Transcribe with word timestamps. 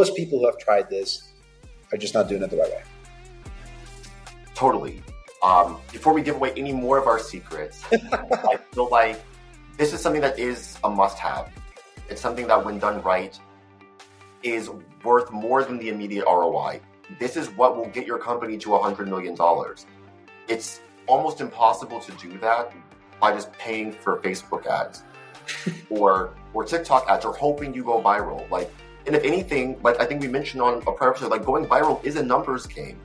most 0.00 0.16
people 0.16 0.38
who 0.38 0.46
have 0.46 0.56
tried 0.56 0.88
this 0.88 1.28
are 1.92 1.98
just 1.98 2.14
not 2.14 2.26
doing 2.26 2.42
it 2.42 2.48
the 2.48 2.56
right 2.56 2.70
way. 2.70 2.82
Totally. 4.54 5.02
Um, 5.42 5.78
before 5.92 6.14
we 6.14 6.22
give 6.22 6.36
away 6.36 6.52
any 6.56 6.72
more 6.72 6.96
of 6.96 7.06
our 7.06 7.18
secrets, 7.18 7.84
I 7.92 8.56
feel 8.72 8.88
like 8.88 9.20
this 9.76 9.92
is 9.92 10.00
something 10.00 10.22
that 10.22 10.38
is 10.38 10.78
a 10.84 10.90
must 10.90 11.18
have. 11.18 11.50
It's 12.08 12.22
something 12.22 12.46
that, 12.46 12.64
when 12.64 12.78
done 12.78 13.02
right, 13.02 13.38
is 14.42 14.70
worth 15.04 15.30
more 15.30 15.64
than 15.64 15.78
the 15.78 15.90
immediate 15.90 16.24
ROI. 16.24 16.80
This 17.18 17.36
is 17.36 17.50
what 17.50 17.76
will 17.76 17.90
get 17.96 18.06
your 18.06 18.18
company 18.18 18.56
to 18.56 18.70
$100 18.70 19.06
million. 19.06 19.36
It's 20.48 20.80
almost 21.08 21.42
impossible 21.42 22.00
to 22.00 22.12
do 22.12 22.38
that 22.38 22.72
by 23.20 23.34
just 23.34 23.52
paying 23.52 23.92
for 23.92 24.18
Facebook 24.20 24.64
ads 24.64 25.02
or 25.90 26.34
or 26.54 26.64
TikTok 26.64 27.06
ads 27.06 27.26
or 27.26 27.34
hoping 27.34 27.74
you 27.74 27.84
go 27.84 28.00
viral. 28.00 28.48
Like, 28.50 28.70
and 29.10 29.16
if 29.16 29.24
anything, 29.24 29.76
like 29.82 30.00
I 30.00 30.06
think 30.06 30.22
we 30.22 30.28
mentioned 30.28 30.62
on 30.62 30.84
a 30.86 30.92
prior 30.92 31.10
episode, 31.10 31.32
like 31.32 31.44
going 31.44 31.66
viral 31.66 32.00
is 32.04 32.14
a 32.14 32.22
numbers 32.22 32.64
game. 32.64 32.96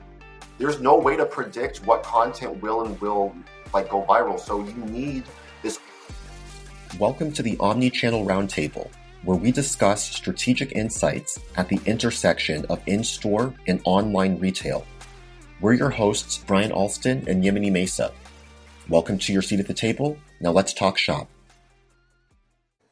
There's 0.56 0.80
no 0.80 0.96
way 0.96 1.16
to 1.16 1.26
predict 1.26 1.78
what 1.78 2.04
content 2.04 2.62
will 2.62 2.84
and 2.84 3.00
will 3.00 3.34
like 3.74 3.90
go 3.90 4.04
viral. 4.04 4.38
So 4.38 4.64
you 4.64 4.72
need 4.84 5.24
this. 5.62 5.80
Welcome 7.00 7.32
to 7.32 7.42
the 7.42 7.56
Omni-Channel 7.58 8.24
Roundtable, 8.24 8.88
where 9.24 9.36
we 9.36 9.50
discuss 9.50 10.08
strategic 10.08 10.70
insights 10.76 11.40
at 11.56 11.68
the 11.68 11.80
intersection 11.86 12.64
of 12.66 12.80
in-store 12.86 13.52
and 13.66 13.80
online 13.82 14.38
retail. 14.38 14.86
We're 15.60 15.72
your 15.72 15.90
hosts, 15.90 16.38
Bryan 16.38 16.70
Alston 16.70 17.24
and 17.26 17.42
Yemeni 17.42 17.72
Mesa. 17.72 18.12
Welcome 18.88 19.18
to 19.18 19.32
your 19.32 19.42
seat 19.42 19.58
at 19.58 19.66
the 19.66 19.74
table. 19.74 20.16
Now 20.40 20.52
let's 20.52 20.72
talk 20.72 20.98
shop. 20.98 21.28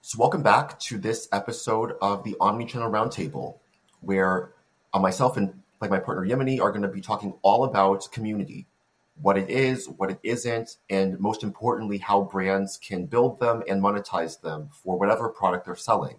So, 0.07 0.19
welcome 0.19 0.43
back 0.43 0.79
to 0.81 0.99
this 0.99 1.31
episode 1.33 1.95
of 2.03 2.25
the 2.25 2.37
Omnichannel 2.39 2.91
Roundtable, 2.91 3.61
where 4.03 4.53
uh, 4.93 4.99
myself 4.99 5.39
and 5.39 5.63
like 5.81 5.91
my 5.91 5.99
partner 5.99 6.27
Yemeni 6.27 6.61
are 6.61 6.71
going 6.73 6.83
to 6.83 6.89
be 6.89 7.01
talking 7.01 7.33
all 7.41 7.65
about 7.65 8.13
community, 8.13 8.67
what 9.23 9.39
it 9.39 9.49
is, 9.49 9.89
what 9.89 10.11
it 10.11 10.19
isn't, 10.23 10.77
and 10.91 11.19
most 11.19 11.43
importantly, 11.43 11.97
how 11.97 12.21
brands 12.21 12.77
can 12.77 13.07
build 13.07 13.41
them 13.41 13.63
and 13.67 13.83
monetize 13.83 14.39
them 14.43 14.69
for 14.71 14.99
whatever 14.99 15.31
product 15.31 15.65
they're 15.65 15.75
selling. 15.75 16.17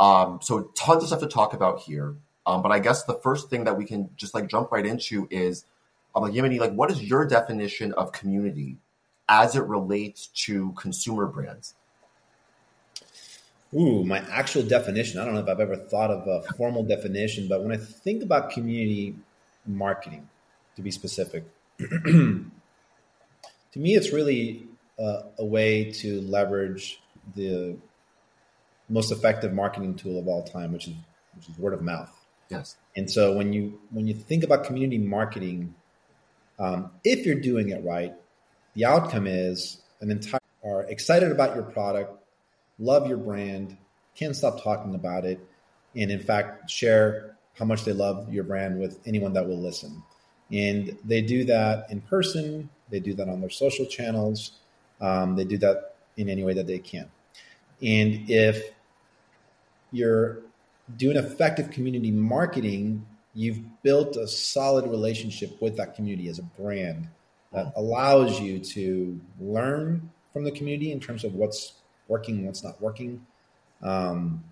Um, 0.00 0.38
so, 0.40 0.70
tons 0.74 1.02
of 1.02 1.08
stuff 1.08 1.20
to 1.20 1.28
talk 1.28 1.52
about 1.52 1.80
here. 1.80 2.16
Um, 2.46 2.62
but 2.62 2.72
I 2.72 2.78
guess 2.78 3.04
the 3.04 3.20
first 3.22 3.50
thing 3.50 3.64
that 3.64 3.76
we 3.76 3.84
can 3.84 4.08
just 4.16 4.32
like 4.32 4.48
jump 4.48 4.72
right 4.72 4.86
into 4.86 5.28
is, 5.30 5.66
um, 6.14 6.22
like 6.22 6.32
Yemeni, 6.32 6.58
like 6.58 6.72
what 6.72 6.90
is 6.90 7.02
your 7.02 7.26
definition 7.26 7.92
of 7.92 8.12
community 8.12 8.78
as 9.28 9.56
it 9.56 9.64
relates 9.64 10.28
to 10.46 10.72
consumer 10.72 11.26
brands? 11.26 11.74
Ooh, 13.74 14.04
my 14.04 14.18
actual 14.30 14.62
definition. 14.62 15.18
I 15.18 15.24
don't 15.24 15.34
know 15.34 15.40
if 15.40 15.48
I've 15.48 15.60
ever 15.60 15.76
thought 15.76 16.10
of 16.10 16.26
a 16.28 16.42
formal 16.54 16.84
definition, 16.84 17.48
but 17.48 17.62
when 17.62 17.72
I 17.72 17.76
think 17.76 18.22
about 18.22 18.50
community 18.50 19.16
marketing, 19.66 20.28
to 20.76 20.82
be 20.82 20.90
specific, 20.90 21.44
to 21.78 22.50
me, 23.74 23.94
it's 23.94 24.12
really 24.12 24.66
a, 24.98 25.22
a 25.38 25.44
way 25.44 25.90
to 25.92 26.20
leverage 26.22 27.00
the 27.34 27.76
most 28.88 29.10
effective 29.10 29.52
marketing 29.52 29.94
tool 29.96 30.18
of 30.18 30.28
all 30.28 30.44
time, 30.44 30.72
which 30.72 30.86
is 30.86 30.94
which 31.34 31.48
is 31.48 31.58
word 31.58 31.74
of 31.74 31.82
mouth. 31.82 32.12
Yes. 32.48 32.76
And 32.96 33.10
so 33.10 33.32
when 33.32 33.52
you 33.52 33.80
when 33.90 34.06
you 34.06 34.14
think 34.14 34.44
about 34.44 34.64
community 34.64 34.98
marketing, 34.98 35.74
um, 36.58 36.90
if 37.02 37.26
you're 37.26 37.40
doing 37.40 37.70
it 37.70 37.82
right, 37.84 38.14
the 38.74 38.84
outcome 38.84 39.26
is 39.26 39.78
an 40.00 40.10
entire 40.10 40.40
are 40.64 40.84
excited 40.84 41.30
about 41.30 41.54
your 41.54 41.64
product, 41.64 42.23
love 42.78 43.06
your 43.06 43.16
brand, 43.16 43.76
can't 44.14 44.36
stop 44.36 44.62
talking 44.62 44.94
about 44.94 45.24
it, 45.24 45.40
and 45.96 46.10
in 46.10 46.20
fact, 46.20 46.70
share 46.70 47.36
how 47.58 47.64
much 47.64 47.84
they 47.84 47.92
love 47.92 48.32
your 48.32 48.44
brand 48.44 48.78
with 48.78 48.98
anyone 49.06 49.32
that 49.32 49.46
will 49.46 49.60
listen. 49.60 50.02
And 50.50 50.96
they 51.04 51.22
do 51.22 51.44
that 51.44 51.86
in 51.90 52.00
person, 52.02 52.68
they 52.90 53.00
do 53.00 53.14
that 53.14 53.28
on 53.28 53.40
their 53.40 53.50
social 53.50 53.86
channels, 53.86 54.52
um, 55.00 55.36
they 55.36 55.44
do 55.44 55.58
that 55.58 55.96
in 56.16 56.28
any 56.28 56.44
way 56.44 56.54
that 56.54 56.66
they 56.66 56.78
can. 56.78 57.08
And 57.82 58.28
if 58.30 58.62
you're 59.90 60.38
doing 60.96 61.16
effective 61.16 61.70
community 61.70 62.10
marketing, 62.10 63.06
you've 63.34 63.60
built 63.82 64.16
a 64.16 64.28
solid 64.28 64.88
relationship 64.88 65.60
with 65.60 65.76
that 65.76 65.94
community 65.94 66.28
as 66.28 66.38
a 66.38 66.42
brand 66.42 67.08
that 67.52 67.72
allows 67.76 68.40
you 68.40 68.58
to 68.58 69.20
learn 69.40 70.10
from 70.32 70.44
the 70.44 70.50
community 70.50 70.92
in 70.92 71.00
terms 71.00 71.24
of 71.24 71.34
what's 71.34 71.74
working, 72.08 72.46
what's 72.46 72.64
not 72.64 72.80
working, 72.80 73.24
um, 73.82 74.42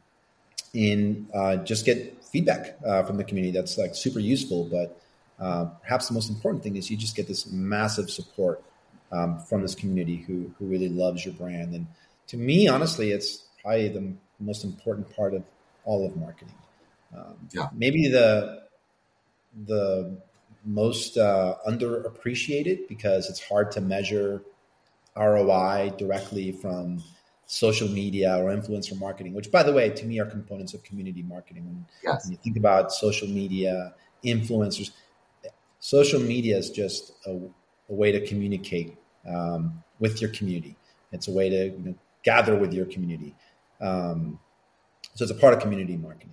and 0.75 1.29
uh, 1.35 1.57
just 1.57 1.85
get 1.85 2.23
feedback 2.25 2.79
uh, 2.87 3.03
from 3.03 3.17
the 3.17 3.25
community. 3.25 3.53
That's 3.53 3.79
like 3.79 3.95
super 3.95 4.21
useful. 4.21 4.65
But 4.65 5.01
uh, 5.39 5.67
perhaps 5.83 6.09
the 6.09 6.15
most 6.15 6.31
important 6.31 6.63
thing 6.63 6.77
is 6.77 6.91
you 6.91 6.97
just 6.97 7.17
get 7.17 7.29
this 7.29 7.51
massive 7.51 8.11
support 8.11 8.63
um, 9.11 9.39
from 9.39 9.63
this 9.63 9.75
community 9.75 10.17
who 10.17 10.53
who 10.59 10.67
really 10.67 10.89
loves 10.89 11.25
your 11.25 11.35
brand. 11.35 11.75
And 11.75 11.87
to 12.29 12.37
me, 12.37 12.69
honestly, 12.69 13.13
it's 13.13 13.45
probably 13.61 13.89
the 13.89 14.13
most 14.41 14.65
important 14.65 15.15
part 15.15 15.35
of 15.35 15.45
all 15.85 16.07
of 16.07 16.17
marketing. 16.17 16.55
Um, 17.17 17.37
yeah. 17.53 17.69
Maybe 17.75 18.09
the 18.09 18.63
the 19.67 20.17
most 20.65 21.19
uh, 21.19 21.57
underappreciated 21.67 22.89
because 22.89 23.29
it's 23.29 23.43
hard 23.43 23.71
to 23.73 23.81
measure 23.81 24.43
ROI 25.17 25.93
directly 25.99 26.53
from 26.53 27.03
social 27.53 27.87
media 27.87 28.35
or 28.39 28.45
influencer 28.45 28.99
marketing, 28.99 29.35
which, 29.35 29.51
by 29.51 29.63
the 29.63 29.71
way, 29.71 29.91
to 29.91 30.07
me 30.07 30.19
are 30.19 30.25
components 30.25 30.73
of 30.73 30.83
community 30.83 31.23
marketing. 31.23 31.67
When, 31.67 31.87
yes. 32.03 32.25
when 32.25 32.33
you 32.33 32.39
think 32.43 32.57
about 32.57 32.93
social 32.93 33.29
media, 33.29 33.93
influencers, 34.25 34.91
social 35.79 36.19
media 36.19 36.57
is 36.57 36.71
just 36.71 37.13
a, 37.27 37.33
a 37.91 37.95
way 37.95 38.11
to 38.11 38.27
communicate 38.27 38.97
um, 39.29 39.85
with 40.01 40.23
your 40.23 40.31
community. 40.31 40.77
It's 41.13 41.29
a 41.29 41.31
way 41.31 41.51
to 41.51 41.65
you 41.67 41.83
know, 41.85 41.95
gather 42.23 42.57
with 42.57 42.73
your 42.73 42.87
community. 42.87 43.35
Um, 43.83 44.39
so 45.15 45.25
it's 45.25 45.31
a 45.31 45.35
part 45.35 45.53
of 45.53 45.61
community 45.61 45.99
marketing. 45.99 46.31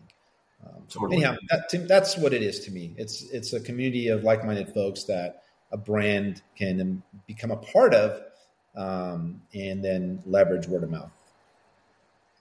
Um, 0.65 0.83
totally. 0.87 1.17
Anyhow, 1.17 1.35
that, 1.49 1.85
that's 1.89 2.17
what 2.17 2.33
it 2.33 2.41
is 2.41 2.61
to 2.61 2.71
me. 2.71 2.93
It's 2.95 3.23
it's 3.23 3.51
a 3.51 3.59
community 3.59 4.07
of 4.07 4.23
like-minded 4.23 4.73
folks 4.73 5.03
that 5.05 5.43
a 5.73 5.77
brand 5.77 6.43
can 6.55 7.03
become 7.27 7.51
a 7.51 7.57
part 7.57 7.93
of 7.93 8.21
um, 8.79 9.41
and 9.53 9.83
then 9.83 10.23
leverage 10.25 10.67
word 10.67 10.83
of 10.83 10.89
mouth. 10.89 11.11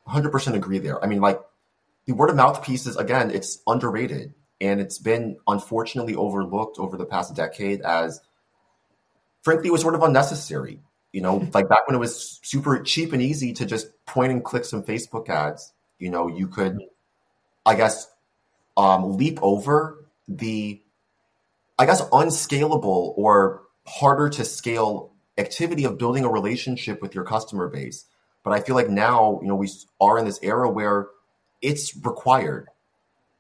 100% 0.09 0.55
agree 0.55 0.79
there. 0.79 1.03
I 1.05 1.09
mean, 1.09 1.21
like 1.21 1.41
the 2.07 2.13
word 2.13 2.31
of 2.31 2.37
mouth 2.37 2.63
piece 2.63 2.87
is, 2.87 2.97
again, 2.97 3.33
it's 3.33 3.59
underrated 3.67 4.33
and 4.61 4.81
it's 4.81 4.99
been 4.99 5.37
unfortunately 5.49 6.15
overlooked 6.15 6.79
over 6.79 6.97
the 6.97 7.05
past 7.05 7.35
decade 7.35 7.83
as, 7.83 8.21
frankly, 9.43 9.69
it 9.69 9.73
was 9.73 9.83
sort 9.83 9.97
of 9.97 10.03
unnecessary. 10.03 10.81
You 11.13 11.23
know, 11.23 11.37
like 11.53 11.69
back 11.69 11.87
when 11.89 11.97
it 11.97 12.01
was 12.01 12.39
super 12.43 12.81
cheap 12.85 13.13
and 13.13 13.21
easy 13.21 13.53
to 13.55 13.67
just 13.67 13.89
point 14.07 14.31
and 14.31 14.45
click 14.45 14.65
some 14.65 14.85
Facebook 14.85 15.29
ads, 15.29 15.73
you 15.99 16.09
know, 16.09 16.29
you 16.29 16.47
could, 16.47 16.79
I 17.67 17.75
guess, 17.75 18.09
um, 18.77 19.17
leap 19.17 19.41
over 19.43 20.05
the, 20.29 20.81
I 21.77 21.87
guess, 21.87 22.01
unscalable 22.13 23.15
or 23.17 23.63
harder 23.85 24.29
to 24.29 24.45
scale 24.45 25.13
activity 25.39 25.85
of 25.85 25.99
building 25.99 26.25
a 26.25 26.29
relationship 26.29 27.01
with 27.01 27.15
your 27.15 27.25
customer 27.25 27.69
base. 27.69 28.07
But 28.43 28.53
I 28.53 28.61
feel 28.61 28.75
like 28.75 28.89
now, 28.89 29.39
you 29.43 29.49
know, 29.49 29.57
we 29.57 29.71
are 30.01 30.19
in 30.19 30.25
this 30.25 30.39
era 30.43 30.69
where 30.69 31.09
it's 31.63 31.97
required 31.97 32.69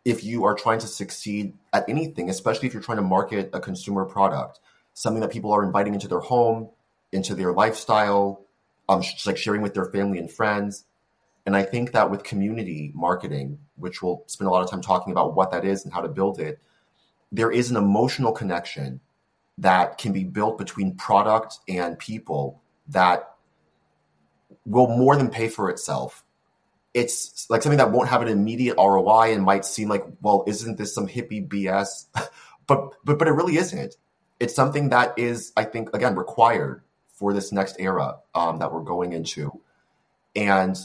if 0.04 0.24
you 0.24 0.44
are 0.44 0.54
trying 0.54 0.78
to 0.80 0.86
succeed 0.86 1.54
at 1.72 1.88
anything, 1.88 2.30
especially 2.30 2.68
if 2.68 2.74
you're 2.74 2.82
trying 2.82 2.98
to 2.98 3.02
market 3.02 3.50
a 3.52 3.60
consumer 3.60 4.04
product, 4.04 4.60
something 4.94 5.20
that 5.20 5.30
people 5.30 5.52
are 5.52 5.62
inviting 5.62 5.94
into 5.94 6.08
their 6.08 6.20
home, 6.20 6.68
into 7.12 7.34
their 7.34 7.52
lifestyle, 7.52 8.42
um, 8.88 9.02
just 9.02 9.26
like 9.26 9.36
sharing 9.36 9.60
with 9.60 9.74
their 9.74 9.86
family 9.86 10.18
and 10.18 10.30
friends. 10.30 10.84
And 11.46 11.56
I 11.56 11.62
think 11.62 11.92
that 11.92 12.10
with 12.10 12.24
community 12.24 12.92
marketing, 12.94 13.58
which 13.76 14.02
we'll 14.02 14.22
spend 14.26 14.48
a 14.48 14.50
lot 14.50 14.62
of 14.62 14.70
time 14.70 14.82
talking 14.82 15.12
about 15.12 15.34
what 15.34 15.50
that 15.50 15.64
is 15.64 15.84
and 15.84 15.92
how 15.92 16.00
to 16.00 16.08
build 16.08 16.40
it, 16.40 16.58
there 17.30 17.50
is 17.50 17.70
an 17.70 17.76
emotional 17.76 18.32
connection 18.32 19.00
that 19.58 19.98
can 19.98 20.12
be 20.12 20.24
built 20.24 20.56
between 20.56 20.94
product 20.94 21.58
and 21.68 21.98
people 21.98 22.62
that 22.88 23.34
will 24.64 24.86
more 24.86 25.16
than 25.16 25.28
pay 25.28 25.48
for 25.48 25.68
itself. 25.68 26.24
It's 26.94 27.48
like 27.50 27.62
something 27.62 27.78
that 27.78 27.90
won't 27.90 28.08
have 28.08 28.22
an 28.22 28.28
immediate 28.28 28.76
ROI 28.76 29.34
and 29.34 29.44
might 29.44 29.64
seem 29.64 29.88
like, 29.88 30.04
well, 30.22 30.44
isn't 30.46 30.78
this 30.78 30.94
some 30.94 31.06
hippie 31.06 31.46
BS? 31.46 32.06
but 32.66 32.92
but 33.04 33.18
but 33.18 33.28
it 33.28 33.32
really 33.32 33.56
isn't. 33.56 33.96
It's 34.40 34.54
something 34.54 34.90
that 34.90 35.18
is, 35.18 35.52
I 35.56 35.64
think, 35.64 35.94
again, 35.94 36.14
required 36.14 36.82
for 37.12 37.32
this 37.32 37.50
next 37.50 37.76
era 37.80 38.18
um, 38.34 38.60
that 38.60 38.72
we're 38.72 38.82
going 38.82 39.12
into, 39.12 39.60
and 40.36 40.78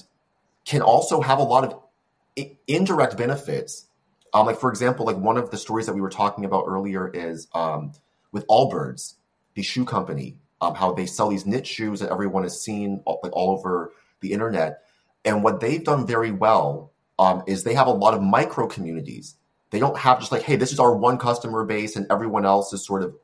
can 0.66 0.81
also 0.81 1.22
have 1.22 1.40
a 1.40 1.44
lot 1.44 1.64
of 1.64 2.48
indirect 2.68 3.18
benefits. 3.18 3.88
Um, 4.34 4.48
like 4.48 4.60
for 4.60 4.72
example, 4.72 5.06
like 5.06 5.18
one 5.18 5.38
of 5.38 5.52
the 5.52 5.58
stories 5.58 5.86
that 5.86 5.94
we 5.94 6.02
were 6.02 6.10
talking 6.10 6.44
about 6.44 6.66
earlier 6.68 7.08
is 7.08 7.48
um, 7.54 7.94
with 8.33 8.45
Allbirds, 8.47 9.13
the 9.53 9.62
shoe 9.62 9.85
company, 9.85 10.35
um, 10.59 10.75
how 10.75 10.91
they 10.91 11.06
sell 11.06 11.30
these 11.30 11.45
knit 11.45 11.65
shoes 11.65 12.01
that 12.01 12.12
everyone 12.12 12.44
has 12.44 12.62
seen 12.62 13.01
all, 13.06 13.21
like 13.24 13.31
all 13.33 13.51
over 13.51 13.94
the 14.19 14.33
internet. 14.33 14.81
And 15.24 15.44
what 15.44 15.62
they've 15.62 15.83
done 15.83 16.06
very 16.06 16.31
well 16.31 16.91
um, 17.19 17.44
is 17.47 17.63
they 17.63 17.75
have 17.75 17.88
a 17.88 17.91
lot 17.91 18.13
of 18.13 18.21
micro 18.21 18.68
communities 18.68 19.35
They 19.69 19.80
don't 19.80 19.97
have 19.97 20.19
just 20.19 20.31
like, 20.31 20.41
hey, 20.41 20.56
this 20.56 20.74
is 20.74 20.80
our 20.80 20.95
one 20.95 21.18
customer 21.18 21.63
base 21.63 21.95
and 21.95 22.06
everyone 22.12 22.45
else 22.45 22.74
is 22.74 22.85
sort 22.85 23.03
of 23.03 23.15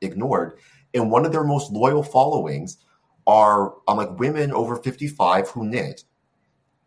ignored. 0.00 0.58
And 0.94 1.10
one 1.10 1.26
of 1.26 1.32
their 1.32 1.44
most 1.44 1.72
loyal 1.72 2.02
followings 2.02 2.78
are 3.26 3.74
um, 3.86 3.96
like 3.96 4.18
women 4.18 4.52
over 4.52 4.76
55 4.76 5.48
who 5.50 5.66
knit. 5.66 6.04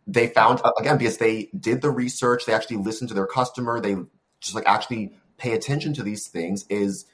They 0.07 0.27
found, 0.27 0.61
again, 0.79 0.97
because 0.97 1.17
they 1.17 1.49
did 1.59 1.81
the 1.81 1.91
research, 1.91 2.45
they 2.45 2.53
actually 2.53 2.77
listened 2.77 3.09
to 3.09 3.13
their 3.13 3.27
customer, 3.27 3.79
they 3.79 3.95
just 4.39 4.55
like 4.55 4.65
actually 4.65 5.13
pay 5.37 5.53
attention 5.53 5.93
to 5.93 6.03
these 6.03 6.27
things, 6.27 6.65
is 6.69 7.05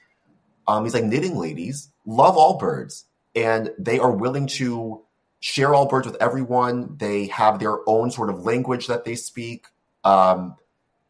um, 0.67 0.83
these 0.83 0.93
like 0.93 1.03
knitting 1.03 1.37
ladies 1.37 1.89
love 2.05 2.35
Allbirds 2.35 3.03
and 3.35 3.71
they 3.77 3.99
are 3.99 4.11
willing 4.11 4.47
to 4.47 5.01
share 5.39 5.69
Allbirds 5.69 6.05
with 6.05 6.17
everyone. 6.19 6.97
They 6.97 7.27
have 7.27 7.59
their 7.59 7.87
own 7.87 8.11
sort 8.11 8.29
of 8.29 8.45
language 8.45 8.87
that 8.87 9.05
they 9.05 9.15
speak. 9.15 9.67
Um, 10.03 10.55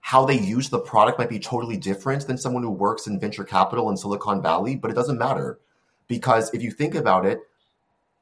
how 0.02 0.26
they 0.26 0.40
use 0.40 0.70
the 0.70 0.80
product 0.80 1.20
might 1.20 1.30
be 1.30 1.40
totally 1.40 1.78
different 1.78 2.26
than 2.28 2.38
someone 2.38 2.64
who 2.64 2.72
works 2.72 3.08
in 3.08 3.20
venture 3.20 3.44
capital 3.44 3.90
in 3.90 3.98
Silicon 3.98 4.42
Valley, 4.42 4.76
but 4.76 4.90
it 4.90 4.94
doesn't 4.94 5.18
matter 5.18 5.60
because 6.08 6.54
if 6.54 6.62
you 6.62 6.72
think 6.72 6.96
about 6.96 7.26
it, 7.26 7.42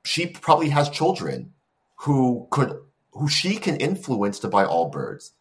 she 0.03 0.27
probably 0.27 0.69
has 0.69 0.89
children 0.89 1.53
who 1.97 2.47
could 2.49 2.79
who 3.11 3.29
she 3.29 3.55
can 3.57 3.77
influence 3.77 4.39
to 4.39 4.47
buy 4.47 4.65
Allbirds. 4.65 5.31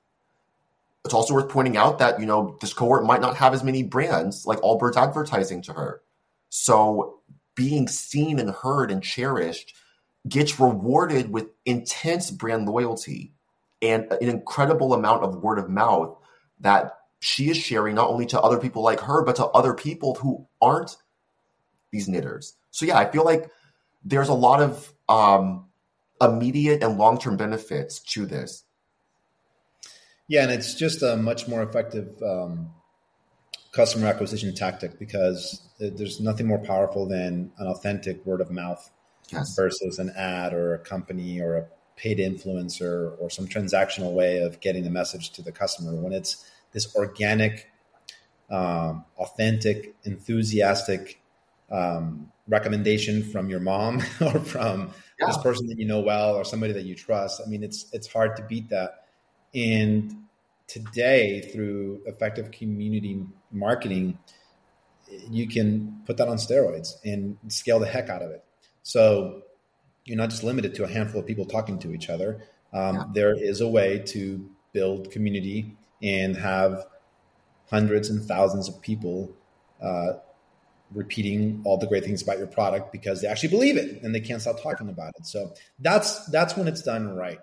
It's 1.05 1.15
also 1.15 1.35
worth 1.35 1.51
pointing 1.51 1.77
out 1.77 1.99
that 1.99 2.19
you 2.19 2.27
know 2.27 2.57
this 2.61 2.73
cohort 2.73 3.05
might 3.05 3.21
not 3.21 3.37
have 3.37 3.53
as 3.55 3.63
many 3.63 3.83
brands 3.83 4.47
like 4.47 4.61
Allbirds 4.61 4.97
advertising 4.97 5.63
to 5.63 5.73
her. 5.73 6.03
So 6.49 7.21
being 7.55 7.89
seen 7.89 8.39
and 8.39 8.51
heard 8.51 8.91
and 8.91 9.03
cherished 9.03 9.75
gets 10.29 10.59
rewarded 10.59 11.31
with 11.31 11.49
intense 11.67 12.31
brand 12.31 12.67
loyalty 12.67 13.33
and 13.83 14.11
an 14.13 14.29
incredible 14.29 14.95
amount 14.95 15.23
of 15.23 15.43
word 15.43 15.59
of 15.59 15.69
mouth 15.69 16.17
that 16.61 16.97
she 17.21 17.49
is 17.51 17.57
sharing 17.57 17.95
not 17.95 18.09
only 18.09 18.27
to 18.27 18.41
other 18.41 18.59
people 18.59 18.83
like 18.83 19.01
her, 19.01 19.23
but 19.23 19.37
to 19.37 19.47
other 19.47 19.75
people 19.75 20.15
who 20.15 20.47
aren't 20.61 20.97
these 21.91 22.09
knitters. 22.09 22.55
So 22.71 22.87
yeah, 22.87 22.99
I 22.99 23.11
feel 23.11 23.25
like 23.25 23.51
there's 24.05 24.29
a 24.29 24.35
lot 24.35 24.61
of 24.61 24.93
um, 25.09 25.67
immediate 26.21 26.83
and 26.83 26.99
long 26.99 27.19
term 27.19 27.37
benefits 27.37 28.01
to 28.01 28.27
this. 28.27 28.64
Yeah, 30.29 30.45
and 30.45 30.53
it's 30.53 30.75
just 30.75 31.03
a 31.03 31.17
much 31.17 31.47
more 31.49 31.63
effective 31.63 32.23
um, 32.23 32.71
customer 33.73 34.07
acquisition 34.07 34.55
tactic 34.55 34.99
because 34.99 35.69
there's 35.79 36.21
nothing 36.21 36.47
more 36.47 36.59
powerful 36.59 37.07
than 37.07 37.53
an 37.59 37.67
authentic 37.67 38.25
word 38.25 38.41
of 38.41 38.51
mouth 38.51 38.91
yes. 39.31 39.55
versus 39.55 39.99
an 39.99 40.11
ad 40.17 40.55
or 40.55 40.75
a 40.75 40.79
company 40.79 41.41
or 41.41 41.57
a 41.57 41.67
paid 41.97 42.19
influencer 42.19 43.15
or 43.21 43.31
some 43.31 43.47
transactional 43.47 44.13
way 44.13 44.39
of 44.39 44.61
getting 44.61 44.85
the 44.85 44.91
message 44.91 45.31
to 45.31 45.43
the 45.43 45.53
customer. 45.53 45.95
When 45.95 46.13
it's 46.13 46.49
this 46.73 46.95
organic, 46.97 47.71
um, 48.51 49.05
authentic, 49.19 49.95
enthusiastic 50.05 51.21
um, 51.71 52.33
recommendation 52.47 53.23
from 53.23 53.49
your 53.49 53.61
mom 53.61 54.03
or 54.21 54.39
from 54.41 54.91
yeah. 55.19 55.27
this 55.27 55.39
person 55.39 55.67
that 55.69 55.79
you 55.79 55.87
know 55.87 56.01
well 56.01 56.35
or 56.35 56.45
somebody 56.45 56.73
that 56.73 56.85
you 56.85 56.95
trust. 56.95 57.41
I 57.45 57.49
mean, 57.49 57.63
it's 57.63 57.87
it's 57.93 58.07
hard 58.07 58.37
to 58.37 58.43
beat 58.43 58.71
that. 58.71 59.04
And 59.55 60.15
today, 60.67 61.51
through 61.53 62.03
effective 62.07 62.51
community 62.51 63.25
marketing, 63.53 64.19
you 65.31 65.47
can 65.47 66.03
put 66.07 66.17
that 66.17 66.29
on 66.29 66.37
steroids 66.37 66.95
and 67.05 67.37
scale 67.49 67.79
the 67.79 67.87
heck 67.87 68.09
out 68.09 68.23
of 68.23 68.31
it. 68.31 68.45
So 68.83 69.43
you're 70.05 70.17
not 70.17 70.31
just 70.31 70.43
limited 70.43 70.75
to 70.77 70.85
a 70.85 70.89
handful 70.89 71.21
of 71.21 71.27
people 71.27 71.45
talking 71.45 71.79
to 71.81 71.95
each 71.95 72.11
other. 72.11 72.43
Um, 72.73 72.97
yeah. 72.97 73.05
There 73.15 73.35
is 73.35 73.61
a 73.61 73.69
way 73.69 74.01
to 74.07 74.49
build 74.73 75.11
community 75.11 75.77
and 76.03 76.37
have 76.37 76.85
hundreds 77.71 78.11
and 78.11 78.23
thousands 78.23 78.69
of 78.69 78.81
people 78.83 79.33
uh, 79.83 80.15
repeating 80.93 81.63
all 81.65 81.79
the 81.79 81.87
great 81.87 82.05
things 82.05 82.23
about 82.23 82.39
your 82.39 82.47
product 82.47 82.93
because 82.93 83.21
they 83.21 83.29
actually 83.29 83.49
believe 83.49 83.77
it 83.77 84.03
and 84.03 84.15
they 84.15 84.21
can't 84.21 84.41
stop 84.41 84.63
talking 84.63 84.89
about 84.89 85.13
it. 85.19 85.27
So 85.27 85.55
that's 85.79 86.27
that's 86.27 86.57
when 86.57 86.69
it's 86.69 86.83
done 86.83 87.15
right. 87.15 87.41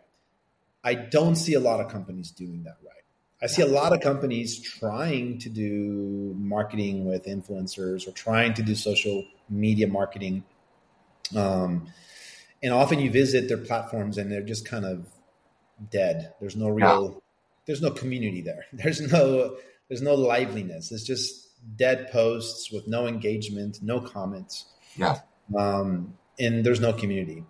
I 0.84 0.96
don't 0.96 1.36
see 1.36 1.54
a 1.54 1.60
lot 1.60 1.80
of 1.80 1.92
companies 1.92 2.32
doing 2.32 2.64
that 2.64 2.78
right. 2.84 2.92
I 3.44 3.48
see 3.48 3.64
a 3.64 3.68
lot 3.68 3.92
of 3.92 4.02
companies 4.02 4.60
trying 4.60 5.40
to 5.40 5.50
do 5.50 6.36
marketing 6.38 7.06
with 7.06 7.26
influencers 7.26 8.08
or 8.08 8.12
trying 8.12 8.54
to 8.56 8.64
do 8.64 8.76
social 8.76 9.26
media 9.50 9.88
marketing. 9.88 10.44
Um, 11.36 11.88
and 12.62 12.72
often 12.74 13.00
you 13.00 13.10
visit 13.10 13.48
their 13.48 13.58
platforms 13.58 14.18
and 14.20 14.32
they're 14.32 14.44
just 14.44 14.68
kind 14.68 14.86
of 14.86 15.08
dead. 15.90 16.34
There's 16.40 16.56
no 16.56 16.70
real, 16.70 17.12
yeah. 17.14 17.20
there's 17.66 17.82
no 17.82 17.90
community 17.90 18.42
there. 18.42 18.66
There's 18.74 19.02
no, 19.12 19.58
there's 19.90 20.02
no 20.02 20.14
liveliness. 20.16 20.92
It's 20.92 21.04
just 21.04 21.50
dead 21.76 22.12
posts 22.12 22.72
with 22.72 22.88
no 22.88 23.08
engagement, 23.08 23.80
no 23.82 24.00
comments. 24.00 24.66
Yeah. 24.96 25.20
Um, 25.58 26.14
and 26.40 26.64
there's 26.64 26.80
no 26.80 26.94
community. 26.94 27.44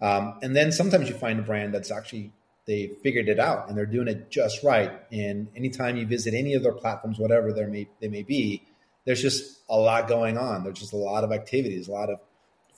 Um, 0.00 0.38
and 0.42 0.54
then 0.54 0.72
sometimes 0.72 1.08
you 1.08 1.14
find 1.14 1.38
a 1.38 1.42
brand 1.42 1.72
that's 1.72 1.90
actually 1.90 2.32
they 2.66 2.88
figured 3.02 3.28
it 3.28 3.38
out 3.38 3.68
and 3.68 3.78
they're 3.78 3.86
doing 3.86 4.08
it 4.08 4.30
just 4.30 4.62
right. 4.62 4.92
And 5.12 5.48
anytime 5.56 5.96
you 5.96 6.06
visit 6.06 6.34
any 6.34 6.54
of 6.54 6.62
their 6.62 6.72
platforms, 6.72 7.18
whatever 7.18 7.52
there 7.52 7.68
may 7.68 7.88
they 8.00 8.08
may 8.08 8.22
be, 8.22 8.66
there's 9.04 9.22
just 9.22 9.60
a 9.68 9.76
lot 9.76 10.08
going 10.08 10.36
on. 10.36 10.64
There's 10.64 10.80
just 10.80 10.92
a 10.92 10.98
lot 10.98 11.24
of 11.24 11.32
activities, 11.32 11.88
a 11.88 11.92
lot 11.92 12.10
of 12.10 12.18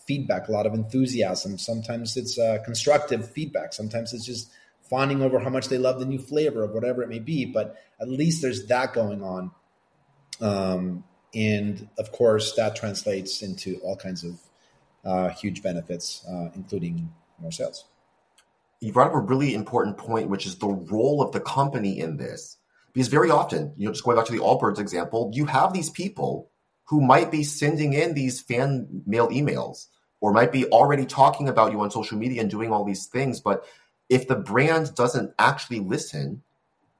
feedback, 0.06 0.48
a 0.48 0.52
lot 0.52 0.66
of 0.66 0.74
enthusiasm. 0.74 1.58
Sometimes 1.58 2.16
it's 2.16 2.38
uh, 2.38 2.58
constructive 2.64 3.30
feedback. 3.30 3.72
Sometimes 3.72 4.12
it's 4.12 4.26
just 4.26 4.50
fawning 4.88 5.22
over 5.22 5.38
how 5.38 5.50
much 5.50 5.68
they 5.68 5.78
love 5.78 5.98
the 5.98 6.06
new 6.06 6.18
flavor 6.18 6.62
of 6.62 6.72
whatever 6.72 7.02
it 7.02 7.08
may 7.08 7.18
be. 7.18 7.46
But 7.46 7.76
at 8.00 8.08
least 8.08 8.42
there's 8.42 8.66
that 8.66 8.92
going 8.92 9.22
on. 9.22 9.50
Um, 10.40 11.04
and 11.34 11.88
of 11.98 12.12
course, 12.12 12.54
that 12.56 12.76
translates 12.76 13.42
into 13.42 13.78
all 13.82 13.96
kinds 13.96 14.24
of 14.24 14.40
uh, 15.04 15.28
huge 15.30 15.62
benefits, 15.62 16.24
uh, 16.28 16.50
including 16.54 17.12
more 17.40 17.52
sales 17.52 17.84
you 18.80 18.92
brought 18.92 19.08
up 19.08 19.14
a 19.14 19.18
really 19.18 19.54
important 19.54 19.96
point, 19.96 20.28
which 20.28 20.46
is 20.46 20.56
the 20.56 20.68
role 20.68 21.22
of 21.22 21.32
the 21.32 21.40
company 21.40 21.98
in 21.98 22.16
this. 22.16 22.56
Because 22.92 23.08
very 23.08 23.30
often, 23.30 23.72
you 23.76 23.86
know, 23.86 23.92
just 23.92 24.04
going 24.04 24.16
back 24.16 24.26
to 24.26 24.32
the 24.32 24.38
Allbirds 24.38 24.78
example, 24.78 25.30
you 25.34 25.46
have 25.46 25.72
these 25.72 25.90
people 25.90 26.50
who 26.84 27.00
might 27.00 27.30
be 27.30 27.44
sending 27.44 27.92
in 27.92 28.14
these 28.14 28.40
fan 28.40 29.02
mail 29.06 29.28
emails 29.28 29.86
or 30.20 30.32
might 30.32 30.52
be 30.52 30.64
already 30.66 31.06
talking 31.06 31.48
about 31.48 31.70
you 31.70 31.80
on 31.80 31.90
social 31.90 32.18
media 32.18 32.40
and 32.40 32.50
doing 32.50 32.72
all 32.72 32.84
these 32.84 33.06
things. 33.06 33.40
But 33.40 33.64
if 34.08 34.26
the 34.26 34.36
brand 34.36 34.94
doesn't 34.94 35.34
actually 35.38 35.80
listen 35.80 36.42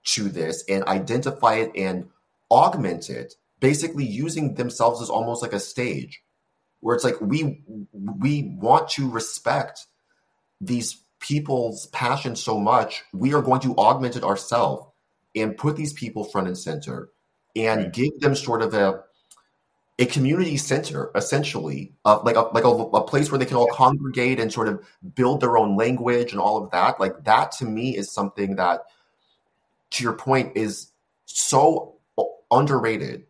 to 0.05 0.29
this 0.29 0.63
and 0.69 0.85
identify 0.85 1.55
it 1.55 1.73
and 1.75 2.11
augment 2.51 3.11
it, 3.11 3.35
basically 3.61 4.05
using 4.05 4.55
themselves 4.55 5.03
as 5.03 5.11
almost 5.11 5.43
like 5.43 5.53
a 5.53 5.61
stage 5.61 6.23
where 6.81 6.95
it's 6.95 7.05
like 7.05 7.21
we 7.21 7.63
we 7.93 8.55
want 8.61 8.89
to 8.91 9.11
respect 9.11 9.87
these 10.61 11.03
people's 11.21 11.87
passion 11.87 12.37
so 12.37 12.59
much, 12.59 13.03
we 13.13 13.35
are 13.35 13.43
going 13.43 13.61
to 13.61 13.75
augment 13.77 14.17
it 14.17 14.25
ourselves 14.25 14.87
and 15.35 15.57
put 15.57 15.77
these 15.77 15.93
people 15.93 16.25
front 16.25 16.47
and 16.47 16.59
center 16.59 17.11
and 17.57 17.85
right. 17.85 17.93
give 17.93 18.21
them 18.21 18.35
sort 18.35 18.63
of 18.63 18.75
a 18.75 19.03
a 20.01 20.07
community 20.07 20.57
center 20.57 21.11
essentially 21.17 21.93
uh, 22.05 22.21
like 22.23 22.37
a 22.37 22.43
like 22.43 22.65
a, 22.65 22.69
a, 22.69 23.03
place 23.03 23.33
where 23.33 23.39
they 23.39 23.45
can 23.45 23.57
all 23.57 23.69
congregate 23.73 24.39
and 24.39 24.53
sort 24.53 24.69
of 24.69 24.81
build 25.15 25.41
their 25.41 25.59
own 25.59 25.77
language 25.77 26.31
and 26.31 26.41
all 26.41 26.63
of 26.63 26.71
that. 26.71 27.01
Like 27.01 27.25
that 27.25 27.51
to 27.53 27.65
me 27.65 27.97
is 27.97 28.13
something 28.13 28.57
that 28.57 28.83
to 29.91 30.05
your 30.05 30.13
point 30.13 30.57
is 30.57 30.93
so 31.25 31.97
underrated. 32.51 33.25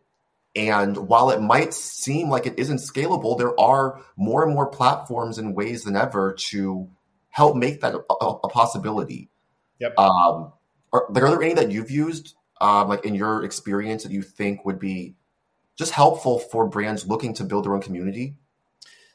And 0.55 0.95
while 1.07 1.29
it 1.31 1.41
might 1.41 1.73
seem 1.73 2.29
like 2.29 2.45
it 2.45 2.59
isn't 2.59 2.77
scalable 2.77 3.37
there 3.37 3.59
are 3.59 4.01
more 4.15 4.43
and 4.43 4.53
more 4.53 4.67
platforms 4.67 5.37
and 5.37 5.55
ways 5.55 5.83
than 5.83 5.95
ever 5.95 6.33
to 6.49 6.87
help 7.29 7.55
make 7.55 7.81
that 7.81 7.95
a, 7.95 8.25
a 8.25 8.49
possibility. 8.49 9.29
Yep. 9.79 9.97
Um, 9.97 10.51
are, 10.91 11.05
like, 11.09 11.23
are 11.23 11.29
there 11.29 11.43
any 11.43 11.53
that 11.53 11.71
you've 11.71 11.91
used, 11.91 12.35
um, 12.61 12.89
like 12.89 13.05
in 13.05 13.15
your 13.15 13.43
experience, 13.43 14.03
that 14.03 14.11
you 14.11 14.21
think 14.21 14.65
would 14.65 14.79
be 14.79 15.15
just 15.77 15.91
helpful 15.91 16.39
for 16.39 16.67
brands 16.67 17.07
looking 17.07 17.33
to 17.35 17.43
build 17.43 17.65
their 17.65 17.73
own 17.73 17.81
community? 17.81 18.35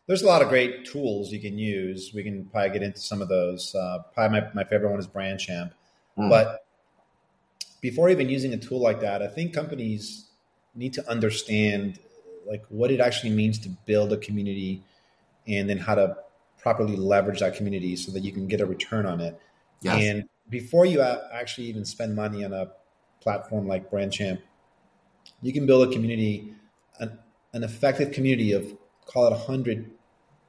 There's 0.07 0.23
a 0.23 0.27
lot 0.27 0.43
of 0.43 0.49
great 0.49 0.85
tools 0.85 1.33
you 1.33 1.41
can 1.41 1.59
use. 1.59 2.13
We 2.15 2.23
can 2.23 2.45
probably 2.47 2.71
get 2.71 2.83
into 2.83 3.01
some 3.01 3.23
of 3.23 3.29
those. 3.29 3.75
Uh, 3.75 3.99
probably 4.15 4.41
my, 4.41 4.49
my 4.55 4.65
favorite 4.65 4.91
one 4.91 5.01
is 5.01 5.07
Brandchamp. 5.07 5.73
Mm. 6.19 6.29
But 6.29 6.67
before 7.81 8.09
even 8.11 8.29
using 8.29 8.53
a 8.55 8.59
tool 8.59 8.81
like 8.81 9.01
that, 9.01 9.23
I 9.23 9.29
think 9.29 9.53
companies 9.53 10.29
need 10.75 10.93
to 10.95 11.11
understand 11.11 11.99
like 12.47 12.65
what 12.69 12.91
it 12.91 13.01
actually 13.01 13.31
means 13.31 13.59
to 13.61 13.71
build 13.87 14.13
a 14.13 14.17
community 14.17 14.83
and 15.47 15.69
then 15.69 15.79
how 15.79 15.95
to 15.95 16.17
properly 16.65 16.97
leverage 16.97 17.41
that 17.41 17.55
community 17.55 17.95
so 17.95 18.11
that 18.11 18.21
you 18.21 18.33
can 18.33 18.49
get 18.49 18.59
a 18.59 18.65
return 18.65 19.05
on 19.05 19.21
it. 19.21 19.39
Yes. 19.83 20.03
And 20.03 20.25
before 20.49 20.87
you 20.87 21.03
actually 21.03 21.67
even 21.67 21.85
spend 21.85 22.17
money 22.17 22.43
on 22.43 22.55
a 22.55 22.71
platform 23.21 23.69
like 23.69 23.91
Brandchamp, 23.91 24.41
you 25.43 25.53
can 25.53 25.67
build 25.67 25.87
a 25.87 25.93
community, 25.93 26.55
an, 26.99 27.19
an 27.53 27.65
effective 27.65 28.13
community 28.13 28.53
of 28.53 28.65
call 29.05 29.27
it 29.27 29.33
100 29.33 29.91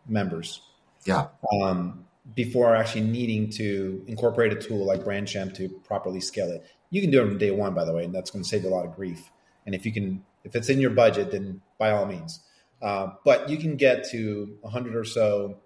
members. 0.08 0.62
Yeah. 1.04 1.28
Um, 1.62 2.06
before 2.34 2.78
actually 2.78 3.02
needing 3.02 3.50
to 3.50 4.02
incorporate 4.08 4.54
a 4.54 4.56
tool 4.56 4.86
like 4.86 5.02
Brandchamp 5.02 5.54
to 5.56 5.68
properly 5.84 6.22
scale 6.22 6.50
it. 6.50 6.66
You 6.92 7.02
can 7.02 7.12
do 7.12 7.22
it 7.22 7.28
from 7.28 7.38
day 7.38 7.52
one, 7.52 7.74
by 7.74 7.84
the 7.84 7.92
way, 7.92 8.06
and 8.06 8.16
that's 8.16 8.32
going 8.32 8.42
to 8.42 8.50
save 8.50 8.64
you 8.64 8.70
a 8.70 8.72
lot 8.72 8.86
of 8.86 8.96
grief. 8.96 9.30
And 9.66 9.76
if 9.76 9.86
you 9.86 9.92
can, 9.92 10.24
if 10.46 10.56
it's 10.56 10.70
in 10.70 10.80
your 10.80 10.92
budget, 10.92 11.32
then 11.32 11.62
by 11.78 11.92
all 11.92 12.06
means. 12.06 12.40
Uh, 12.82 13.10
but 13.26 13.50
you 13.50 13.58
can 13.58 13.76
get 13.76 14.10
to 14.12 14.58
100 14.62 14.96
or 14.96 15.04
so 15.04 15.60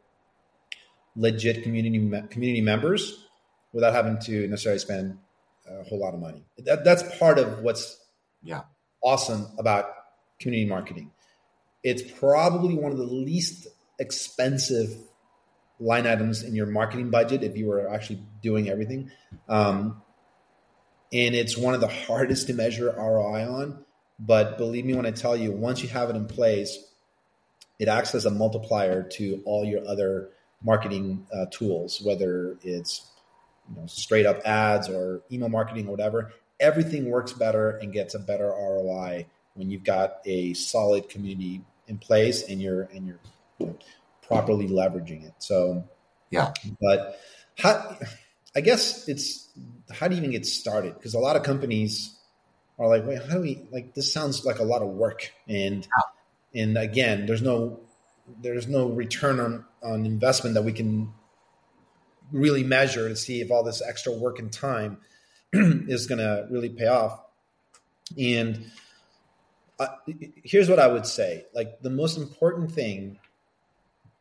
legit 1.16 1.64
community 1.64 2.00
community 2.30 2.62
members 2.62 3.26
without 3.74 3.94
having 3.94 4.20
to 4.20 4.48
necessarily 4.48 4.80
spend 4.80 5.18
a 5.68 5.84
whole 5.84 6.00
lot 6.00 6.14
of 6.14 6.20
money. 6.20 6.44
That, 6.60 6.84
that's 6.84 7.04
part 7.18 7.40
of 7.40 7.62
what's 7.62 8.00
yeah 8.42 8.62
awesome 9.02 9.48
about 9.58 9.86
community 10.40 10.70
marketing. 10.70 11.12
It's 11.84 12.02
probably 12.02 12.76
one 12.76 12.92
of 12.92 12.98
the 12.98 13.06
least 13.06 13.68
expensive 14.00 14.96
line 15.80 16.06
items 16.06 16.44
in 16.44 16.56
your 16.56 16.66
marketing 16.66 17.10
budget 17.10 17.44
if 17.44 17.56
you 17.56 17.68
were 17.68 17.90
actually 17.90 18.22
doing 18.42 18.70
everything. 18.70 19.12
Um, 19.48 20.02
and 21.12 21.36
it's 21.36 21.58
one 21.58 21.74
of 21.74 21.82
the 21.82 21.88
hardest 21.88 22.48
to 22.48 22.54
measure 22.54 22.94
ROI 22.98 23.48
on. 23.48 23.86
But 24.20 24.58
believe 24.58 24.86
me 24.86 24.94
when 24.94 25.06
I 25.06 25.12
tell 25.12 25.36
you, 25.36 25.52
once 25.52 25.82
you 25.82 25.90
have 25.90 26.10
it 26.10 26.16
in 26.16 26.28
place, 26.28 26.78
it 27.80 27.88
acts 27.88 28.14
as 28.14 28.26
a 28.26 28.30
multiplier 28.30 29.04
to 29.04 29.42
all 29.46 29.64
your 29.64 29.88
other 29.88 30.30
marketing 30.64 31.26
uh, 31.34 31.46
tools, 31.52 32.02
whether 32.04 32.58
it's 32.64 33.10
you 33.70 33.80
know, 33.80 33.88
straight 33.88 34.26
up 34.26 34.40
ads 34.46 34.90
or 34.90 35.22
email 35.32 35.50
marketing 35.50 35.88
or 35.88 35.92
whatever. 35.92 36.32
Everything 36.60 37.10
works 37.10 37.32
better 37.32 37.78
and 37.78 37.94
gets 37.94 38.16
a 38.16 38.20
better 38.20 38.48
ROI 38.48 39.28
when 39.54 39.70
you've 39.70 39.84
got 39.84 40.20
a 40.26 40.54
solid 40.54 41.10
community 41.10 41.62
in 41.88 41.98
place 41.98 42.44
and 42.48 42.62
you're 42.62 42.84
and 42.94 43.08
you're 43.08 43.20
you 43.60 43.68
know, 43.68 43.78
properly 44.28 44.68
leveraging 44.68 45.26
it. 45.26 45.34
So 45.40 45.86
yeah, 46.30 46.54
but 46.82 47.20
how 47.58 47.98
I 48.56 48.62
guess 48.62 49.08
it's 49.08 49.50
how 49.92 50.08
do 50.08 50.16
you 50.16 50.20
even 50.20 50.32
get 50.32 50.46
started? 50.46 50.96
Because 50.96 51.14
a 51.14 51.20
lot 51.20 51.36
of 51.36 51.44
companies 51.44 52.18
are 52.78 52.88
like, 52.88 53.06
wait, 53.06 53.22
how 53.24 53.36
do 53.36 53.42
we 53.42 53.68
like 53.72 53.94
this 53.94 54.12
sounds 54.12 54.46
like 54.46 54.60
a 54.60 54.64
lot 54.64 54.82
of 54.82 54.90
work 54.90 55.32
and 55.48 55.88
yeah. 56.56 56.62
and 56.62 56.78
again, 56.78 57.26
there's 57.26 57.42
no 57.42 57.80
there's 58.42 58.68
no 58.68 58.88
return 58.88 59.40
on, 59.40 59.66
on 59.84 60.06
investment 60.06 60.56
that 60.56 60.64
we 60.64 60.74
can 60.74 61.14
really 62.32 62.64
measure 62.64 63.10
to 63.10 63.16
see 63.16 63.42
if 63.42 63.52
all 63.52 63.64
this 63.64 63.82
extra 63.82 64.12
work 64.12 64.40
and 64.40 64.52
time 64.52 64.98
is 65.54 66.08
going 66.08 66.20
to 66.20 66.48
really 66.50 66.70
pay 66.70 66.88
off. 66.88 67.20
And 68.18 68.66
uh, 69.80 69.88
here's 70.44 70.70
what 70.70 70.80
I 70.80 70.88
would 70.88 71.06
say: 71.06 71.46
like 71.54 71.82
the 71.82 71.90
most 71.90 72.18
important 72.18 72.72
thing 72.72 73.20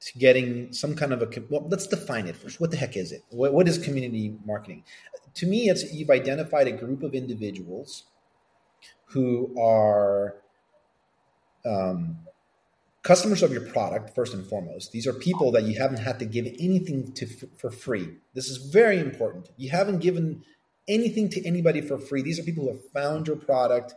to 0.00 0.18
getting 0.18 0.72
some 0.72 0.94
kind 0.94 1.12
of 1.12 1.22
a 1.22 1.28
well, 1.50 1.66
let's 1.68 1.86
define 1.86 2.26
it 2.26 2.36
first. 2.36 2.60
What 2.60 2.70
the 2.70 2.76
heck 2.76 2.96
is 2.96 3.12
it? 3.12 3.24
what, 3.30 3.52
what 3.52 3.66
is 3.66 3.78
community 3.78 4.36
marketing? 4.44 4.84
To 5.34 5.46
me, 5.46 5.68
it's 5.68 5.92
you've 5.92 6.10
identified 6.10 6.68
a 6.68 6.72
group 6.72 7.02
of 7.02 7.14
individuals 7.14 8.04
who 9.06 9.54
are 9.60 10.36
um, 11.66 12.18
customers 13.08 13.42
of 13.42 13.50
your 13.50 13.62
product 13.62 14.14
first 14.14 14.34
and 14.34 14.46
foremost. 14.46 14.92
These 14.92 15.06
are 15.06 15.14
people 15.14 15.50
that 15.52 15.62
you 15.62 15.80
haven't 15.80 16.00
had 16.00 16.18
to 16.18 16.26
give 16.26 16.44
anything 16.44 17.10
to 17.14 17.26
for 17.56 17.70
free. 17.70 18.06
This 18.34 18.50
is 18.50 18.58
very 18.58 18.98
important. 19.00 19.48
You 19.56 19.70
haven't 19.70 20.00
given 20.00 20.44
anything 20.86 21.30
to 21.30 21.46
anybody 21.46 21.80
for 21.80 21.96
free. 21.96 22.20
These 22.20 22.38
are 22.38 22.42
people 22.42 22.64
who 22.64 22.72
have 22.72 22.90
found 22.90 23.26
your 23.26 23.36
product. 23.36 23.94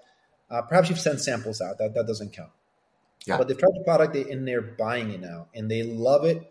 Uh, 0.49 0.61
perhaps 0.61 0.87
you've 0.87 0.97
sent 0.97 1.19
samples 1.19 1.59
out. 1.59 1.77
That 1.77 1.93
that 1.93 2.07
doesn't 2.07 2.31
count. 2.31 2.51
Yeah. 3.25 3.37
But 3.37 3.49
they've 3.49 3.57
tried 3.57 3.75
the 3.75 3.83
product 3.83 4.15
and 4.15 4.47
they're 4.47 4.61
buying 4.61 5.11
it 5.11 5.19
now 5.19 5.47
and 5.53 5.69
they 5.69 5.83
love 5.83 6.23
it. 6.23 6.49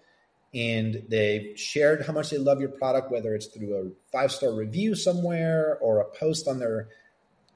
And 0.53 1.05
they've 1.09 1.59
shared 1.59 2.05
how 2.05 2.13
much 2.13 2.29
they 2.29 2.39
love 2.39 2.61
your 2.61 2.71
product, 2.83 3.11
whether 3.11 3.35
it's 3.35 3.47
through 3.47 3.73
a 3.81 4.11
five 4.13 4.33
star 4.33 4.53
review 4.53 4.95
somewhere 4.95 5.79
or 5.81 6.01
a 6.01 6.05
post 6.05 6.47
on 6.47 6.59
their 6.59 6.89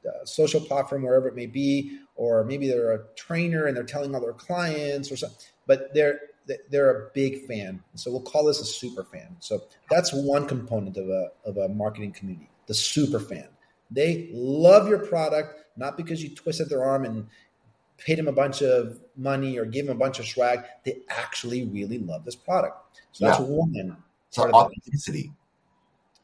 uh, 0.09 0.25
social 0.25 0.63
platform, 0.63 1.03
wherever 1.03 1.29
it 1.29 1.35
may 1.35 1.47
be, 1.47 1.99
or 2.17 2.45
maybe 2.45 2.69
they're 2.69 2.93
a 2.93 3.05
trainer 3.17 3.67
and 3.67 3.77
they're 3.77 3.85
telling 3.85 4.15
all 4.15 4.21
their 4.21 4.33
clients 4.33 5.11
or 5.11 5.17
something. 5.17 5.39
But 5.67 5.95
they're 5.95 6.21
they're 6.69 6.91
a 6.91 7.11
big 7.15 7.47
fan, 7.47 7.83
so 7.95 8.11
we'll 8.11 8.21
call 8.21 8.45
this 8.45 8.61
a 8.61 8.67
super 8.67 9.03
fan. 9.03 9.37
So 9.41 9.63
that's 9.91 10.13
one 10.13 10.47
component 10.47 10.97
of 10.97 11.09
a 11.09 11.31
of 11.45 11.57
a 11.57 11.69
marketing 11.69 12.13
community, 12.13 12.51
the 12.67 12.75
super 12.75 13.19
fan. 13.19 13.49
They 13.91 14.29
love 14.33 14.89
your 14.89 14.99
product 14.99 15.65
not 15.77 15.97
because 15.97 16.23
you 16.23 16.35
twisted 16.35 16.69
their 16.69 16.85
arm 16.85 17.05
and 17.05 17.27
paid 17.99 18.19
them 18.19 18.29
a 18.29 18.33
bunch 18.33 18.63
of 18.63 19.01
money 19.17 19.59
or 19.59 19.65
gave 19.65 19.87
them 19.87 19.97
a 19.97 19.99
bunch 19.99 20.19
of 20.19 20.27
swag. 20.27 20.65
They 20.85 20.99
actually 21.09 21.65
really 21.65 21.99
love 21.99 22.25
this 22.25 22.37
product. 22.37 23.01
So 23.13 23.27
that's 23.27 23.41
yeah. 23.41 23.47
one 23.47 23.73
part 23.87 23.99
so 24.31 24.45
of 24.49 24.55
authenticity. 24.55 25.33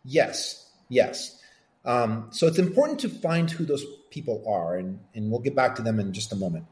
Yes, 0.05 0.71
yes. 0.89 1.41
Um, 1.85 2.29
so 2.31 2.47
it's 2.47 2.59
important 2.59 3.01
to 3.01 3.09
find 3.09 3.51
who 3.51 3.65
those 3.65 3.85
people 4.11 4.45
are, 4.49 4.77
and, 4.77 4.99
and 5.15 5.31
we'll 5.31 5.41
get 5.41 5.55
back 5.55 5.77
to 5.77 5.83
them 5.83 6.01
in 6.01 6.13
just 6.13 6.33
a 6.33 6.37
moment. 6.37 6.67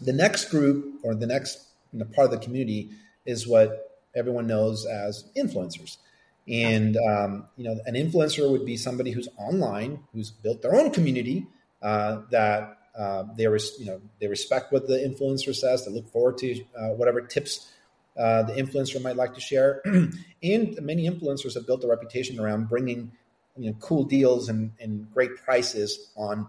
The 0.00 0.12
next 0.12 0.50
group 0.50 1.00
or 1.02 1.14
the 1.14 1.26
next 1.26 1.68
you 1.92 2.00
know, 2.00 2.06
part 2.06 2.26
of 2.26 2.30
the 2.32 2.44
community 2.44 2.90
is 3.24 3.46
what 3.46 4.00
everyone 4.14 4.46
knows 4.46 4.86
as 4.86 5.24
influencers. 5.36 5.98
And 6.46 6.96
um, 6.96 7.46
you 7.56 7.64
know, 7.64 7.80
an 7.86 7.94
influencer 7.94 8.50
would 8.50 8.66
be 8.66 8.76
somebody 8.76 9.12
who's 9.12 9.28
online, 9.38 10.00
who's 10.12 10.30
built 10.30 10.62
their 10.62 10.74
own 10.74 10.90
community 10.90 11.46
uh, 11.80 12.22
that 12.30 12.78
uh, 12.96 13.24
they 13.36 13.46
res- 13.46 13.78
you 13.78 13.86
know 13.86 14.00
they 14.20 14.26
respect 14.26 14.72
what 14.72 14.86
the 14.86 14.96
influencer 14.96 15.54
says. 15.54 15.84
They 15.84 15.92
look 15.92 16.08
forward 16.10 16.38
to 16.38 16.64
uh, 16.76 16.88
whatever 16.88 17.22
tips 17.22 17.72
uh, 18.16 18.42
the 18.42 18.52
influencer 18.54 19.02
might 19.02 19.16
like 19.16 19.34
to 19.34 19.40
share. 19.40 19.80
and 20.42 20.78
many 20.82 21.08
influencers 21.08 21.54
have 21.54 21.66
built 21.66 21.82
a 21.82 21.88
reputation 21.88 22.38
around 22.38 22.68
bringing 22.68 23.12
you 23.56 23.70
know 23.70 23.76
cool 23.80 24.04
deals 24.04 24.48
and, 24.48 24.72
and 24.80 25.12
great 25.12 25.36
prices 25.44 26.10
on 26.16 26.48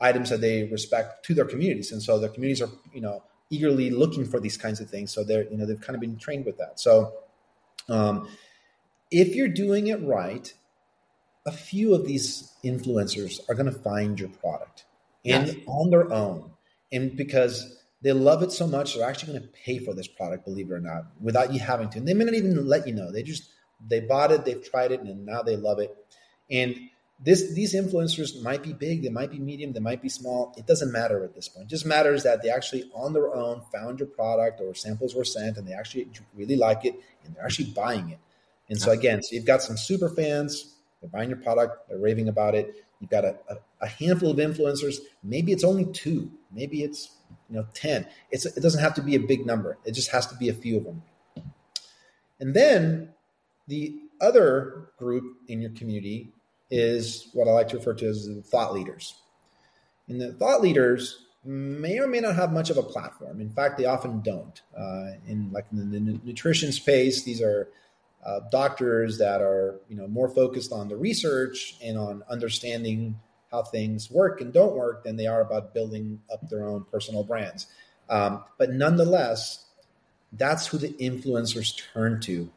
items 0.00 0.30
that 0.30 0.40
they 0.40 0.64
respect 0.64 1.24
to 1.26 1.34
their 1.34 1.44
communities. 1.44 1.92
And 1.92 2.02
so 2.02 2.18
their 2.18 2.30
communities 2.30 2.62
are 2.62 2.70
you 2.92 3.00
know 3.00 3.22
eagerly 3.50 3.90
looking 3.90 4.24
for 4.24 4.40
these 4.40 4.56
kinds 4.56 4.80
of 4.80 4.90
things. 4.90 5.12
So 5.12 5.24
they're 5.24 5.44
you 5.44 5.56
know 5.56 5.66
they've 5.66 5.80
kind 5.80 5.94
of 5.94 6.00
been 6.00 6.16
trained 6.16 6.46
with 6.46 6.58
that. 6.58 6.80
So 6.80 7.12
um, 7.88 8.28
if 9.10 9.34
you're 9.34 9.48
doing 9.48 9.86
it 9.88 10.02
right, 10.02 10.52
a 11.46 11.52
few 11.52 11.94
of 11.94 12.06
these 12.06 12.52
influencers 12.64 13.40
are 13.48 13.54
going 13.54 13.72
to 13.72 13.78
find 13.78 14.18
your 14.18 14.28
product 14.28 14.84
and 15.24 15.46
yes. 15.46 15.56
on 15.66 15.90
their 15.90 16.12
own. 16.12 16.50
And 16.92 17.16
because 17.16 17.76
they 18.02 18.12
love 18.12 18.42
it 18.42 18.52
so 18.52 18.66
much, 18.66 18.94
they're 18.94 19.08
actually 19.08 19.32
going 19.32 19.42
to 19.42 19.52
pay 19.64 19.78
for 19.78 19.94
this 19.94 20.08
product, 20.08 20.44
believe 20.44 20.70
it 20.70 20.74
or 20.74 20.80
not, 20.80 21.06
without 21.20 21.52
you 21.52 21.60
having 21.60 21.88
to. 21.90 21.98
And 21.98 22.08
they 22.08 22.14
may 22.14 22.24
not 22.24 22.34
even 22.34 22.66
let 22.66 22.86
you 22.86 22.94
know. 22.94 23.10
They 23.10 23.22
just 23.22 23.48
they 23.88 24.00
bought 24.00 24.32
it, 24.32 24.44
they've 24.44 24.62
tried 24.62 24.92
it, 24.92 25.00
and 25.00 25.26
now 25.26 25.42
they 25.42 25.56
love 25.56 25.78
it. 25.78 25.94
And 26.50 26.90
this 27.18 27.54
these 27.54 27.74
influencers 27.74 28.42
might 28.42 28.62
be 28.62 28.72
big, 28.72 29.02
they 29.02 29.08
might 29.08 29.30
be 29.30 29.38
medium, 29.38 29.72
they 29.72 29.80
might 29.80 30.02
be 30.02 30.08
small. 30.08 30.54
It 30.56 30.66
doesn't 30.66 30.92
matter 30.92 31.24
at 31.24 31.34
this 31.34 31.48
point. 31.48 31.66
It 31.66 31.70
just 31.70 31.86
matters 31.86 32.22
that 32.24 32.42
they 32.42 32.50
actually 32.50 32.90
on 32.94 33.12
their 33.12 33.34
own 33.34 33.62
found 33.72 34.00
your 34.00 34.08
product 34.08 34.60
or 34.60 34.74
samples 34.74 35.14
were 35.14 35.24
sent 35.24 35.56
and 35.56 35.66
they 35.66 35.72
actually 35.72 36.08
really 36.34 36.56
like 36.56 36.84
it 36.84 36.94
and 37.24 37.34
they're 37.34 37.44
actually 37.44 37.70
buying 37.70 38.10
it. 38.10 38.18
And 38.68 38.80
so 38.80 38.90
again, 38.90 39.22
so 39.22 39.34
you've 39.34 39.46
got 39.46 39.62
some 39.62 39.76
super 39.76 40.08
fans, 40.08 40.74
they're 41.00 41.08
buying 41.08 41.30
your 41.30 41.38
product, 41.38 41.88
they're 41.88 41.98
raving 41.98 42.28
about 42.28 42.54
it. 42.54 42.84
You've 43.00 43.10
got 43.10 43.24
a, 43.24 43.36
a, 43.48 43.56
a 43.82 43.86
handful 43.86 44.30
of 44.30 44.38
influencers. 44.38 44.96
Maybe 45.22 45.52
it's 45.52 45.64
only 45.64 45.86
two. 45.86 46.30
Maybe 46.52 46.82
it's 46.82 47.10
you 47.48 47.56
know 47.56 47.66
ten. 47.72 48.06
It's 48.30 48.44
it 48.44 48.60
doesn't 48.60 48.80
have 48.82 48.94
to 48.94 49.02
be 49.02 49.14
a 49.14 49.20
big 49.20 49.46
number. 49.46 49.78
It 49.84 49.92
just 49.92 50.10
has 50.10 50.26
to 50.28 50.34
be 50.36 50.48
a 50.48 50.54
few 50.54 50.78
of 50.78 50.84
them. 50.84 51.02
And 52.40 52.54
then 52.54 53.10
the 53.68 53.98
other 54.20 54.90
group 54.98 55.24
in 55.48 55.60
your 55.60 55.70
community 55.70 56.32
is 56.70 57.28
what 57.32 57.48
I 57.48 57.52
like 57.52 57.68
to 57.68 57.76
refer 57.76 57.94
to 57.94 58.06
as 58.06 58.28
thought 58.50 58.74
leaders. 58.74 59.14
And 60.08 60.20
the 60.20 60.32
thought 60.32 60.60
leaders 60.60 61.26
may 61.44 61.98
or 61.98 62.06
may 62.06 62.20
not 62.20 62.34
have 62.34 62.52
much 62.52 62.70
of 62.70 62.76
a 62.76 62.82
platform. 62.82 63.40
In 63.40 63.50
fact, 63.50 63.78
they 63.78 63.84
often 63.84 64.20
don't. 64.20 64.60
Uh, 64.76 65.12
in 65.26 65.50
like 65.52 65.66
in 65.72 65.90
the 65.90 66.00
nutrition 66.00 66.72
space, 66.72 67.22
these 67.22 67.40
are 67.40 67.68
uh, 68.24 68.40
doctors 68.50 69.18
that 69.18 69.40
are 69.40 69.80
you 69.88 69.96
know 69.96 70.08
more 70.08 70.28
focused 70.28 70.72
on 70.72 70.88
the 70.88 70.96
research 70.96 71.76
and 71.82 71.96
on 71.96 72.22
understanding 72.28 73.18
how 73.50 73.62
things 73.62 74.10
work 74.10 74.40
and 74.40 74.52
don't 74.52 74.74
work 74.74 75.04
than 75.04 75.16
they 75.16 75.26
are 75.26 75.40
about 75.40 75.72
building 75.72 76.20
up 76.32 76.48
their 76.50 76.66
own 76.66 76.84
personal 76.90 77.22
brands. 77.22 77.68
Um, 78.08 78.44
but 78.58 78.70
nonetheless, 78.70 79.64
that's 80.32 80.66
who 80.66 80.78
the 80.78 80.92
influencers 80.94 81.80
turn 81.92 82.20
to 82.22 82.50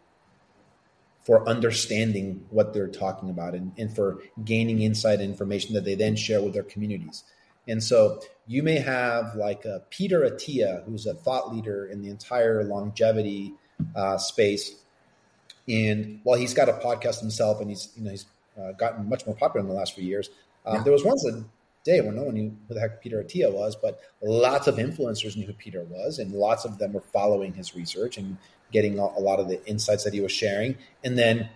for 1.29 1.48
understanding 1.48 2.43
what 2.50 2.74
they're 2.74 2.88
talking 2.88 3.29
about 3.29 3.53
and, 3.53 3.71
and 3.77 3.95
for 3.95 4.17
gaining 4.43 4.81
insight 4.81 5.19
and 5.19 5.29
information 5.29 5.75
that 5.75 5.86
they 5.86 5.93
then 5.93 6.15
share 6.15 6.41
with 6.41 6.55
their 6.55 6.63
communities. 6.63 7.24
And 7.67 7.83
so 7.83 8.19
you 8.48 8.63
may 8.63 8.79
have 8.79 9.36
like 9.36 9.63
a 9.63 9.83
Peter 9.91 10.21
Attia, 10.21 10.83
who's 10.86 11.05
a 11.05 11.13
thought 11.13 11.53
leader 11.53 11.86
in 11.86 12.01
the 12.01 12.09
entire 12.09 12.63
longevity 12.63 13.53
uh, 13.95 14.17
space, 14.17 14.74
and 15.67 16.19
while 16.24 16.39
he's 16.39 16.55
got 16.55 16.67
a 16.67 16.74
podcast 16.74 17.19
himself, 17.19 17.62
and 17.62 17.69
he's 17.69 17.89
you 17.95 18.03
know 18.03 18.09
he's 18.09 18.25
uh, 18.59 18.71
gotten 18.71 19.07
much 19.07 19.27
more 19.27 19.36
popular 19.36 19.62
in 19.62 19.67
the 19.67 19.77
last 19.77 19.93
few 19.93 20.03
years, 20.03 20.31
um, 20.65 20.77
yeah. 20.77 20.83
there 20.83 20.93
was 20.93 21.05
once 21.05 21.24
a 21.27 21.43
day 21.83 22.01
when 22.01 22.15
no 22.15 22.24
one 22.24 22.36
knew 22.36 22.55
who 22.67 22.74
the 22.74 22.79
heck 22.79 23.01
Peter 23.01 23.24
Attia 23.24 23.51
was, 23.51 23.75
but 23.75 24.00
lots 24.21 24.67
of 24.67 24.75
influencers 24.75 25.36
knew 25.36 25.45
who 25.45 25.53
Peter 25.53 25.83
was, 25.83 26.19
and 26.19 26.31
lots 26.31 26.65
of 26.65 26.77
them 26.77 26.93
were 26.93 27.01
following 27.01 27.53
his 27.53 27.75
research 27.75 28.17
and 28.17 28.38
getting 28.71 29.00
a, 29.00 29.19
lot 29.19 29.39
of 29.39 29.48
the 29.48 29.65
insights 29.65 30.03
that 30.03 30.13
he 30.13 30.21
was 30.21 30.31
sharing. 30.31 30.77
And 31.03 31.17
then 31.17 31.50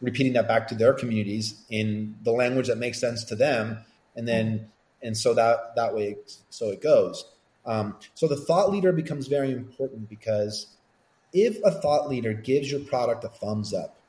repeating 0.00 0.32
that 0.34 0.48
back 0.48 0.68
to 0.68 0.74
their 0.74 0.92
communities 0.92 1.62
in 1.68 2.16
the 2.22 2.32
language 2.32 2.68
that 2.68 2.78
makes 2.78 3.00
sense 3.00 3.24
to 3.24 3.36
them, 3.36 3.78
and 4.16 4.26
then 4.26 4.68
and 5.02 5.16
so 5.16 5.34
that 5.34 5.74
that 5.76 5.94
way 5.94 6.16
so 6.50 6.70
it 6.70 6.82
goes. 6.82 7.24
Um, 7.66 7.96
so 8.14 8.26
the 8.26 8.36
thought 8.36 8.70
leader 8.70 8.92
becomes 8.92 9.26
very 9.26 9.52
important 9.52 10.08
because 10.08 10.74
if 11.32 11.58
a 11.64 11.70
thought 11.70 12.08
leader 12.08 12.32
gives 12.32 12.70
your 12.70 12.80
product 12.80 13.24
a 13.24 13.28
thumbs 13.28 13.74
up, 13.74 13.99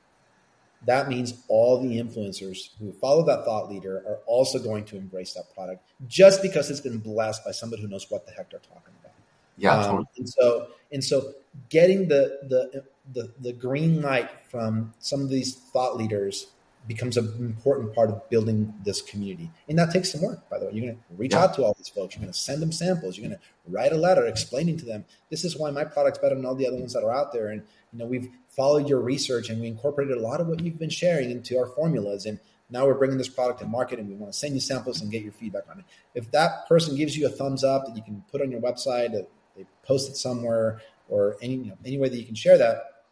that 0.86 1.08
means 1.08 1.34
all 1.48 1.80
the 1.80 2.00
influencers 2.00 2.70
who 2.80 2.92
follow 2.94 3.24
that 3.26 3.46
thought 3.46 3.70
leader 3.70 4.04
are 4.08 4.20
also 4.26 4.58
going 4.58 4.84
to 4.86 4.98
embrace 4.98 5.34
that 5.34 5.54
product 5.54 5.84
just 6.08 6.42
because 6.42 6.70
it's 6.72 6.82
been 6.82 6.98
blessed 6.98 7.46
by 7.46 7.52
somebody 7.52 7.82
who 7.82 7.88
knows 7.88 8.10
what 8.10 8.26
the 8.26 8.32
heck 8.32 8.50
they're 8.50 8.60
talking 8.60 8.94
about. 9.02 9.14
Yeah. 9.58 9.76
Um, 9.76 9.84
totally. 9.84 10.08
And 10.18 10.30
so 10.30 10.68
and 10.92 11.04
so 11.04 11.34
getting 11.70 12.08
the 12.08 12.40
the 12.50 12.84
the 13.14 13.32
the 13.40 13.54
green 13.54 14.02
light 14.02 14.30
from 14.50 14.94
some 15.00 15.22
of 15.22 15.30
these 15.30 15.56
thought 15.56 15.98
leaders 15.98 16.48
becomes 16.88 17.16
an 17.16 17.28
important 17.40 17.94
part 17.94 18.10
of 18.10 18.28
building 18.30 18.74
this 18.84 19.04
community. 19.04 19.52
And 19.70 19.78
that 19.78 19.92
takes 19.92 20.12
some 20.12 20.22
work, 20.22 20.50
by 20.50 20.58
the 20.58 20.66
way. 20.66 20.72
You're 20.74 20.86
going 20.86 20.96
to 20.96 21.02
reach 21.16 21.34
yeah. 21.34 21.44
out 21.44 21.54
to 21.56 21.64
all 21.64 21.76
these 21.78 21.90
folks. 21.90 22.16
You're 22.16 22.24
going 22.24 22.34
to 22.34 22.40
send 22.40 22.60
them 22.60 22.72
samples. 22.72 23.18
You're 23.18 23.28
going 23.30 23.40
to 23.40 23.72
write 23.72 23.92
a 23.92 23.98
letter 23.98 24.26
explaining 24.26 24.78
to 24.78 24.86
them, 24.86 25.06
this 25.30 25.46
is 25.46 25.56
why 25.56 25.70
my 25.70 25.84
product's 25.84 26.18
better 26.18 26.34
than 26.34 26.44
all 26.44 26.56
the 26.56 26.66
other 26.66 26.78
ones 26.78 26.94
that 26.94 27.04
are 27.04 27.14
out 27.14 27.34
there. 27.34 27.50
And, 27.50 27.62
you 27.92 28.00
know, 28.00 28.06
we've 28.06 28.30
followed 28.50 28.88
your 28.88 29.02
research 29.02 29.50
and 29.50 29.62
we 29.62 29.68
incorporated 29.68 30.18
a 30.18 30.22
lot 30.22 30.42
of 30.42 30.48
what 30.48 30.62
you've 30.62 30.80
been 30.80 30.90
sharing 30.90 31.32
into 31.32 31.58
our 31.58 31.68
formulas. 31.68 32.26
And 32.26 32.40
now 32.70 32.86
we're 32.86 32.96
bringing 32.96 33.18
this 33.18 33.28
product 33.28 33.60
to 33.60 33.66
market 33.66 34.00
and 34.00 34.08
we 34.08 34.16
want 34.16 34.32
to 34.32 34.38
send 34.38 34.54
you 34.54 34.62
samples 34.62 35.02
and 35.02 35.12
get 35.12 35.24
your 35.24 35.34
feedback 35.34 35.64
on 35.70 35.80
it. 35.80 35.86
If 36.16 36.32
that 36.32 36.68
person 36.68 36.96
gives 36.96 37.18
you 37.18 37.26
a 37.28 37.30
thumbs 37.30 37.64
up 37.64 37.86
that 37.86 37.96
you 37.96 38.04
can 38.04 38.24
put 38.32 38.42
on 38.42 38.52
your 38.52 38.62
website, 38.62 39.14
uh, 39.14 39.24
they 39.56 39.66
post 39.84 40.10
it 40.10 40.16
somewhere, 40.16 40.82
or 41.10 41.36
any 41.42 41.56
you 41.56 41.66
know, 41.66 41.78
any 41.86 41.98
way 41.98 42.10
that 42.10 42.18
you 42.18 42.26
can 42.26 42.36
share 42.36 42.58
that, 42.58 43.04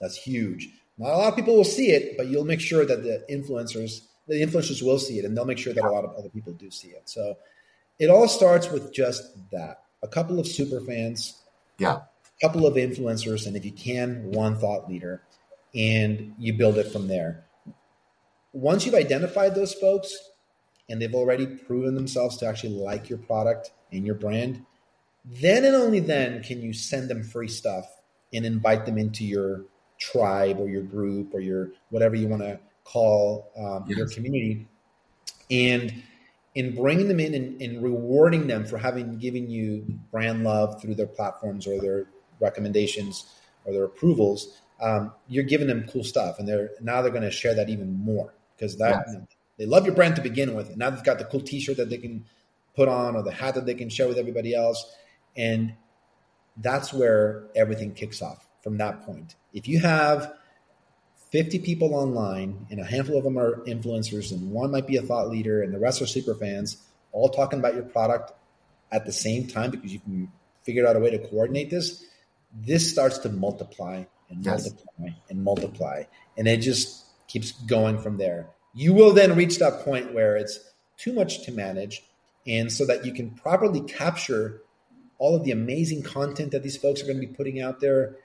that's 0.00 0.16
huge. 0.16 0.68
Not 0.96 1.12
a 1.12 1.16
lot 1.16 1.28
of 1.28 1.36
people 1.36 1.56
will 1.56 1.64
see 1.64 1.90
it, 1.90 2.16
but 2.16 2.28
you'll 2.28 2.44
make 2.44 2.60
sure 2.60 2.86
that 2.86 3.02
the 3.02 3.24
influencers, 3.28 4.02
the 4.28 4.40
influencers 4.40 4.82
will 4.82 4.98
see 4.98 5.18
it, 5.18 5.24
and 5.24 5.36
they'll 5.36 5.44
make 5.44 5.58
sure 5.58 5.72
that 5.72 5.84
a 5.84 5.90
lot 5.90 6.04
of 6.04 6.14
other 6.14 6.28
people 6.28 6.52
do 6.52 6.70
see 6.70 6.88
it. 6.88 7.02
So 7.06 7.36
it 7.98 8.08
all 8.08 8.28
starts 8.28 8.70
with 8.70 8.92
just 8.92 9.24
that: 9.50 9.82
a 10.02 10.08
couple 10.08 10.38
of 10.38 10.46
super 10.46 10.80
fans, 10.80 11.42
yeah, 11.78 12.02
couple 12.42 12.66
of 12.66 12.74
influencers, 12.74 13.46
and 13.46 13.56
if 13.56 13.64
you 13.64 13.72
can, 13.72 14.30
one 14.32 14.58
thought 14.58 14.88
leader, 14.88 15.22
and 15.74 16.34
you 16.38 16.52
build 16.52 16.76
it 16.76 16.92
from 16.92 17.08
there. 17.08 17.44
Once 18.52 18.84
you've 18.84 18.94
identified 18.94 19.54
those 19.54 19.72
folks, 19.72 20.14
and 20.90 21.00
they've 21.00 21.14
already 21.14 21.46
proven 21.46 21.94
themselves 21.94 22.36
to 22.36 22.46
actually 22.46 22.74
like 22.74 23.08
your 23.08 23.18
product 23.18 23.70
and 23.92 24.04
your 24.04 24.16
brand, 24.16 24.66
then 25.24 25.64
and 25.64 25.74
only 25.74 26.00
then 26.00 26.42
can 26.42 26.60
you 26.60 26.72
send 26.72 27.08
them 27.08 27.22
free 27.22 27.48
stuff 27.48 27.86
and 28.34 28.44
invite 28.44 28.84
them 28.84 28.98
into 28.98 29.24
your 29.24 29.64
tribe 29.98 30.58
or 30.58 30.68
your 30.68 30.82
group 30.82 31.32
or 31.32 31.40
your 31.40 31.70
whatever 31.90 32.16
you 32.16 32.26
want 32.26 32.42
to 32.42 32.58
call 32.84 33.50
um, 33.56 33.84
yes. 33.86 33.98
your 33.98 34.08
community. 34.08 34.66
And 35.50 36.02
in 36.54 36.74
bringing 36.74 37.08
them 37.08 37.20
in 37.20 37.34
and, 37.34 37.62
and, 37.62 37.82
rewarding 37.82 38.46
them 38.46 38.66
for 38.66 38.76
having 38.76 39.16
given 39.18 39.48
you 39.48 39.86
brand 40.10 40.44
love 40.44 40.82
through 40.82 40.94
their 40.94 41.06
platforms 41.06 41.66
or 41.66 41.80
their 41.80 42.06
recommendations 42.42 43.26
or 43.64 43.72
their 43.72 43.84
approvals, 43.84 44.60
um, 44.80 45.12
you're 45.28 45.44
giving 45.44 45.68
them 45.68 45.86
cool 45.90 46.04
stuff, 46.04 46.38
and 46.38 46.48
they're 46.48 46.70
now 46.80 47.00
they're 47.00 47.10
going 47.10 47.22
to 47.22 47.30
share 47.30 47.54
that 47.54 47.70
even 47.70 47.92
more 47.92 48.34
because 48.56 48.76
that 48.78 49.04
yes. 49.06 49.14
you 49.14 49.18
know, 49.18 49.26
they 49.58 49.66
love 49.66 49.86
your 49.86 49.94
brand 49.94 50.16
to 50.16 50.22
begin 50.22 50.54
with, 50.54 50.68
and 50.68 50.78
now 50.78 50.90
they've 50.90 51.04
got 51.04 51.18
the 51.18 51.24
cool 51.24 51.40
T-shirt 51.40 51.76
that 51.76 51.88
they 51.88 51.98
can 51.98 52.24
put 52.74 52.88
on 52.88 53.16
or 53.16 53.22
the 53.22 53.32
hat 53.32 53.54
that 53.54 53.66
they 53.66 53.74
can 53.74 53.88
share 53.88 54.08
with 54.08 54.18
everybody 54.18 54.54
else, 54.54 54.84
and 55.36 55.74
that's 56.56 56.92
where 56.92 57.44
everything 57.54 57.94
kicks 57.94 58.20
off 58.20 58.46
from 58.62 58.78
that 58.78 59.02
point. 59.02 59.36
If 59.52 59.68
you 59.68 59.80
have 59.80 60.34
50 61.30 61.60
people 61.60 61.94
online 61.94 62.66
and 62.70 62.78
a 62.78 62.84
handful 62.84 63.16
of 63.16 63.24
them 63.24 63.38
are 63.38 63.56
influencers 63.64 64.32
and 64.32 64.50
one 64.50 64.70
might 64.70 64.86
be 64.86 64.96
a 64.96 65.02
thought 65.02 65.30
leader 65.30 65.62
and 65.62 65.72
the 65.72 65.78
rest 65.78 66.02
are 66.02 66.06
super 66.06 66.34
fans, 66.34 66.76
all 67.10 67.30
talking 67.30 67.58
about 67.58 67.74
your 67.74 67.84
product 67.84 68.32
at 68.92 69.06
the 69.06 69.12
same 69.12 69.46
time 69.46 69.70
because 69.70 69.92
you 69.92 69.98
can 70.00 70.30
figure 70.62 70.86
out 70.86 70.94
a 70.94 70.98
way 71.00 71.10
to 71.10 71.18
coordinate 71.18 71.70
this, 71.70 72.04
this 72.52 72.90
starts 72.90 73.18
to 73.18 73.28
multiply 73.28 74.04
and 74.28 74.44
yes. 74.44 74.64
multiply 74.64 75.08
and 75.30 75.44
multiply. 75.44 76.04
And 76.36 76.48
it 76.48 76.58
just 76.58 77.04
keeps 77.28 77.52
going 77.52 77.98
from 77.98 78.18
there. 78.18 78.48
You 78.74 78.92
will 78.94 79.12
then 79.12 79.36
reach 79.36 79.58
that 79.58 79.84
point 79.84 80.14
where 80.14 80.36
it's 80.36 80.58
too 80.96 81.12
much 81.12 81.44
to 81.44 81.52
manage. 81.52 82.04
And 82.46 82.72
so 82.72 82.84
that 82.86 83.04
you 83.04 83.12
can 83.12 83.30
properly 83.30 83.80
capture 83.82 84.62
all 85.18 85.36
of 85.36 85.44
the 85.44 85.52
amazing 85.52 86.02
content 86.02 86.50
that 86.50 86.62
these 86.62 86.76
folks 86.76 87.00
are 87.02 87.06
going 87.06 87.20
to 87.20 87.26
be 87.26 87.32
putting 87.32 87.60
out 87.60 87.80
there, 87.80 88.16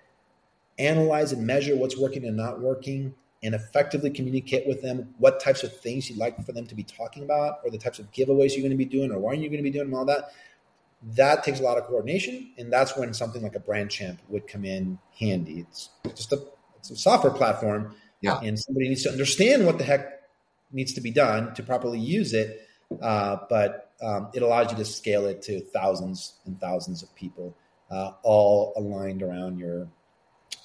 analyze 0.79 1.31
and 1.31 1.45
measure 1.45 1.75
what's 1.75 1.97
working 1.97 2.25
and 2.25 2.35
not 2.35 2.59
working, 2.59 3.13
and 3.43 3.53
effectively 3.53 4.09
communicate 4.09 4.67
with 4.67 4.81
them 4.81 5.13
what 5.19 5.39
types 5.39 5.63
of 5.63 5.79
things 5.79 6.09
you'd 6.09 6.17
like 6.17 6.43
for 6.43 6.53
them 6.53 6.65
to 6.65 6.73
be 6.73 6.83
talking 6.83 7.23
about, 7.23 7.59
or 7.63 7.69
the 7.69 7.77
types 7.77 7.99
of 7.99 8.11
giveaways 8.11 8.53
you're 8.53 8.61
going 8.61 8.71
to 8.71 8.75
be 8.75 8.85
doing, 8.85 9.11
or 9.11 9.19
when 9.19 9.39
you're 9.39 9.51
going 9.51 9.63
to 9.63 9.69
be 9.69 9.69
doing, 9.69 9.85
and 9.85 9.95
all 9.95 10.05
that. 10.05 10.31
That 11.15 11.43
takes 11.43 11.59
a 11.59 11.63
lot 11.63 11.77
of 11.77 11.85
coordination, 11.85 12.51
and 12.57 12.71
that's 12.71 12.97
when 12.97 13.13
something 13.13 13.41
like 13.41 13.55
a 13.55 13.59
Brandchamp 13.59 14.17
would 14.27 14.47
come 14.47 14.65
in 14.65 14.99
handy. 15.17 15.59
It's 15.59 15.89
just 16.15 16.33
a, 16.33 16.43
it's 16.77 16.91
a 16.91 16.97
software 16.97 17.31
platform, 17.31 17.95
yeah. 18.21 18.39
and 18.43 18.59
somebody 18.59 18.89
needs 18.89 19.03
to 19.03 19.09
understand 19.09 19.65
what 19.65 19.77
the 19.77 19.85
heck 19.85 20.21
needs 20.71 20.93
to 20.93 21.01
be 21.01 21.11
done 21.11 21.53
to 21.55 21.63
properly 21.63 21.99
use 21.99 22.33
it. 22.33 22.67
Uh, 23.01 23.37
but 23.49 23.91
um, 24.01 24.29
it 24.33 24.41
allows 24.41 24.71
you 24.71 24.77
to 24.77 24.85
scale 24.85 25.25
it 25.25 25.41
to 25.43 25.61
thousands 25.61 26.33
and 26.45 26.59
thousands 26.59 27.03
of 27.03 27.13
people, 27.15 27.55
uh, 27.89 28.11
all 28.23 28.73
aligned 28.75 29.23
around 29.23 29.59
your 29.59 29.87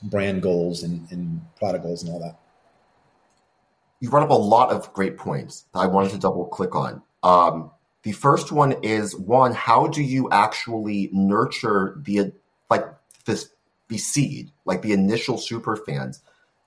brand 0.05 0.42
goals 0.42 0.83
and, 0.83 1.11
and 1.11 1.40
product 1.57 1.85
goals 1.85 2.02
and 2.02 2.12
all 2.12 2.20
that. 2.20 2.38
You 4.00 4.11
brought 4.11 4.24
up 4.24 4.31
a 4.31 4.35
lot 4.35 4.70
of 4.70 4.92
great 4.92 5.16
points 5.16 5.64
that 5.72 5.81
I 5.81 5.87
wanted 5.87 6.11
to 6.12 6.18
double 6.18 6.46
click 6.46 6.74
on. 6.74 7.02
Um, 7.22 7.70
the 8.02 8.12
first 8.12 8.50
one 8.50 8.72
is 8.82 9.16
one, 9.16 9.52
how 9.52 9.86
do 9.86 10.02
you 10.02 10.28
actually 10.30 11.08
nurture 11.12 11.96
the 12.04 12.32
like 12.68 12.84
this 13.26 13.50
the 13.88 13.98
seed, 13.98 14.50
like 14.64 14.82
the 14.82 14.92
initial 14.92 15.38
super 15.38 15.76
fans? 15.76 16.20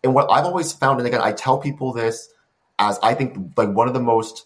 And 0.03 0.13
what 0.13 0.31
I've 0.31 0.45
always 0.45 0.71
found, 0.71 0.99
and 0.99 1.07
again, 1.07 1.21
I 1.21 1.33
tell 1.33 1.57
people 1.57 1.91
this 1.91 2.29
as 2.79 2.99
I 3.01 3.13
think 3.13 3.53
like 3.57 3.69
one 3.69 3.87
of 3.87 3.93
the 3.93 3.99
most 3.99 4.45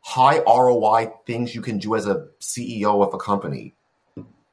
high 0.00 0.40
ROI 0.40 1.12
things 1.26 1.54
you 1.54 1.60
can 1.60 1.78
do 1.78 1.94
as 1.94 2.06
a 2.06 2.26
CEO 2.40 3.06
of 3.06 3.14
a 3.14 3.18
company, 3.18 3.74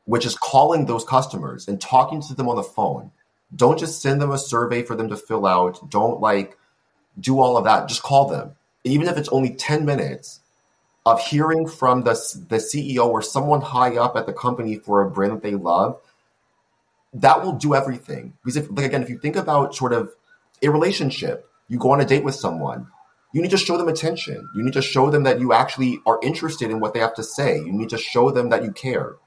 which 0.05 0.25
is 0.25 0.35
calling 0.35 0.85
those 0.85 1.03
customers 1.03 1.67
and 1.67 1.79
talking 1.81 2.21
to 2.21 2.35
them 2.35 2.49
on 2.49 2.57
the 2.57 2.63
phone. 2.63 3.11
Don't 3.55 3.79
just 3.79 4.01
send 4.01 4.21
them 4.21 4.31
a 4.31 4.37
survey 4.37 4.83
for 4.83 4.95
them 4.95 5.09
to 5.09 5.17
fill 5.17 5.45
out. 5.45 5.89
Don't 5.89 6.19
like 6.19 6.57
do 7.19 7.39
all 7.39 7.57
of 7.57 7.63
that. 7.63 7.87
Just 7.87 8.03
call 8.03 8.27
them. 8.27 8.55
Even 8.83 9.07
if 9.07 9.17
it's 9.17 9.29
only 9.29 9.55
10 9.55 9.85
minutes 9.85 10.41
of 11.05 11.21
hearing 11.21 11.67
from 11.67 12.01
the, 12.01 12.13
the 12.49 12.57
CEO 12.57 13.07
or 13.07 13.21
someone 13.21 13.61
high 13.61 13.95
up 13.95 14.15
at 14.15 14.25
the 14.25 14.33
company 14.33 14.77
for 14.77 15.01
a 15.01 15.09
brand 15.09 15.33
that 15.33 15.43
they 15.43 15.53
love, 15.53 15.99
that 17.13 17.43
will 17.43 17.53
do 17.53 17.75
everything. 17.75 18.33
Because 18.43 18.57
if, 18.57 18.69
like, 18.71 18.85
again, 18.85 19.03
if 19.03 19.09
you 19.09 19.17
think 19.17 19.35
about 19.35 19.75
sort 19.75 19.93
of 19.93 20.13
a 20.61 20.69
relationship, 20.69 21.49
you 21.67 21.77
go 21.77 21.91
on 21.91 22.01
a 22.01 22.05
date 22.05 22.23
with 22.23 22.35
someone, 22.35 22.87
you 23.33 23.41
need 23.41 23.51
to 23.51 23.57
show 23.57 23.77
them 23.77 23.87
attention. 23.87 24.47
You 24.55 24.63
need 24.63 24.73
to 24.73 24.81
show 24.81 25.09
them 25.09 25.23
that 25.23 25.39
you 25.39 25.53
actually 25.53 25.99
are 26.05 26.19
interested 26.23 26.71
in 26.71 26.79
what 26.79 26.93
they 26.93 27.01
have 27.01 27.13
to 27.15 27.23
say. 27.23 27.57
You 27.57 27.71
need 27.71 27.89
to 27.89 27.97
show 27.97 28.31
them 28.31 28.49
that 28.49 28.63
you 28.63 28.71
care. 28.71 29.17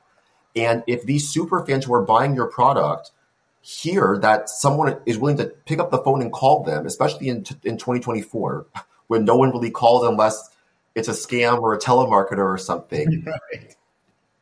And 0.57 0.83
if 0.87 1.05
these 1.05 1.29
super 1.29 1.65
fans 1.65 1.85
who 1.85 1.95
are 1.95 2.05
buying 2.05 2.35
your 2.35 2.47
product 2.47 3.13
hear 3.61 4.19
that 4.23 4.49
someone 4.49 4.99
is 5.05 5.19
willing 5.19 5.37
to 5.37 5.53
pick 5.67 5.79
up 5.79 5.91
the 5.91 5.99
phone 5.99 6.23
and 6.23 6.33
call 6.33 6.65
them, 6.65 6.87
especially 6.87 7.29
in, 7.29 7.39
in 7.65 7.77
2024, 7.77 8.67
when 9.09 9.25
no 9.25 9.37
one 9.37 9.51
really 9.51 9.71
calls 9.71 10.07
unless 10.07 10.51
it's 10.99 11.09
a 11.09 11.13
scam 11.13 11.61
or 11.61 11.75
a 11.75 11.79
telemarketer 11.79 12.39
or 12.39 12.59
something. 12.59 13.27
Right. 13.53 13.75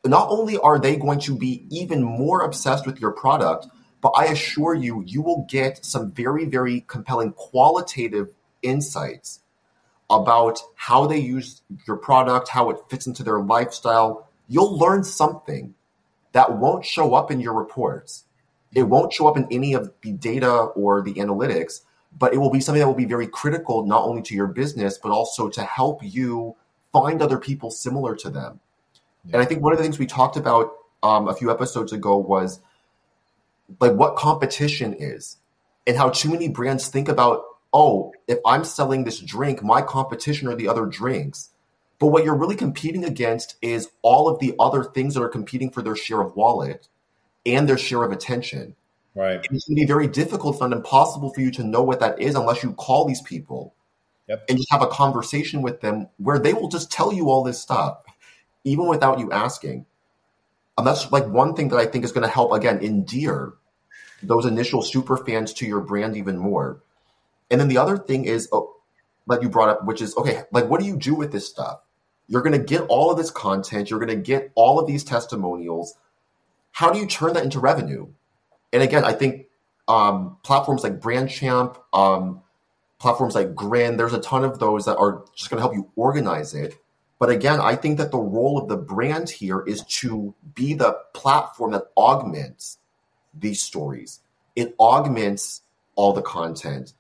Not 0.05 0.29
only 0.31 0.57
are 0.59 0.79
they 0.79 0.95
going 0.97 1.19
to 1.21 1.37
be 1.37 1.66
even 1.69 2.01
more 2.01 2.42
obsessed 2.42 2.87
with 2.87 3.01
your 3.01 3.11
product, 3.11 3.66
but 4.01 4.11
I 4.11 4.27
assure 4.27 4.75
you, 4.75 5.03
you 5.05 5.21
will 5.21 5.47
get 5.49 5.85
some 5.85 6.12
very, 6.12 6.45
very 6.45 6.85
compelling 6.87 7.33
qualitative 7.33 8.29
insights 8.62 9.40
about 10.09 10.61
how 10.77 11.07
they 11.07 11.19
use 11.19 11.62
your 11.87 11.97
product, 11.97 12.49
how 12.49 12.71
it 12.71 12.79
fits 12.88 13.07
into 13.07 13.23
their 13.23 13.40
lifestyle, 13.40 14.29
you'll 14.49 14.79
learn 14.79 15.03
something 15.03 15.75
that 16.33 16.59
won't 16.59 16.85
show 16.85 17.14
up 17.14 17.31
in 17.31 17.40
your 17.40 17.55
reports. 17.55 18.25
It 18.75 18.85
won't 18.85 19.12
show 19.12 19.27
up 19.27 19.37
in 19.37 19.47
any 19.51 19.75
of 19.75 19.92
the 20.03 20.12
data 20.12 20.53
or 20.53 21.03
the 21.03 21.14
analytics, 21.14 21.81
but 22.18 22.33
it 22.33 22.38
will 22.38 22.50
be 22.50 22.61
something 22.61 22.81
that 22.81 22.87
will 22.87 22.94
be 22.94 23.05
very 23.05 23.26
critical 23.26 23.87
not 23.87 24.05
only 24.05 24.22
to 24.22 24.35
your 24.35 24.46
business, 24.46 24.98
but 24.98 25.11
also 25.11 25.48
to 25.50 25.62
help 25.62 26.00
you 26.02 26.57
find 26.92 27.20
other 27.20 27.38
people 27.38 27.70
similar 27.70 28.16
to 28.16 28.31
them. 28.31 28.61
Yeah. 29.24 29.35
And 29.35 29.42
I 29.42 29.44
think 29.44 29.62
one 29.62 29.72
of 29.72 29.79
the 29.79 29.85
things 29.85 29.98
we 29.98 30.07
talked 30.07 30.37
about 30.37 30.72
um, 31.02 31.29
a 31.29 31.35
few 31.35 31.50
episodes 31.50 31.92
ago 31.92 32.16
was 32.16 32.61
like 33.81 33.92
what 33.92 34.16
competition 34.16 34.94
is 34.94 35.37
and 35.87 35.96
how 35.96 36.11
too 36.11 36.31
many 36.31 36.48
brands 36.48 36.88
think 36.88 37.09
about 37.09 37.42
oh, 37.76 38.11
if 38.26 38.38
I'm 38.46 38.64
selling 38.64 39.05
this 39.05 39.20
drink, 39.20 39.62
my 39.62 39.83
competition 39.83 40.48
are 40.48 40.55
the 40.55 40.66
other 40.66 40.87
drinks. 40.87 41.50
But 41.98 42.07
what 42.07 42.24
you're 42.24 42.37
really 42.37 42.57
competing 42.57 43.05
against 43.05 43.57
is 43.61 43.90
all 44.00 44.29
of 44.29 44.38
the 44.38 44.55
other 44.59 44.83
things 44.83 45.14
that 45.14 45.22
are 45.22 45.29
competing 45.29 45.70
for 45.70 45.83
their 45.83 45.96
share 45.96 46.22
of 46.22 46.35
wallet 46.37 46.88
and 47.44 47.68
their 47.68 47.76
share 47.76 48.02
of 48.02 48.12
attention. 48.12 48.76
Right. 49.16 49.37
And 49.37 49.57
it's 49.57 49.66
going 49.66 49.76
to 49.76 49.81
be 49.81 49.87
very 49.87 50.07
difficult, 50.07 50.57
if 50.57 50.61
not 50.61 50.72
impossible, 50.72 51.33
for 51.33 51.40
you 51.40 51.50
to 51.52 51.64
know 51.64 51.83
what 51.83 52.00
that 52.00 52.20
is 52.20 52.35
unless 52.35 52.62
you 52.62 52.72
call 52.74 53.07
these 53.07 53.22
people 53.22 53.74
Yep. 54.29 54.44
and 54.48 54.59
just 54.59 54.70
have 54.72 54.83
a 54.83 54.88
conversation 54.88 55.62
with 55.62 55.81
them 55.81 56.09
where 56.18 56.38
they 56.38 56.52
will 56.52 56.68
just 56.68 56.90
tell 56.90 57.12
you 57.12 57.31
all 57.31 57.44
this 57.44 57.61
stuff, 57.61 57.98
even 58.64 58.88
without 58.88 59.20
you 59.20 59.31
asking. 59.31 59.87
And 60.76 60.87
that's 60.87 61.11
like 61.12 61.26
one 61.29 61.55
thing 61.55 61.68
that 61.68 61.79
I 61.79 61.87
think 61.87 62.05
is 62.05 62.12
going 62.12 62.26
to 62.26 62.33
help 62.33 62.52
again 62.52 62.81
endear 62.83 63.55
those 64.22 64.44
initial 64.44 64.83
super 64.83 65.16
fans 65.16 65.52
to 65.55 65.66
your 65.66 65.81
brand 65.81 66.16
even 66.16 66.37
more. 66.37 66.83
And 67.50 67.61
then 67.61 67.68
the 67.68 67.79
other 67.79 67.96
thing 67.96 68.24
is, 68.24 68.48
oh, 68.52 68.74
like 69.26 69.42
you 69.42 69.48
brought 69.48 69.68
up, 69.68 69.85
which 69.85 70.02
is 70.02 70.16
okay, 70.16 70.42
like 70.50 70.68
what 70.68 70.81
do 70.81 70.87
you 70.87 70.96
do 70.96 71.14
with 71.14 71.33
this 71.33 71.48
stuff? 71.48 71.81
You're 72.29 72.42
going 72.42 72.59
to 72.59 72.64
get 72.64 72.83
all 72.88 73.11
of 73.12 73.16
this 73.16 73.31
content, 73.31 73.88
you're 73.90 74.00
going 74.00 74.09
to 74.09 74.22
get 74.22 74.50
all 74.57 74.81
of 74.81 74.87
these 74.87 75.05
testimonials. 75.05 75.94
How 76.72 76.90
do 76.90 76.98
you 76.98 77.07
turn 77.07 77.33
that 77.35 77.44
into 77.44 77.61
revenue? 77.61 78.09
And 78.76 78.82
again, 78.82 79.06
I 79.06 79.14
think 79.14 79.46
um, 79.88 80.36
platforms 80.42 80.82
like 80.82 81.00
Brandchamp, 81.00 81.78
um, 81.94 82.42
platforms 82.98 83.34
like 83.34 83.54
Grin, 83.54 83.96
there's 83.96 84.12
a 84.12 84.20
ton 84.20 84.44
of 84.44 84.58
those 84.58 84.84
that 84.84 84.98
are 84.98 85.24
just 85.34 85.48
going 85.48 85.56
to 85.56 85.62
help 85.62 85.72
you 85.74 85.90
organize 85.96 86.52
it. 86.52 86.74
But 87.18 87.30
again, 87.30 87.58
I 87.58 87.74
think 87.74 87.96
that 87.96 88.10
the 88.10 88.18
role 88.18 88.58
of 88.58 88.68
the 88.68 88.76
brand 88.76 89.30
here 89.30 89.62
is 89.62 89.82
to 89.84 90.34
be 90.54 90.74
the 90.74 90.98
platform 91.14 91.72
that 91.72 91.84
augments 91.96 92.76
these 93.32 93.62
stories. 93.62 94.20
It 94.54 94.74
augments 94.78 95.62
all 95.94 96.12
the 96.12 96.20
content. 96.20 96.92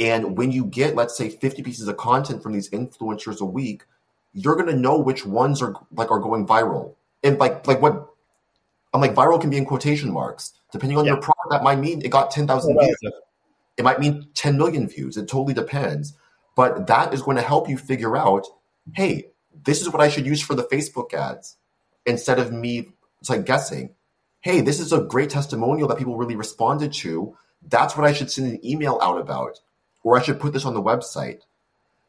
And 0.00 0.36
when 0.36 0.50
you 0.50 0.64
get, 0.64 0.96
let's 0.96 1.16
say, 1.16 1.28
50 1.28 1.62
pieces 1.62 1.86
of 1.86 1.96
content 1.96 2.42
from 2.42 2.54
these 2.54 2.70
influencers 2.70 3.40
a 3.40 3.44
week, 3.44 3.84
you're 4.32 4.56
gonna 4.56 4.74
know 4.74 4.98
which 4.98 5.24
ones 5.24 5.62
are 5.62 5.76
like 5.92 6.10
are 6.10 6.18
going 6.18 6.44
viral. 6.44 6.96
And 7.22 7.38
like 7.38 7.68
like 7.68 7.80
what 7.80 8.09
I'm 8.92 9.00
like 9.00 9.14
viral 9.14 9.40
can 9.40 9.50
be 9.50 9.56
in 9.56 9.64
quotation 9.64 10.12
marks. 10.12 10.52
Depending 10.72 10.98
on 10.98 11.04
Yeah. 11.04 11.12
your 11.12 11.20
product, 11.20 11.50
that 11.50 11.62
might 11.62 11.78
mean 11.78 12.02
it 12.02 12.10
got 12.10 12.30
10,000 12.30 12.78
views. 12.78 13.12
It 13.76 13.84
might 13.84 14.00
mean 14.00 14.28
10 14.34 14.58
million 14.58 14.88
views. 14.88 15.16
It 15.16 15.28
totally 15.28 15.54
depends. 15.54 16.14
But 16.56 16.86
that 16.88 17.14
is 17.14 17.22
going 17.22 17.36
to 17.36 17.42
help 17.42 17.68
you 17.68 17.78
figure 17.78 18.16
out, 18.16 18.46
hey, 18.94 19.30
this 19.64 19.80
is 19.80 19.90
what 19.90 20.02
I 20.02 20.08
should 20.08 20.26
use 20.26 20.40
for 20.40 20.54
the 20.54 20.64
Facebook 20.64 21.14
ads 21.14 21.56
instead 22.06 22.38
of 22.38 22.52
me 22.52 22.92
like 23.28 23.46
guessing. 23.46 23.94
Hey, 24.40 24.60
this 24.60 24.80
is 24.80 24.92
a 24.92 25.00
great 25.00 25.30
testimonial 25.30 25.88
that 25.88 25.98
people 25.98 26.16
really 26.16 26.36
responded 26.36 26.92
to. 26.94 27.36
That's 27.68 27.96
what 27.96 28.06
I 28.06 28.12
should 28.12 28.30
send 28.30 28.50
an 28.50 28.66
email 28.66 28.98
out 29.02 29.20
about, 29.20 29.60
or 30.02 30.16
I 30.18 30.22
should 30.22 30.40
put 30.40 30.52
this 30.52 30.64
on 30.64 30.74
the 30.74 30.82
website. 30.82 31.40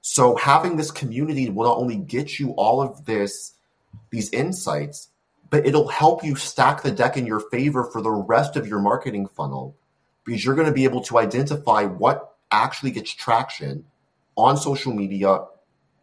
So 0.02 0.36
having 0.36 0.78
this 0.78 0.91
community 0.91 1.50
will 1.50 1.65
not 1.65 1.78
only 1.78 1.98
get 1.98 2.39
you 2.39 2.52
all 2.52 2.82
of 2.82 3.06
this, 3.06 3.54
these 4.10 4.32
insights, 4.32 5.10
but 5.52 5.68
it'll 5.68 5.90
help 5.90 6.24
you 6.24 6.36
stack 6.36 6.82
the 6.82 6.90
deck 6.90 7.18
in 7.18 7.28
your 7.28 7.42
favor 7.52 7.84
for 7.84 8.02
the 8.02 8.10
rest 8.10 8.56
of 8.56 8.68
your 8.68 8.80
marketing 8.80 9.28
funnel 9.28 9.76
because 10.24 10.44
you're 10.44 10.56
going 10.56 10.68
to 10.68 10.74
be 10.74 10.86
able 10.86 11.02
to 11.02 11.20
identify 11.20 11.84
what 11.84 12.36
actually 12.52 12.90
gets 12.90 13.12
traction 13.12 13.86
on 14.38 14.58
social 14.58 14.94
media, 14.94 15.40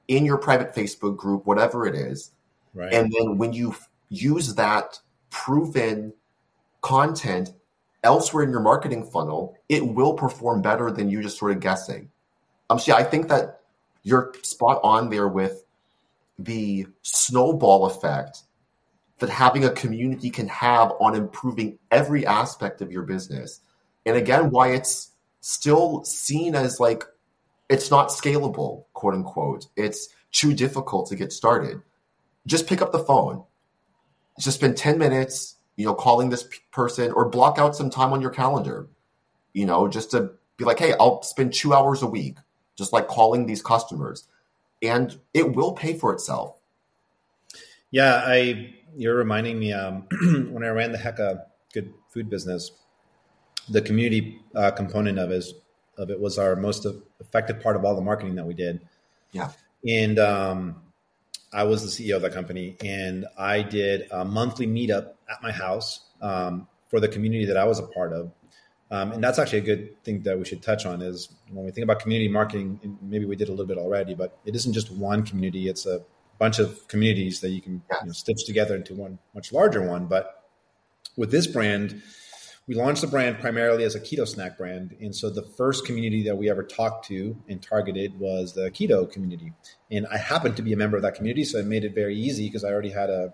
in 0.06 0.24
your 0.24 0.38
private 0.38 0.74
Facebook 0.74 1.16
group, 1.16 1.46
whatever 1.46 1.86
it 1.86 1.94
is. 1.94 2.30
Right. 2.74 2.92
And 2.92 3.12
then 3.12 3.38
when 3.38 3.52
you 3.52 3.74
use 4.08 4.54
that 4.54 4.98
proven 5.30 6.12
content 6.80 7.52
elsewhere 8.04 8.44
in 8.44 8.50
your 8.50 8.60
marketing 8.60 9.04
funnel, 9.04 9.56
it 9.68 9.86
will 9.86 10.14
perform 10.14 10.62
better 10.62 10.90
than 10.90 11.10
you 11.10 11.22
just 11.22 11.38
sort 11.38 11.52
of 11.52 11.60
guessing. 11.60 12.10
Um, 12.70 12.78
yeah, 12.86 12.94
I 12.94 13.04
think 13.04 13.28
that 13.28 13.60
you're 14.02 14.32
spot 14.42 14.80
on 14.82 15.10
there 15.10 15.28
with 15.28 15.64
the 16.38 16.86
snowball 17.02 17.86
effect 17.86 18.42
that 19.18 19.30
having 19.30 19.64
a 19.64 19.70
community 19.70 20.30
can 20.30 20.48
have 20.48 20.92
on 21.00 21.14
improving 21.14 21.78
every 21.90 22.26
aspect 22.26 22.80
of 22.80 22.92
your 22.92 23.02
business. 23.02 23.60
And 24.06 24.16
again, 24.16 24.50
why 24.50 24.72
it's 24.72 25.10
still 25.40 26.04
seen 26.04 26.54
as 26.54 26.80
like 26.80 27.04
it's 27.68 27.90
not 27.90 28.08
scalable, 28.08 28.84
quote 28.92 29.14
unquote. 29.14 29.66
It's 29.76 30.08
too 30.32 30.54
difficult 30.54 31.08
to 31.08 31.16
get 31.16 31.32
started. 31.32 31.82
Just 32.46 32.66
pick 32.66 32.80
up 32.80 32.92
the 32.92 32.98
phone. 32.98 33.44
Just 34.38 34.58
spend 34.58 34.76
10 34.76 34.98
minutes, 34.98 35.56
you 35.76 35.84
know, 35.84 35.94
calling 35.94 36.30
this 36.30 36.48
person 36.70 37.12
or 37.12 37.28
block 37.28 37.58
out 37.58 37.76
some 37.76 37.90
time 37.90 38.12
on 38.12 38.20
your 38.20 38.30
calendar, 38.30 38.88
you 39.52 39.66
know, 39.66 39.88
just 39.88 40.12
to 40.12 40.30
be 40.56 40.64
like, 40.64 40.78
hey, 40.78 40.94
I'll 40.98 41.22
spend 41.22 41.52
two 41.52 41.74
hours 41.74 42.02
a 42.02 42.06
week 42.06 42.36
just 42.76 42.92
like 42.92 43.08
calling 43.08 43.46
these 43.46 43.62
customers. 43.62 44.28
And 44.80 45.18
it 45.34 45.56
will 45.56 45.72
pay 45.72 45.98
for 45.98 46.12
itself. 46.12 46.57
Yeah, 47.90 48.22
I 48.24 48.74
you're 48.96 49.16
reminding 49.16 49.58
me 49.58 49.72
um, 49.72 50.06
when 50.50 50.64
I 50.64 50.68
ran 50.68 50.92
the 50.92 50.98
Hecka 50.98 51.42
Good 51.72 51.92
Food 52.10 52.28
business, 52.30 52.72
the 53.68 53.80
community 53.80 54.40
uh, 54.54 54.70
component 54.70 55.18
of 55.18 55.30
it, 55.30 55.44
of 55.96 56.10
it 56.10 56.20
was 56.20 56.38
our 56.38 56.56
most 56.56 56.86
effective 57.20 57.60
part 57.60 57.76
of 57.76 57.84
all 57.84 57.94
the 57.94 58.02
marketing 58.02 58.34
that 58.36 58.46
we 58.46 58.54
did. 58.54 58.80
Yeah. 59.32 59.50
And 59.86 60.18
um, 60.18 60.82
I 61.52 61.64
was 61.64 61.82
the 61.82 61.88
CEO 61.88 62.16
of 62.16 62.22
that 62.22 62.32
company, 62.32 62.76
and 62.84 63.26
I 63.38 63.62
did 63.62 64.08
a 64.10 64.24
monthly 64.24 64.66
meetup 64.66 65.14
at 65.30 65.42
my 65.42 65.52
house 65.52 66.06
um, 66.20 66.66
for 66.88 67.00
the 67.00 67.08
community 67.08 67.44
that 67.46 67.56
I 67.56 67.64
was 67.64 67.78
a 67.78 67.86
part 67.86 68.12
of. 68.12 68.32
Um, 68.90 69.12
and 69.12 69.22
that's 69.22 69.38
actually 69.38 69.58
a 69.58 69.62
good 69.62 70.02
thing 70.02 70.22
that 70.22 70.38
we 70.38 70.46
should 70.46 70.62
touch 70.62 70.86
on 70.86 71.02
is 71.02 71.28
when 71.50 71.64
we 71.64 71.70
think 71.70 71.84
about 71.84 72.00
community 72.00 72.28
marketing, 72.28 72.80
and 72.82 72.96
maybe 73.02 73.26
we 73.26 73.36
did 73.36 73.48
a 73.48 73.50
little 73.50 73.66
bit 73.66 73.76
already, 73.76 74.14
but 74.14 74.38
it 74.46 74.56
isn't 74.56 74.72
just 74.72 74.90
one 74.90 75.24
community, 75.24 75.68
it's 75.68 75.84
a 75.84 76.02
bunch 76.38 76.58
of 76.58 76.86
communities 76.88 77.40
that 77.40 77.50
you 77.50 77.60
can 77.60 77.82
you 78.00 78.06
know, 78.06 78.12
stitch 78.12 78.44
together 78.46 78.76
into 78.76 78.94
one 78.94 79.18
much 79.34 79.52
larger 79.52 79.82
one. 79.82 80.06
But 80.06 80.44
with 81.16 81.30
this 81.30 81.46
brand, 81.46 82.02
we 82.66 82.74
launched 82.74 83.00
the 83.00 83.06
brand 83.06 83.38
primarily 83.40 83.82
as 83.84 83.94
a 83.94 84.00
keto 84.00 84.28
snack 84.28 84.58
brand. 84.58 84.94
And 85.00 85.14
so 85.16 85.30
the 85.30 85.42
first 85.42 85.86
community 85.86 86.22
that 86.24 86.36
we 86.36 86.50
ever 86.50 86.62
talked 86.62 87.06
to 87.06 87.36
and 87.48 87.62
targeted 87.62 88.18
was 88.20 88.52
the 88.52 88.70
keto 88.70 89.10
community. 89.10 89.52
And 89.90 90.06
I 90.08 90.18
happened 90.18 90.56
to 90.56 90.62
be 90.62 90.72
a 90.72 90.76
member 90.76 90.96
of 90.96 91.02
that 91.02 91.14
community, 91.14 91.44
so 91.44 91.58
it 91.58 91.66
made 91.66 91.84
it 91.84 91.94
very 91.94 92.16
easy 92.16 92.46
because 92.46 92.64
I 92.64 92.70
already 92.70 92.90
had 92.90 93.10
a 93.10 93.32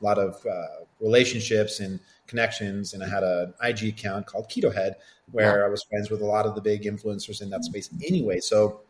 lot 0.00 0.18
of 0.18 0.44
uh, 0.46 0.84
relationships 1.00 1.80
and 1.80 2.00
connections. 2.26 2.94
And 2.94 3.04
I 3.04 3.08
had 3.08 3.22
an 3.22 3.54
IG 3.62 3.84
account 3.84 4.26
called 4.26 4.48
Keto 4.48 4.74
Head 4.74 4.96
where. 5.30 5.64
I 5.64 5.68
was 5.68 5.82
friends 5.84 6.10
with 6.10 6.22
a 6.22 6.26
lot 6.26 6.46
of 6.46 6.54
the 6.54 6.60
big 6.60 6.82
influencers 6.82 7.42
in 7.42 7.50
that 7.50 7.64
space 7.64 7.90
anyway. 8.06 8.40
So 8.40 8.80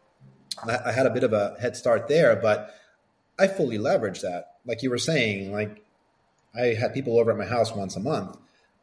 I, 0.64 0.78
I 0.86 0.92
had 0.92 1.06
a 1.06 1.10
bit 1.10 1.24
of 1.24 1.32
a 1.32 1.56
head 1.60 1.76
start 1.76 2.08
there, 2.08 2.36
but 2.36 2.74
I 3.42 3.48
fully 3.48 3.78
leverage 3.78 4.20
that. 4.20 4.56
Like 4.64 4.82
you 4.82 4.90
were 4.90 4.98
saying, 4.98 5.52
like 5.52 5.84
I 6.54 6.74
had 6.74 6.94
people 6.94 7.18
over 7.18 7.32
at 7.32 7.38
my 7.38 7.44
house 7.44 7.74
once 7.74 7.96
a 7.96 8.00
month. 8.00 8.36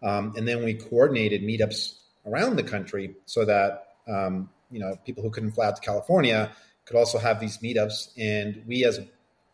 Um, 0.03 0.33
and 0.37 0.47
then 0.47 0.63
we 0.63 0.73
coordinated 0.73 1.41
meetups 1.41 1.95
around 2.25 2.55
the 2.55 2.63
country 2.63 3.15
so 3.25 3.45
that 3.45 3.87
um, 4.07 4.49
you 4.71 4.79
know 4.79 4.97
people 5.05 5.23
who 5.23 5.29
couldn't 5.29 5.51
fly 5.51 5.67
out 5.67 5.75
to 5.75 5.81
California 5.81 6.51
could 6.85 6.97
also 6.97 7.19
have 7.19 7.39
these 7.39 7.59
meetups, 7.59 8.09
and 8.17 8.63
we 8.67 8.83
as 8.83 8.97
a 8.97 9.07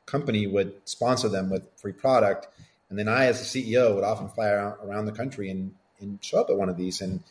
company 0.06 0.48
would 0.48 0.74
sponsor 0.86 1.30
them 1.30 1.50
with 1.50 1.68
free 1.76 1.92
product. 1.92 2.48
And 2.90 2.98
then 2.98 3.08
I, 3.08 3.26
as 3.26 3.42
a 3.42 3.44
CEO, 3.44 3.94
would 3.96 4.04
often 4.04 4.30
fly 4.30 4.48
around, 4.48 4.78
around 4.84 5.06
the 5.06 5.12
country 5.12 5.50
and, 5.50 5.74
and 6.00 6.24
show 6.24 6.40
up 6.40 6.50
at 6.50 6.56
one 6.56 6.70
of 6.70 6.78
these 6.78 7.02
and 7.02 7.24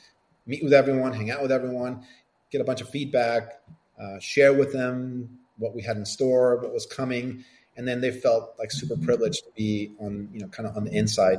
meet 0.47 0.63
with 0.63 0.73
everyone, 0.73 1.13
hang 1.13 1.31
out 1.31 1.41
with 1.41 1.53
everyone, 1.53 2.05
get 2.51 2.61
a 2.61 2.65
bunch 2.65 2.81
of 2.81 2.89
feedback, 2.91 3.63
uh, 3.99 4.19
share 4.19 4.53
with 4.53 4.73
them 4.73 5.39
what 5.57 5.75
we 5.75 5.83
had 5.83 5.97
in 5.97 6.05
store, 6.05 6.57
what 6.57 6.73
was 6.73 6.85
coming, 6.85 7.45
and 7.77 7.87
then 7.89 8.01
they 8.01 8.11
felt 8.11 8.55
like 8.59 8.71
super 8.73 8.97
privileged 8.97 9.45
to 9.45 9.51
be 9.57 9.93
on 9.99 10.29
you 10.33 10.41
know 10.41 10.49
kind 10.49 10.69
of 10.69 10.77
on 10.77 10.85
the 10.85 10.93
inside 10.97 11.39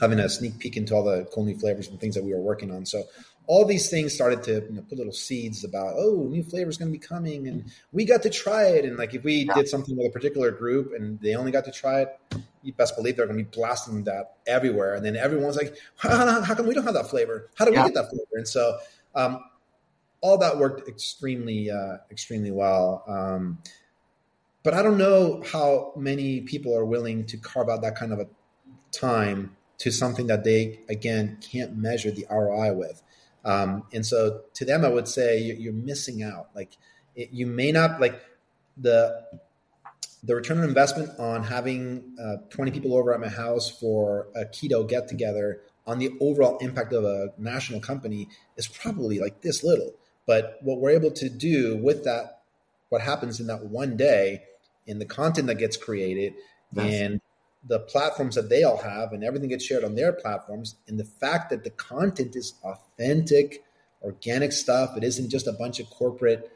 having 0.00 0.18
a 0.18 0.28
sneak 0.28 0.58
peek 0.58 0.76
into 0.76 0.94
all 0.94 1.04
the 1.04 1.24
cool 1.32 1.44
new 1.44 1.56
flavors 1.58 1.88
and 1.88 2.00
things 2.00 2.14
that 2.14 2.24
we 2.24 2.32
were 2.32 2.40
working 2.40 2.70
on. 2.70 2.84
So 2.84 3.04
all 3.46 3.64
these 3.64 3.90
things 3.90 4.14
started 4.14 4.42
to 4.44 4.64
you 4.68 4.72
know, 4.72 4.82
put 4.82 4.98
little 4.98 5.12
seeds 5.12 5.64
about, 5.64 5.94
oh, 5.96 6.26
new 6.30 6.42
flavors 6.42 6.78
going 6.78 6.90
to 6.92 6.98
be 6.98 7.04
coming, 7.06 7.46
and 7.46 7.64
we 7.92 8.04
got 8.04 8.22
to 8.22 8.30
try 8.30 8.64
it. 8.68 8.84
And 8.84 8.96
like 8.96 9.14
if 9.14 9.22
we 9.22 9.44
Yeah. 9.44 9.54
did 9.54 9.68
something 9.68 9.96
with 9.96 10.06
a 10.06 10.10
particular 10.10 10.50
group 10.50 10.92
and 10.94 11.20
they 11.20 11.34
only 11.34 11.52
got 11.52 11.64
to 11.66 11.70
try 11.72 12.02
it, 12.02 12.18
you 12.62 12.72
best 12.72 12.96
believe 12.96 13.16
they're 13.16 13.26
going 13.26 13.38
to 13.38 13.44
be 13.44 13.50
blasting 13.50 14.04
that 14.04 14.36
everywhere. 14.46 14.94
And 14.94 15.04
then 15.04 15.16
everyone's 15.16 15.56
like, 15.56 15.76
how, 15.96 16.40
how 16.42 16.54
come 16.54 16.66
we 16.66 16.74
don't 16.74 16.84
have 16.84 16.94
that 16.94 17.10
flavor? 17.10 17.50
How 17.54 17.66
do 17.66 17.72
we 17.72 17.82
get 17.82 17.94
that 17.94 18.08
flavor? 18.08 18.24
And 18.32 18.48
so 18.48 18.78
um, 19.14 19.44
all 20.22 20.38
that 20.38 20.56
worked 20.58 20.88
extremely, 20.88 21.70
uh, 21.70 21.98
extremely 22.10 22.50
well. 22.50 23.04
Um, 23.06 23.58
but 24.64 24.74
I 24.74 24.82
don't 24.82 24.98
know 24.98 25.42
how 25.52 25.92
many 25.94 26.40
people 26.40 26.76
are 26.76 26.84
willing 26.84 27.26
to 27.26 27.36
carve 27.36 27.68
out 27.68 27.82
that 27.82 27.94
kind 27.94 28.12
of 28.12 28.18
a 28.18 28.26
time 28.90 29.56
to 29.78 29.92
something 29.92 30.26
that 30.28 30.42
they 30.42 30.80
again 30.88 31.38
can't 31.40 31.76
measure 31.76 32.10
the 32.10 32.26
ROI 32.30 32.72
with. 32.72 33.02
Um, 33.44 33.84
and 33.92 34.04
so 34.04 34.42
to 34.54 34.64
them, 34.64 34.84
I 34.84 34.88
would 34.88 35.06
say 35.06 35.38
you're, 35.38 35.72
missing 35.72 36.22
out. 36.22 36.48
Like 36.54 36.78
it, 37.14 37.28
you 37.30 37.46
may 37.46 37.70
not 37.70 38.00
like 38.00 38.20
the 38.76 39.24
the 40.22 40.34
return 40.34 40.58
on 40.58 40.64
investment 40.64 41.10
on 41.18 41.44
having 41.44 42.16
uh, 42.18 42.36
20 42.48 42.70
people 42.70 42.96
over 42.96 43.12
at 43.12 43.20
my 43.20 43.28
house 43.28 43.68
for 43.68 44.28
a 44.34 44.46
keto 44.46 44.88
get 44.88 45.06
together 45.06 45.60
on 45.86 45.98
the 45.98 46.10
overall 46.18 46.56
impact 46.58 46.94
of 46.94 47.04
a 47.04 47.28
national 47.36 47.80
company 47.80 48.28
is 48.56 48.66
probably 48.66 49.18
like 49.18 49.42
this 49.42 49.62
little. 49.62 49.92
But 50.26 50.58
what 50.62 50.80
we're 50.80 50.90
able 50.92 51.10
to 51.10 51.28
do 51.28 51.76
with 51.76 52.04
that, 52.04 52.40
what 52.88 53.02
happens 53.02 53.38
in 53.38 53.48
that 53.48 53.66
one 53.66 53.98
day, 53.98 54.44
in 54.86 54.98
the 54.98 55.06
content 55.06 55.46
that 55.46 55.56
gets 55.56 55.76
created, 55.76 56.34
Yes. 56.72 56.92
and 56.92 57.20
the 57.66 57.80
platforms 57.80 58.34
that 58.34 58.48
they 58.48 58.62
all 58.62 58.76
have 58.76 59.12
and 59.12 59.24
everything 59.24 59.48
gets 59.48 59.64
shared 59.64 59.84
on 59.84 59.94
their 59.94 60.12
platforms. 60.12 60.76
And 60.86 60.98
the 60.98 61.04
fact 61.04 61.50
that 61.50 61.64
the 61.64 61.70
content 61.70 62.36
is 62.36 62.54
authentic 62.62 63.64
organic 64.04 64.52
stuff 64.52 64.96
it 64.96 65.02
isn't 65.02 65.30
just 65.30 65.46
a 65.46 65.52
bunch 65.52 65.80
of 65.80 65.88
corporate 65.90 66.52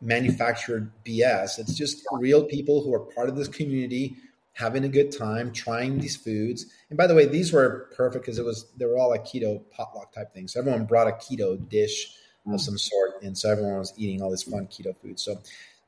manufactured 0.00 0.90
bs 1.04 1.58
it's 1.58 1.74
just 1.74 2.02
real 2.12 2.44
people 2.44 2.82
who 2.82 2.92
are 2.92 3.00
part 3.00 3.28
of 3.28 3.36
this 3.36 3.48
community 3.48 4.16
having 4.54 4.84
a 4.84 4.88
good 4.88 5.12
time 5.12 5.52
trying 5.52 5.98
these 5.98 6.16
foods. 6.16 6.64
And 6.88 6.96
by 6.96 7.06
the 7.06 7.14
way 7.14 7.26
these 7.26 7.52
were 7.52 7.90
perfect 7.94 8.24
because 8.24 8.38
it 8.38 8.44
was 8.44 8.70
they 8.78 8.86
were 8.86 8.96
all 8.96 9.10
like 9.10 9.26
keto 9.26 9.62
potluck 9.70 10.12
type 10.12 10.32
things 10.32 10.54
so 10.54 10.60
everyone 10.60 10.86
brought 10.86 11.08
a 11.08 11.12
keto 11.12 11.68
dish 11.68 12.14
mm. 12.46 12.54
of 12.54 12.60
some 12.60 12.78
sort 12.78 13.22
and 13.22 13.36
so 13.36 13.50
everyone 13.50 13.78
was 13.78 13.92
eating 13.98 14.22
all 14.22 14.30
this 14.30 14.44
fun 14.44 14.66
keto 14.66 14.96
food. 14.96 15.20
So 15.20 15.38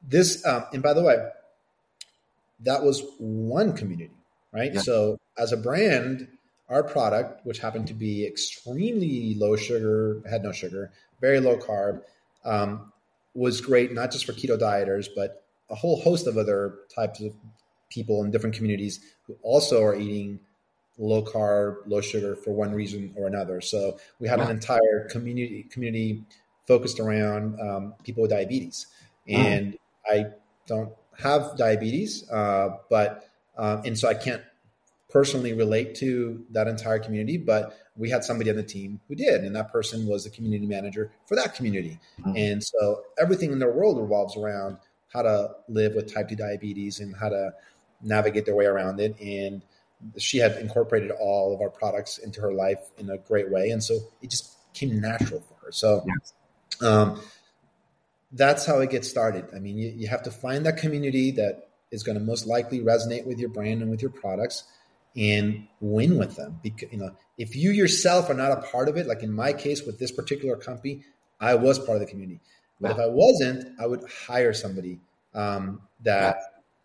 this 0.06 0.44
um, 0.46 0.66
and 0.74 0.82
by 0.82 0.92
the 0.92 1.02
way 1.02 1.16
that 2.61 2.83
was 2.83 3.05
one 3.18 3.73
community 3.77 4.11
right? 4.53 4.75
Yeah. 4.75 4.81
So 4.81 5.18
as 5.37 5.53
a 5.53 5.57
brand, 5.57 6.29
our 6.68 6.83
product, 6.83 7.44
which 7.47 7.59
happened 7.59 7.87
to 7.88 7.94
be 7.94 8.27
extremely 8.27 9.35
low 9.35 9.57
sugar, 9.57 10.23
had 10.29 10.42
no 10.42 10.53
sugar, 10.53 10.90
very 11.21 11.40
low 11.40 11.57
carb, 11.57 12.03
um, 12.44 12.92
was 13.35 13.61
great 13.61 13.92
not 13.92 14.11
just 14.11 14.25
for 14.25 14.33
keto 14.33 14.59
dieters, 14.59 15.09
but 15.14 15.44
a 15.71 15.75
whole 15.75 16.01
host 16.01 16.27
of 16.27 16.37
other 16.37 16.75
types 16.94 17.21
of 17.21 17.33
people 17.90 18.23
in 18.25 18.31
different 18.31 18.55
communities 18.55 19.01
who 19.27 19.37
also 19.42 19.83
are 19.83 19.94
eating 19.94 20.40
low 20.99 21.23
carb, 21.23 21.77
low 21.87 22.01
sugar 22.01 22.35
for 22.35 22.53
one 22.53 22.73
reason 22.73 23.12
or 23.16 23.27
another. 23.27 23.61
So 23.61 23.99
we 24.18 24.29
had 24.29 24.40
an 24.40 24.51
entire 24.51 25.09
community 25.11 25.64
community 25.71 26.25
focused 26.66 27.01
around 27.01 27.59
um, 27.61 27.94
people 28.03 28.23
with 28.23 28.31
diabetes, 28.31 28.87
and 29.27 29.73
mm. 29.73 29.79
I 30.07 30.27
don't 30.66 30.92
have 31.18 31.57
diabetes, 31.57 32.28
uh, 32.31 32.76
but 32.88 33.28
um, 33.57 33.83
and 33.85 33.98
so 33.98 34.09
I 34.09 34.14
can't 34.14 34.42
personally 35.09 35.52
relate 35.52 35.94
to 35.96 36.44
that 36.50 36.68
entire 36.68 36.98
community, 36.98 37.37
but 37.37 37.76
we 37.96 38.11
had 38.11 38.22
somebody 38.22 38.50
on 38.50 38.57
the 38.57 38.62
team 38.62 39.00
who 39.09 39.14
did, 39.14 39.42
and 39.42 39.57
that 39.57 39.72
person 39.72 40.07
was 40.07 40.24
the 40.24 40.31
community 40.31 40.66
manager 40.66 41.11
for 41.26 41.35
that 41.35 41.54
community. 41.54 41.98
Mm-hmm. 42.20 42.37
And 42.37 42.64
so 42.64 43.02
everything 43.18 43.52
in 43.52 43.59
their 43.59 43.72
world 43.72 43.98
revolves 43.98 44.37
around 44.37 44.78
how 45.12 45.22
to 45.22 45.50
live 45.68 45.94
with 45.94 46.12
type 46.12 46.28
2 46.28 46.37
diabetes 46.37 47.00
and 47.00 47.16
how 47.16 47.31
to 47.31 47.52
navigate 48.02 48.44
their 48.44 48.54
way 48.54 48.66
around 48.66 49.00
it. 49.00 49.18
And 49.20 49.62
she 50.16 50.38
had 50.38 50.52
incorporated 50.59 51.11
all 51.11 51.54
of 51.54 51.61
our 51.61 51.70
products 51.70 52.18
into 52.18 52.40
her 52.40 52.52
life 52.52 52.90
in 52.98 53.11
a 53.11 53.18
great 53.18 53.50
way. 53.50 53.70
And 53.70 53.83
so 53.83 53.98
it 54.22 54.31
just 54.31 54.57
came 54.74 55.00
natural 55.00 55.40
for 55.40 55.54
her. 55.66 55.72
So, 55.72 56.04
yes. 56.07 56.35
um, 56.83 57.20
that's 58.33 58.67
how 58.67 58.81
it 58.81 58.91
gets 58.91 59.09
started. 59.09 59.47
I 59.55 59.59
mean, 59.59 59.79
you, 59.79 59.93
you 59.97 60.09
have 60.09 60.23
to 60.25 60.31
find 60.31 60.67
that 60.67 60.77
community 60.77 61.31
that 61.33 61.69
is 61.91 62.03
going 62.03 62.19
to 62.19 62.25
most 62.25 62.47
likely 62.47 62.81
resonate 62.81 63.27
with 63.27 63.38
your 63.38 63.49
brand 63.49 63.83
and 63.83 63.91
with 63.91 64.03
your 64.03 64.11
products 64.11 64.64
and 65.17 65.67
win 65.81 66.19
with 66.19 66.37
them 66.37 66.61
because 66.62 66.93
you 66.93 66.99
know 66.99 67.11
if 67.38 67.57
you 67.57 67.71
yourself 67.71 68.29
are 68.29 68.35
not 68.35 68.53
a 68.53 68.61
part 68.71 68.88
of 68.88 68.97
it 68.97 69.07
like 69.07 69.23
in 69.23 69.33
my 69.33 69.53
case 69.53 69.85
with 69.85 69.99
this 69.99 70.12
particular 70.12 70.55
company 70.55 71.03
i 71.41 71.55
was 71.55 71.79
part 71.79 71.97
of 71.97 72.01
the 72.01 72.07
community 72.07 72.41
but 72.81 72.91
if 72.91 72.99
i 72.99 73.07
wasn't 73.07 73.67
i 73.81 73.87
would 73.87 74.03
hire 74.27 74.53
somebody 74.53 75.01
um, 75.35 75.81
that 76.03 76.37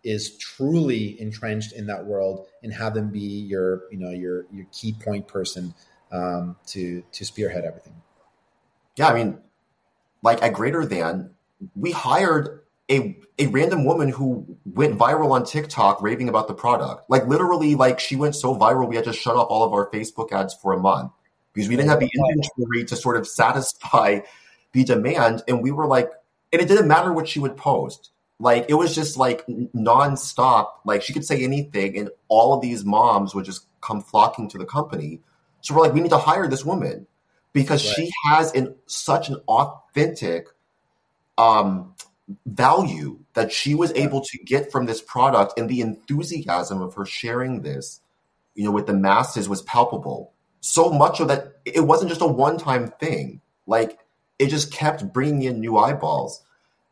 yeah. 0.04 0.14
is 0.14 0.38
truly 0.38 1.20
entrenched 1.20 1.74
in 1.74 1.86
that 1.88 2.06
world 2.06 2.48
and 2.62 2.74
have 2.74 2.94
them 2.94 3.10
be 3.10 3.20
your 3.20 3.84
you 3.92 3.98
know 3.98 4.12
your 4.12 4.46
your 4.52 4.66
key 4.72 4.94
point 4.94 5.28
person 5.28 5.74
um, 6.12 6.56
to 6.66 7.04
to 7.12 7.26
spearhead 7.26 7.66
everything 7.66 7.94
yeah 8.96 9.10
i 9.10 9.14
mean 9.14 9.38
like 10.24 10.42
at 10.42 10.54
greater 10.54 10.86
than 10.86 11.30
we 11.76 11.92
hired 11.92 12.62
a 12.90 13.16
a 13.40 13.48
random 13.48 13.86
woman 13.86 14.10
who 14.10 14.58
went 14.66 14.98
viral 14.98 15.32
on 15.32 15.46
TikTok 15.46 16.02
raving 16.02 16.30
about 16.30 16.48
the 16.48 16.54
product. 16.54 17.10
Like 17.10 17.28
literally, 17.28 17.76
like 17.76 18.00
she 18.00 18.16
went 18.16 18.36
so 18.36 18.56
viral, 18.56 18.88
we 18.88 18.96
had 18.96 19.06
to 19.06 19.14
shut 19.14 19.36
off 19.36 19.48
all 19.50 19.64
of 19.64 19.74
our 19.74 19.90
Facebook 19.90 20.32
ads 20.32 20.54
for 20.54 20.74
a 20.74 20.80
month 20.80 21.12
because 21.54 21.70
we 21.70 21.76
didn't 21.76 21.90
have 21.90 22.00
the 22.00 22.10
inventory 22.14 22.86
to 22.86 22.96
sort 22.96 23.18
of 23.18 23.28
satisfy 23.28 24.20
the 24.72 24.84
demand. 24.84 25.44
And 25.48 25.62
we 25.62 25.72
were 25.72 25.88
like, 25.88 26.12
and 26.52 26.62
it 26.62 26.68
didn't 26.68 26.88
matter 26.88 27.12
what 27.12 27.28
she 27.28 27.40
would 27.40 27.58
post. 27.58 28.12
Like 28.40 28.66
it 28.70 28.76
was 28.76 28.94
just 28.94 29.18
like 29.18 29.46
nonstop. 29.48 30.68
Like 30.86 31.02
she 31.02 31.14
could 31.14 31.26
say 31.26 31.44
anything, 31.44 31.98
and 31.98 32.10
all 32.28 32.54
of 32.54 32.62
these 32.62 32.86
moms 32.86 33.34
would 33.34 33.46
just 33.46 33.66
come 33.82 34.02
flocking 34.02 34.50
to 34.50 34.58
the 34.58 34.66
company. 34.66 35.22
So 35.62 35.74
we're 35.74 35.82
like, 35.82 35.94
we 35.94 36.02
need 36.02 36.10
to 36.10 36.18
hire 36.18 36.48
this 36.48 36.66
woman 36.66 37.08
because 37.54 37.86
right. 37.86 37.96
she 37.96 38.12
has 38.26 38.52
in 38.52 38.76
such 38.88 39.30
an 39.30 39.36
authentic 39.48 40.48
um 41.38 41.94
value 42.46 43.20
that 43.34 43.52
she 43.52 43.76
was 43.76 43.92
able 43.94 44.22
to 44.22 44.38
get 44.40 44.72
from 44.72 44.86
this 44.86 45.02
product 45.02 45.58
and 45.58 45.70
the 45.70 45.82
enthusiasm 45.82 46.82
of 46.82 46.94
her 46.96 47.06
sharing 47.06 47.62
this 47.62 48.02
you 48.56 48.64
know 48.64 48.72
with 48.72 48.88
the 48.88 48.94
masses 48.94 49.50
was 49.50 49.62
palpable. 49.62 50.32
So 50.62 50.90
much 50.90 51.20
of 51.20 51.28
that 51.28 51.60
it 51.66 51.82
wasn't 51.82 52.10
just 52.10 52.22
a 52.22 52.28
one-time 52.28 52.94
thing. 53.00 53.42
Like 53.66 54.00
it 54.40 54.48
just 54.48 54.72
kept 54.72 55.12
bringing 55.12 55.44
in 55.44 55.60
new 55.60 55.78
eyeballs. 55.78 56.44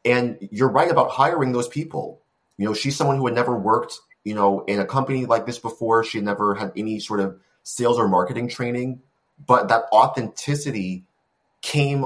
And 0.04 0.38
you're 0.52 0.69
right 0.69 0.89
about 0.89 1.12
hiring 1.12 1.52
those 1.52 1.67
people. 1.67 2.21
You 2.58 2.65
know 2.65 2.74
she's 2.74 2.95
someone 2.95 3.17
who 3.17 3.26
had 3.26 3.36
never 3.36 3.56
worked 3.56 4.00
you 4.24 4.36
know 4.36 4.63
in 4.65 4.80
a 4.80 4.86
company 4.86 5.26
like 5.26 5.45
this 5.45 5.60
before. 5.60 6.04
She 6.04 6.19
never 6.21 6.56
had 6.56 6.71
any 6.76 7.00
sort 7.00 7.19
of 7.19 7.39
sales 7.63 7.97
or 7.97 8.08
marketing 8.08 8.50
training 8.50 9.02
but 9.45 9.69
that 9.69 9.84
authenticity 9.91 11.06
came 11.62 12.06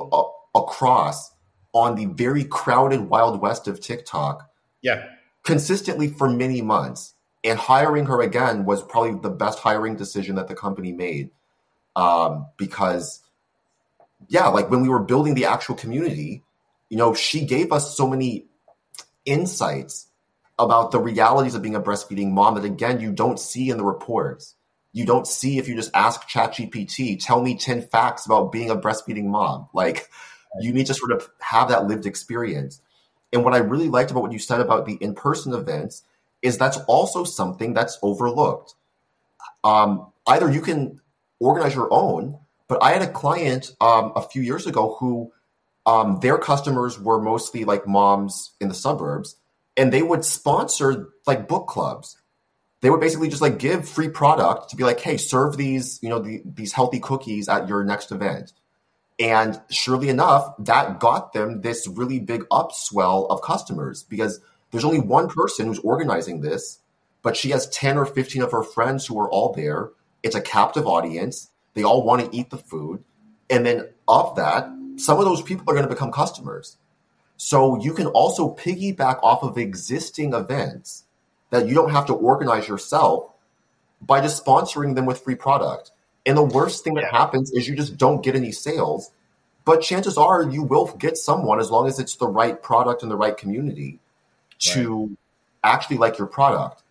across 0.53 1.31
on 1.73 1.95
the 1.95 2.05
very 2.05 2.43
crowded 2.43 3.09
Wild 3.09 3.41
West 3.41 3.67
of 3.67 3.79
TikTok. 3.79 4.49
Yeah. 4.81 5.05
Consistently 5.43 6.07
for 6.07 6.29
many 6.29 6.61
months. 6.61 7.13
And 7.43 7.59
hiring 7.59 8.05
her 8.05 8.21
again 8.21 8.65
was 8.65 8.81
probably 8.81 9.19
the 9.21 9.29
best 9.29 9.59
hiring 9.59 9.95
decision 9.95 10.35
that 10.35 10.47
the 10.47 10.55
company 10.55 10.91
made. 10.91 11.29
Um, 11.95 12.47
because, 12.57 13.21
yeah, 14.27 14.47
like 14.47 14.69
when 14.69 14.81
we 14.81 14.89
were 14.89 14.99
building 14.99 15.35
the 15.35 15.45
actual 15.45 15.75
community, 15.75 16.43
you 16.89 16.97
know, 16.97 17.13
she 17.13 17.45
gave 17.45 17.71
us 17.71 17.95
so 17.95 18.07
many 18.07 18.45
insights 19.25 20.07
about 20.57 20.91
the 20.91 20.99
realities 20.99 21.55
of 21.55 21.61
being 21.61 21.75
a 21.75 21.81
breastfeeding 21.81 22.31
mom 22.31 22.55
that, 22.55 22.65
again, 22.65 22.99
you 22.99 23.11
don't 23.11 23.39
see 23.39 23.69
in 23.69 23.77
the 23.77 23.85
reports. 23.85 24.55
You 24.95 25.05
don't 25.05 25.27
see 25.27 25.57
if 25.57 25.67
you 25.67 25.75
just 25.75 25.91
ask 25.93 26.25
ChatGPT, 26.29 27.21
tell 27.21 27.41
me 27.41 27.57
10 27.57 27.81
facts 27.89 28.25
about 28.25 28.53
being 28.53 28.69
a 28.69 28.77
breastfeeding 28.77 29.25
mom. 29.25 29.67
Like, 29.73 30.07
you 30.61 30.71
need 30.71 30.85
to 30.85 30.93
sort 30.93 31.11
of 31.11 31.29
have 31.41 31.67
that 31.67 31.85
lived 31.85 32.05
experience. 32.05 32.79
And 33.33 33.43
what 33.43 33.53
I 33.53 33.57
really 33.57 33.89
liked 33.89 34.11
about 34.11 34.23
what 34.23 34.31
you 34.31 34.39
said 34.39 34.61
about 34.61 34.85
the 34.85 34.93
in 34.93 35.13
person 35.13 35.51
events 35.51 36.03
is 36.41 36.57
that's 36.57 36.77
also 36.87 37.25
something 37.25 37.73
that's 37.73 37.99
overlooked. 38.01 38.75
Um, 39.65 40.13
either 40.27 40.49
you 40.49 40.61
can 40.61 41.01
organize 41.41 41.75
your 41.75 41.89
own, 41.91 42.39
but 42.69 42.81
I 42.81 42.91
had 42.91 43.01
a 43.01 43.11
client 43.11 43.75
um, 43.81 44.13
a 44.15 44.21
few 44.21 44.43
years 44.43 44.65
ago 44.65 44.95
who 44.97 45.33
um, 45.85 46.19
their 46.21 46.37
customers 46.37 46.97
were 46.97 47.21
mostly 47.21 47.65
like 47.65 47.85
moms 47.85 48.51
in 48.61 48.69
the 48.69 48.73
suburbs, 48.73 49.35
and 49.75 49.91
they 49.91 50.03
would 50.03 50.23
sponsor 50.23 51.09
like 51.27 51.49
book 51.49 51.67
clubs. 51.67 52.15
They 52.85 52.91
would 52.91 52.99
basically 52.99 53.29
just 53.29 53.41
like 53.41 53.57
give 53.57 53.89
free 53.89 54.09
product 54.09 54.69
to 54.69 54.75
be 54.75 54.83
like, 54.83 54.99
hey, 54.99 55.17
serve 55.17 55.57
these, 55.57 55.97
you 56.03 56.09
know, 56.09 56.19
the, 56.19 56.43
these 56.45 56.71
healthy 56.71 56.99
cookies 56.99 57.49
at 57.49 57.67
your 57.67 57.83
next 57.83 58.11
event. 58.11 58.53
And 59.17 59.59
surely 59.71 60.07
enough, 60.07 60.53
that 60.59 60.99
got 60.99 61.33
them 61.33 61.61
this 61.61 61.87
really 61.87 62.19
big 62.19 62.43
upswell 62.49 63.27
of 63.31 63.41
customers 63.41 64.03
because 64.03 64.39
there's 64.69 64.85
only 64.85 64.99
one 64.99 65.29
person 65.29 65.65
who's 65.65 65.79
organizing 65.79 66.41
this, 66.41 66.77
but 67.23 67.35
she 67.35 67.49
has 67.49 67.67
10 67.69 67.97
or 67.97 68.05
15 68.05 68.43
of 68.43 68.51
her 68.51 68.61
friends 68.61 69.07
who 69.07 69.19
are 69.19 69.31
all 69.31 69.51
there. 69.53 69.89
It's 70.21 70.35
a 70.35 70.41
captive 70.41 70.85
audience. 70.85 71.49
They 71.73 71.81
all 71.81 72.03
want 72.03 72.21
to 72.21 72.37
eat 72.37 72.51
the 72.51 72.59
food. 72.59 73.03
And 73.49 73.65
then 73.65 73.89
of 74.07 74.35
that, 74.35 74.69
some 74.97 75.17
of 75.17 75.25
those 75.25 75.41
people 75.41 75.65
are 75.67 75.73
going 75.73 75.87
to 75.87 75.91
become 75.91 76.11
customers. 76.11 76.77
So 77.35 77.81
you 77.81 77.95
can 77.95 78.05
also 78.05 78.53
piggyback 78.53 79.23
off 79.23 79.41
of 79.41 79.57
existing 79.57 80.35
events 80.35 81.04
that 81.55 81.67
you 81.67 81.73
don't 81.73 81.91
have 81.91 82.05
to 82.07 82.13
organize 82.13 82.67
yourself 82.67 83.31
by 84.01 84.21
just 84.21 84.43
sponsoring 84.43 84.95
them 84.95 85.05
with 85.05 85.23
free 85.23 85.35
product. 85.35 85.91
And 86.25 86.37
the 86.37 86.43
worst 86.43 86.83
thing 86.83 86.95
that 86.95 87.11
happens 87.11 87.51
is 87.51 87.67
you 87.67 87.75
just 87.75 87.97
don't 87.97 88.23
get 88.23 88.35
any 88.35 88.51
sales. 88.51 89.11
But 89.63 89.81
chances 89.81 90.17
are 90.17 90.43
you 90.43 90.63
will 90.63 90.85
get 90.97 91.17
someone 91.17 91.59
as 91.59 91.71
long 91.71 91.87
as 91.87 91.99
it's 91.99 92.15
the 92.17 92.27
right 92.27 92.61
product 92.61 93.01
and 93.01 93.11
the 93.11 93.15
right 93.15 93.35
community 93.35 93.99
to 94.59 95.05
right. 95.05 95.17
actually 95.63 95.97
like 95.97 96.17
your 96.17 96.27
product. 96.27 96.83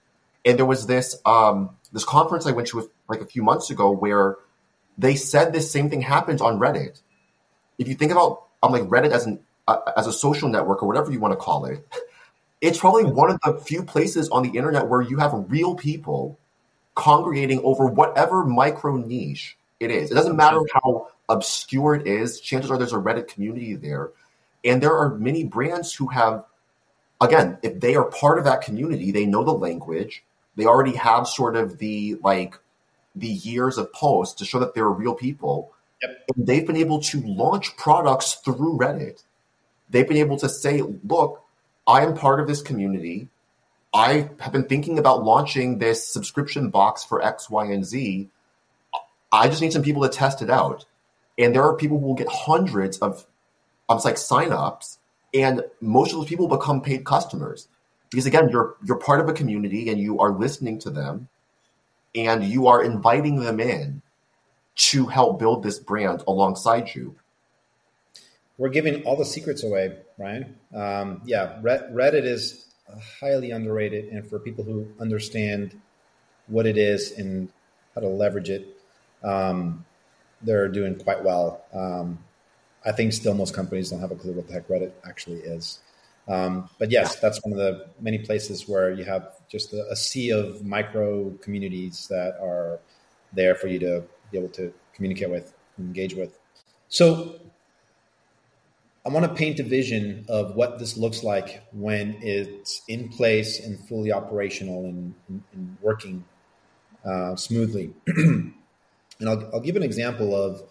And 0.45 0.59
there 0.59 0.67
was 0.67 0.87
this 0.87 1.17
um, 1.25 1.77
this 1.93 2.05
conference 2.05 2.47
I 2.47 2.53
went 2.53 2.69
to 2.69 2.91
like 3.09 3.21
a 3.21 3.27
few 3.27 3.43
months 3.43 3.71
ago 3.71 3.91
where 3.91 4.37
they 4.99 5.15
said 5.15 5.53
this 5.53 5.71
same 5.71 5.91
thing 5.91 6.01
happens 6.01 6.41
on 6.41 6.59
Reddit. 6.59 7.01
If 7.79 7.89
you 7.89 7.95
think 7.95 8.13
about 8.13 8.47
um, 8.63 8.73
like 8.73 8.83
Reddit 8.83 9.13
as 9.13 9.27
an 9.27 9.41
uh, 9.69 9.79
as 9.97 10.07
a 10.07 10.13
social 10.13 10.49
network 10.49 10.83
or 10.83 10.87
whatever 10.87 11.13
you 11.13 11.21
want 11.21 11.33
to 11.33 11.37
call 11.37 11.65
it, 11.67 11.87
it's 12.65 12.79
probably 12.79 13.05
one 13.05 13.31
of 13.31 13.39
the 13.45 13.61
few 13.61 13.83
places 13.83 14.31
on 14.31 14.43
the 14.43 14.57
internet 14.57 14.89
where 14.89 15.03
you 15.03 15.19
have 15.19 15.33
real 15.49 15.75
people 15.75 16.39
congregating 16.95 17.61
over 17.63 17.87
whatever 17.87 18.43
micro 18.45 18.97
niche 18.97 19.59
it 19.81 19.91
is. 19.91 20.11
It 20.11 20.15
doesn't 20.15 20.37
matter 20.37 20.61
how 20.73 21.09
obscure 21.29 21.95
it 21.95 22.07
is. 22.07 22.41
Chances 22.41 22.71
are 22.71 22.79
there's 22.79 22.95
a 22.95 22.97
Reddit 22.97 23.29
community 23.29 23.75
there. 23.75 24.13
And 24.65 24.83
there 24.83 24.97
are 24.97 25.15
many 25.17 25.45
brands 25.45 25.93
who 25.93 26.07
have, 26.07 26.45
again, 27.21 27.59
if 27.63 27.81
they 27.81 27.97
are 27.97 28.05
part 28.05 28.39
of 28.39 28.45
that 28.45 28.63
community, 28.63 29.11
they 29.11 29.27
know 29.27 29.45
the 29.45 29.53
language, 29.53 30.25
They 30.57 30.65
already 30.65 30.97
have 30.97 31.27
sort 31.29 31.57
of 31.57 31.79
the 31.79 32.17
like 32.23 32.59
the 33.15 33.29
years 33.29 33.79
of 33.79 33.93
posts 33.93 34.35
to 34.37 34.45
show 34.45 34.59
that 34.61 34.75
they're 34.75 34.89
real 34.89 35.15
people. 35.15 35.73
Yep. 36.03 36.25
And 36.35 36.47
they've 36.47 36.67
been 36.67 36.77
able 36.77 37.01
to 37.01 37.21
launch 37.21 37.77
products 37.77 38.35
through 38.35 38.79
Reddit. 38.79 39.23
They've 39.91 40.09
been 40.09 40.17
able 40.17 40.39
to 40.39 40.49
say, 40.49 40.83
look, 41.05 41.44
I 41.87 42.03
am 42.05 42.15
part 42.15 42.41
of 42.41 42.47
this 42.47 42.63
community. 42.63 43.29
I 43.93 44.31
have 44.41 44.53
been 44.53 44.65
thinking 44.65 44.99
about 44.99 45.25
launching 45.25 45.79
this 45.79 46.07
subscription 46.07 46.71
box 46.71 47.05
for 47.05 47.23
X, 47.23 47.49
Y, 47.49 47.67
and 47.67 47.85
Z. 47.85 48.29
I 49.31 49.49
just 49.49 49.63
need 49.63 49.73
some 49.73 49.83
people 49.83 50.03
to 50.03 50.09
test 50.09 50.43
it 50.43 50.51
out. 50.51 50.85
And 51.39 51.55
there 51.55 51.63
are 51.63 51.77
people 51.77 51.99
who 51.99 52.07
will 52.07 52.15
get 52.15 52.29
hundreds 52.29 52.99
of, 52.99 53.27
um, 53.89 54.01
like 54.05 54.15
signups, 54.17 54.99
and 55.33 55.63
most 55.81 56.13
of 56.13 56.19
those 56.19 56.29
people 56.29 56.49
become 56.49 56.81
paid 56.81 57.05
customers 57.05 57.69
because 58.15 58.27
again, 58.27 58.49
you're 58.49 58.77
you're 58.85 58.99
part 58.99 59.21
of 59.21 59.29
a 59.29 59.33
community 59.33 59.91
and 59.91 60.01
you 60.01 60.21
are 60.21 60.31
listening 60.31 60.79
to 60.81 60.91
them, 60.91 61.29
and 62.15 62.45
you 62.45 62.69
are 62.69 62.83
inviting 62.83 63.41
them 63.41 63.59
in 63.59 64.03
to 64.77 65.07
help 65.07 65.41
build 65.41 65.65
this 65.65 65.81
brand 65.81 66.23
alongside 66.29 66.95
you. 66.95 67.17
We're 68.57 68.69
giving 68.69 69.03
all 69.03 69.17
the 69.17 69.25
secrets 69.25 69.65
away, 69.65 69.97
Bryan. 70.17 70.57
Um, 70.75 71.23
yeah, 71.25 71.61
Reddit 71.63 72.25
is 72.25 72.67
highly 73.21 73.51
underrated, 73.51 74.07
and 74.07 74.29
for 74.29 74.39
people 74.39 74.65
who 74.65 74.87
understand 75.01 75.81
what 76.47 76.67
it 76.67 76.77
is 76.77 77.13
and 77.13 77.49
how 77.95 78.03
to 78.03 78.09
leverage 78.09 78.51
it, 78.51 78.77
um, 79.23 79.85
they're 80.43 80.69
doing 80.69 80.97
quite 80.97 81.25
well. 81.25 81.65
Um, 81.73 82.19
I 82.85 82.93
think 82.93 83.13
still 83.13 83.35
most 83.35 83.55
companies 83.55 83.91
don't 83.91 84.01
have 84.01 84.11
a 84.11 84.17
clue 84.17 84.33
what 84.33 84.47
the 84.47 84.53
heck 84.53 84.69
Reddit 84.69 84.93
actually 85.09 85.41
is. 85.41 85.81
Um, 86.29 86.69
but 86.79 86.91
yes, 86.91 87.17
that's 87.17 87.43
one 87.45 87.53
of 87.53 87.59
the 87.59 87.87
many 88.01 88.19
places 88.19 88.69
where 88.69 88.91
you 88.91 89.05
have 89.05 89.33
just 89.49 89.73
a, 89.73 89.87
a, 89.91 89.97
sea 89.97 90.31
of 90.31 90.65
micro 90.65 91.31
communities 91.43 92.07
that 92.09 92.39
are 92.41 92.81
there 93.35 93.55
for 93.55 93.67
you 93.67 93.79
to 93.81 94.05
be 94.31 94.39
able 94.39 94.49
to 94.51 94.73
communicate 94.95 95.29
with, 95.29 95.53
engage 95.79 96.15
with. 96.15 96.39
So 96.89 97.41
I 99.07 99.11
want 99.11 99.27
to 99.27 99.35
paint 99.35 99.61
a 99.61 99.63
vision 99.63 100.25
of 100.29 100.55
what 100.55 100.79
this 100.79 100.97
looks 100.97 101.23
like 101.23 101.63
when 101.73 102.17
it's 102.23 102.81
in 102.89 103.11
place 103.11 103.61
and 103.61 103.79
fully 103.87 104.11
operational 104.11 104.87
and, 104.87 105.15
and, 105.29 105.43
and 105.53 105.77
working 105.83 106.25
uh, 107.05 107.37
smoothly. 107.37 107.93
and 108.07 108.55
I'll, 109.21 109.51
I'll, 109.53 109.61
give 109.61 109.77
an 109.77 109.83
example 109.83 110.35
of 110.35 110.63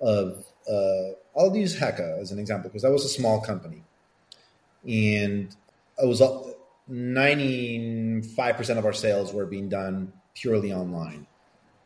of 0.00 0.44
uh, 0.70 1.14
I'll 1.36 1.56
use 1.56 1.76
Heka 1.76 2.20
as 2.20 2.30
an 2.30 2.38
example 2.38 2.70
because 2.70 2.82
that 2.82 2.92
was 2.92 3.04
a 3.04 3.08
small 3.08 3.40
company, 3.40 3.82
and 4.84 5.54
it 6.00 6.06
was 6.06 6.22
95% 6.90 8.78
of 8.78 8.84
our 8.84 8.92
sales 8.92 9.32
were 9.32 9.46
being 9.46 9.68
done 9.68 10.12
purely 10.34 10.72
online. 10.72 11.26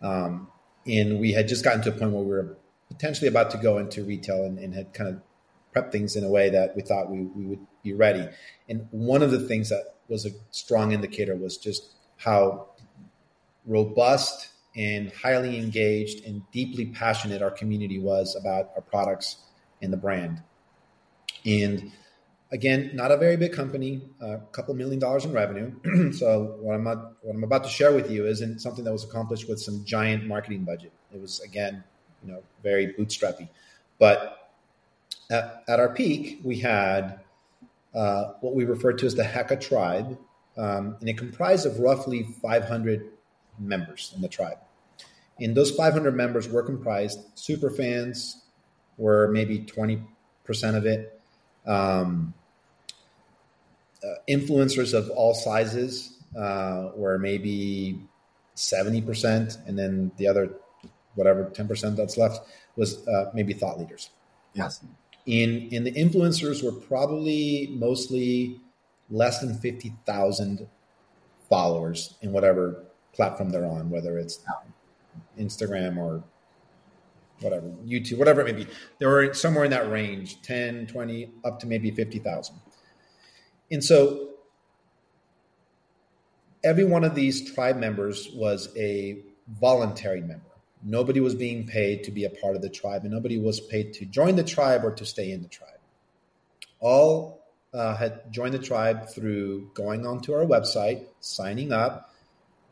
Um, 0.03 0.49
and 0.87 1.19
we 1.19 1.33
had 1.33 1.49
just 1.49 1.65
gotten 1.65 1.83
to 1.83 1.91
a 1.91 1.93
point 1.93 2.13
where 2.13 2.23
we 2.23 2.31
were 2.31 2.57
potentially 2.89 3.29
about 3.29 3.51
to 3.51 3.59
go 3.59 3.79
into 3.79 4.05
retail 4.05 4.45
and, 4.45 4.59
and 4.59 4.75
had 4.75 4.93
kind 4.93 5.11
of 5.11 5.21
prepped 5.79 5.93
things 5.93 6.17
in 6.17 6.25
a 6.25 6.29
way 6.29 6.51
that 6.51 6.75
we 6.75 6.83
thought 6.83 7.11
we, 7.11 7.23
we 7.23 7.45
would 7.45 7.61
be 7.83 7.93
ready. 7.93 8.29
And 8.69 8.87
one 8.91 9.23
of 9.23 9.31
the 9.31 9.41
things 9.41 9.69
that 9.69 9.97
was 10.09 10.27
a 10.27 10.31
strong 10.51 10.93
indicator 10.93 11.37
was 11.37 11.57
just 11.57 11.91
how 12.17 12.69
robust 13.67 14.49
and 14.77 15.13
highly 15.13 15.59
engaged 15.59 16.25
and 16.25 16.43
deeply 16.53 16.87
passionate 16.87 17.43
our 17.43 17.51
community 17.51 17.99
was 17.99 18.37
about 18.37 18.71
our 18.75 18.83
products 18.83 19.37
and 19.83 19.93
the 19.93 19.97
brand. 19.97 20.43
And 21.45 21.93
again, 22.51 22.91
not 22.95 23.11
a 23.11 23.17
very 23.17 23.37
big 23.37 23.53
company, 23.53 24.03
a 24.21 24.39
couple 24.53 24.75
million 24.75 24.99
dollars 24.99 25.25
in 25.25 25.33
revenue. 25.33 26.13
so 26.13 26.57
what 26.61 26.75
I'm 26.75 26.85
not, 26.85 27.13
what 27.23 27.35
I'm 27.35 27.45
about 27.45 27.65
to 27.65 27.71
share 27.71 27.93
with 27.93 28.11
you 28.11 28.27
isn't 28.27 28.61
something 28.61 28.85
that 28.85 28.93
was 28.93 29.05
accomplished 29.05 29.49
with 29.49 29.61
some 29.61 29.85
giant 29.85 30.27
marketing 30.27 30.65
budget. 30.65 30.93
It 31.13 31.21
was 31.21 31.41
again, 31.41 31.85
you 32.25 32.33
know, 32.33 32.43
very 32.63 32.95
bootstrappy. 32.95 33.49
But 33.99 34.48
at, 35.31 35.65
at 35.69 35.81
our 35.81 35.89
peak, 35.91 36.41
we 36.43 36.59
had 36.59 37.21
uh, 37.95 38.33
what 38.41 38.55
we 38.55 38.65
refer 38.65 38.93
to 38.93 39.07
as 39.07 39.15
the 39.15 39.23
Heka 39.23 39.61
tribe, 39.61 40.19
um, 40.57 40.97
and 41.01 41.09
it 41.09 41.19
comprised 41.19 41.67
of 41.67 41.79
roughly 41.79 42.23
500 42.23 43.11
members 43.59 44.13
in 44.15 44.23
the 44.23 44.29
tribe. 44.29 44.59
And 45.41 45.55
those 45.55 45.71
500 45.71 46.15
members 46.15 46.49
were 46.49 46.63
comprised 46.63 47.21
super 47.35 47.71
fans 47.71 48.43
were 48.97 49.29
maybe 49.29 49.61
20% 49.61 50.05
of 50.75 50.85
it 50.85 51.21
um, 51.67 52.35
uh, 54.03 54.07
influencers 54.29 54.95
of 54.95 55.11
all 55.11 55.35
sizes 55.35 56.19
uh, 56.37 56.91
were 56.97 57.19
maybe 57.19 58.01
70%. 58.57 59.67
And 59.67 59.79
then 59.79 60.11
the 60.17 60.27
other, 60.27 60.55
whatever, 61.15 61.45
10% 61.45 61.97
that's 61.97 62.17
left 62.17 62.41
was 62.77 63.07
uh, 63.07 63.31
maybe 63.35 63.53
thought 63.53 63.79
leaders. 63.79 64.11
Yes. 64.55 64.81
In, 65.29 65.69
in 65.71 65.85
the 65.85 65.93
influencers 65.93 66.65
were 66.65 66.73
probably 66.73 67.69
mostly 67.73 68.63
less 69.11 69.41
than 69.41 69.59
50,000 69.59 70.67
followers 71.51 72.15
in 72.23 72.33
whatever 72.33 72.87
platform 73.13 73.51
they're 73.51 73.67
on, 73.67 73.91
whether 73.91 74.19
it's 74.19 74.41
Instagram 75.39 75.99
or 75.99 76.25
whatever, 77.41 77.67
YouTube, 77.87 78.17
whatever 78.17 78.41
it 78.41 78.45
may 78.45 78.65
be. 78.65 78.71
They 78.99 79.05
were 79.05 79.35
somewhere 79.35 79.65
in 79.65 79.71
that 79.71 79.91
range 79.91 80.41
10, 80.41 80.87
20, 80.87 81.31
up 81.45 81.61
to 81.61 81.67
maybe 81.67 81.91
50,000. 81.91 82.55
And 83.71 83.85
so 83.85 84.31
every 86.65 86.85
one 86.85 87.05
of 87.05 87.15
these 87.15 87.53
tribe 87.53 87.77
members 87.77 88.31
was 88.35 88.75
a 88.79 89.19
voluntary 89.61 90.23
member. 90.23 90.48
Nobody 90.83 91.21
was 91.21 91.35
being 91.35 91.67
paid 91.67 92.05
to 92.05 92.11
be 92.11 92.25
a 92.25 92.31
part 92.31 92.57
of 92.57 92.63
the 92.63 92.69
tribe, 92.69 93.03
and 93.03 93.13
nobody 93.13 93.39
was 93.39 93.61
paid 93.61 93.93
to 93.95 94.05
join 94.05 94.37
the 94.37 94.45
tribe 94.45 94.85
or 94.85 94.93
to 94.93 95.05
stay 95.05 95.33
in 95.33 95.43
the 95.43 95.49
tribe. 95.49 95.81
All 96.81 97.45
uh, 97.75 97.97
had 97.97 98.33
joined 98.33 98.55
the 98.55 98.59
tribe 98.59 99.09
through 99.09 99.71
going 99.75 100.07
onto 100.07 100.33
our 100.33 100.45
website, 100.45 101.07
signing 101.21 101.73
up, 101.73 102.15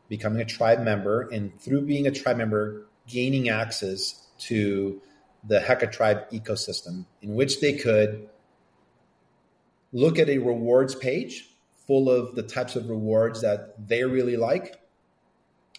becoming 0.08 0.40
a 0.40 0.44
tribe 0.44 0.80
member, 0.80 1.28
and 1.32 1.58
through 1.60 1.82
being 1.82 2.06
a 2.06 2.12
tribe 2.12 2.36
member, 2.36 2.86
gaining 3.08 3.48
access 3.48 4.28
to 4.38 5.00
the 5.44 5.60
Heka 5.60 5.90
Tribe 5.92 6.30
ecosystem 6.30 7.06
in 7.22 7.34
which 7.34 7.60
they 7.60 7.74
could 7.74 8.28
look 9.92 10.18
at 10.18 10.28
a 10.28 10.38
rewards 10.38 10.94
page 10.94 11.48
full 11.86 12.10
of 12.10 12.34
the 12.34 12.42
types 12.42 12.76
of 12.76 12.88
rewards 12.88 13.40
that 13.42 13.88
they 13.88 14.02
really 14.02 14.36
like 14.36 14.80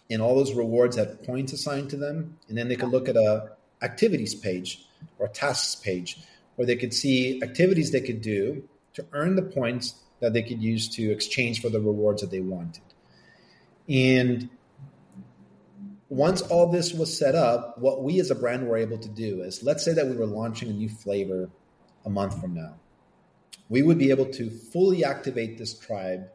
and 0.09 0.21
all 0.21 0.35
those 0.35 0.53
rewards 0.53 0.95
had 0.95 1.23
points 1.23 1.53
assigned 1.53 1.89
to 1.89 1.97
them 1.97 2.37
and 2.49 2.57
then 2.57 2.67
they 2.67 2.75
could 2.75 2.89
look 2.89 3.09
at 3.09 3.15
a 3.15 3.51
activities 3.81 4.33
page 4.33 4.85
or 5.19 5.27
tasks 5.27 5.75
page 5.75 6.17
where 6.55 6.65
they 6.65 6.75
could 6.75 6.93
see 6.93 7.41
activities 7.43 7.91
they 7.91 8.01
could 8.01 8.21
do 8.21 8.63
to 8.93 9.05
earn 9.13 9.35
the 9.35 9.41
points 9.41 9.95
that 10.19 10.33
they 10.33 10.41
could 10.41 10.61
use 10.61 10.89
to 10.89 11.11
exchange 11.11 11.61
for 11.61 11.69
the 11.69 11.79
rewards 11.79 12.21
that 12.21 12.31
they 12.31 12.39
wanted 12.39 12.83
and 13.87 14.49
once 16.09 16.41
all 16.41 16.71
this 16.71 16.93
was 16.93 17.15
set 17.15 17.35
up, 17.35 17.77
what 17.77 18.01
we 18.01 18.19
as 18.19 18.31
a 18.31 18.35
brand 18.35 18.67
were 18.67 18.77
able 18.77 18.97
to 18.97 19.09
do 19.09 19.41
is 19.41 19.63
let's 19.63 19.83
say 19.83 19.93
that 19.93 20.07
we 20.07 20.15
were 20.15 20.25
launching 20.25 20.69
a 20.69 20.73
new 20.73 20.89
flavor 20.89 21.49
a 22.05 22.09
month 22.09 22.39
from 22.39 22.53
now. 22.53 22.75
We 23.69 23.81
would 23.81 23.97
be 23.97 24.11
able 24.11 24.27
to 24.27 24.49
fully 24.49 25.03
activate 25.03 25.57
this 25.57 25.77
tribe 25.77 26.29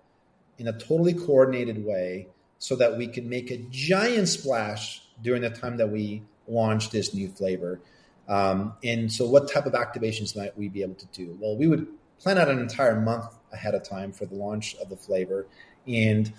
in 0.59 0.69
a 0.69 0.79
totally 0.79 1.15
coordinated 1.15 1.85
way 1.85 2.29
so 2.63 2.77
that 2.77 2.97
we 2.97 3.09
could 3.09 3.27
make 3.27 3.51
a 3.51 3.57
giant 3.71 4.29
splash 4.29 5.03
during 5.21 5.43
the 5.43 5.51
time 5.51 5.79
that 5.79 5.91
we 5.91 6.23
launch 6.47 6.91
this 6.91 7.13
new 7.13 7.29
flavor. 7.29 7.81
Um, 8.29 8.75
and 8.85 9.13
so, 9.13 9.29
what 9.29 9.51
type 9.51 9.67
of 9.67 9.73
activations 9.73 10.37
might 10.37 10.57
we 10.57 10.69
be 10.69 10.83
able 10.83 10.95
to 10.95 11.07
do? 11.07 11.37
Well, 11.41 11.57
we 11.57 11.67
would 11.67 11.89
plan 12.21 12.39
out 12.39 12.49
an 12.49 12.61
entire 12.61 13.01
month 13.01 13.27
ahead 13.53 13.75
of 13.75 13.83
time 13.83 14.13
for 14.13 14.27
the 14.27 14.37
launch 14.37 14.77
of 14.77 14.89
the 14.91 14.97
flavor. 14.97 15.49
And 15.89 16.33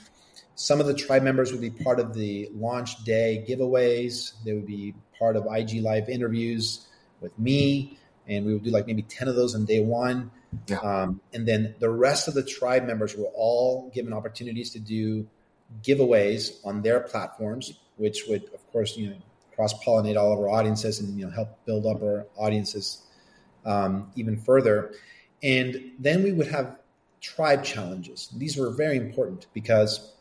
some 0.56 0.80
of 0.80 0.88
the 0.88 0.94
tribe 0.94 1.24
members 1.24 1.52
would 1.52 1.60
be 1.60 1.72
part 1.72 2.00
of 2.00 2.14
the 2.14 2.50
launch 2.56 3.04
day 3.04 3.44
giveaways. 3.46 4.32
They 4.46 4.54
would 4.54 4.66
be 4.66 4.96
part 5.20 5.36
of 5.36 5.46
IG 5.54 5.82
Live 5.82 6.08
interviews 6.08 6.88
with 7.20 7.38
me, 7.38 8.00
and 8.30 8.46
we 8.46 8.54
would 8.54 8.64
do 8.64 8.72
like 8.72 8.88
maybe 8.88 9.02
10 9.02 9.28
of 9.28 9.36
those 9.36 9.56
on 9.56 9.66
day 9.66 9.82
one. 9.82 10.32
Yeah. 10.68 10.78
Um, 10.78 11.20
and 11.34 11.46
then 11.46 11.76
the 11.80 11.90
rest 11.90 12.30
of 12.30 12.34
the 12.34 12.44
tribe 12.44 12.88
members 12.88 13.14
were 13.14 13.30
all 13.36 13.92
given 13.94 14.14
opportunities 14.14 14.70
to 14.70 14.80
do 14.80 15.28
giveaways 15.82 16.66
on 16.66 16.82
their 16.82 17.00
platforms, 17.00 17.80
which 17.98 18.26
would, 18.28 18.44
of 18.54 18.72
course, 18.72 18.98
you 18.98 19.10
know, 19.10 19.16
cross 19.56 19.74
pollinate 19.84 20.18
all 20.18 20.34
of 20.34 20.40
our 20.40 20.50
audiences 20.50 21.00
and 21.00 21.18
you 21.18 21.26
know 21.26 21.32
help 21.32 21.64
build 21.66 21.86
up 21.86 22.02
our 22.02 22.26
audiences 22.38 23.04
um, 23.66 24.12
even 24.16 24.38
further. 24.38 24.94
And 25.42 25.92
then 26.00 26.24
we 26.24 26.32
would 26.32 26.48
have 26.48 26.80
tribe 27.22 27.64
challenges. 27.64 28.30
These 28.36 28.58
were 28.58 28.70
very 28.72 28.98
important 28.98 29.48
because 29.54 30.14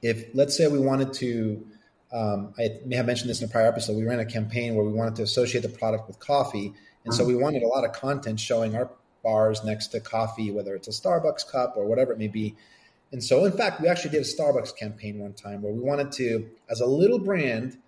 if 0.00 0.26
let's 0.34 0.56
say 0.56 0.66
we 0.68 0.78
wanted 0.78 1.12
to 1.14 1.66
um, 2.12 2.52
I 2.58 2.78
may 2.84 2.96
have 2.96 3.06
mentioned 3.06 3.30
this 3.30 3.40
in 3.40 3.48
a 3.48 3.50
prior 3.50 3.66
episode. 3.66 3.96
We 3.96 4.04
ran 4.04 4.20
a 4.20 4.26
campaign 4.26 4.74
where 4.74 4.84
we 4.84 4.92
wanted 4.92 5.16
to 5.16 5.22
associate 5.22 5.62
the 5.62 5.70
product 5.70 6.08
with 6.08 6.18
coffee, 6.18 6.74
and 7.06 7.14
so 7.14 7.24
we 7.24 7.32
mm-hmm. 7.32 7.42
wanted 7.42 7.62
a 7.62 7.66
lot 7.66 7.84
of 7.84 7.92
content 7.94 8.38
showing 8.38 8.76
our 8.76 8.90
bars 9.24 9.64
next 9.64 9.88
to 9.88 10.00
coffee, 10.00 10.50
whether 10.50 10.74
it's 10.74 10.88
a 10.88 10.90
Starbucks 10.90 11.50
cup 11.50 11.74
or 11.76 11.86
whatever 11.86 12.12
it 12.12 12.18
may 12.18 12.28
be. 12.28 12.54
And 13.12 13.22
so, 13.22 13.44
in 13.44 13.52
fact, 13.52 13.80
we 13.80 13.88
actually 13.88 14.10
did 14.10 14.22
a 14.22 14.24
Starbucks 14.24 14.74
campaign 14.76 15.18
one 15.18 15.34
time 15.34 15.60
where 15.60 15.72
we 15.72 15.80
wanted 15.80 16.10
to, 16.12 16.48
as 16.70 16.80
a 16.80 16.86
little 16.86 17.18
brand 17.18 17.78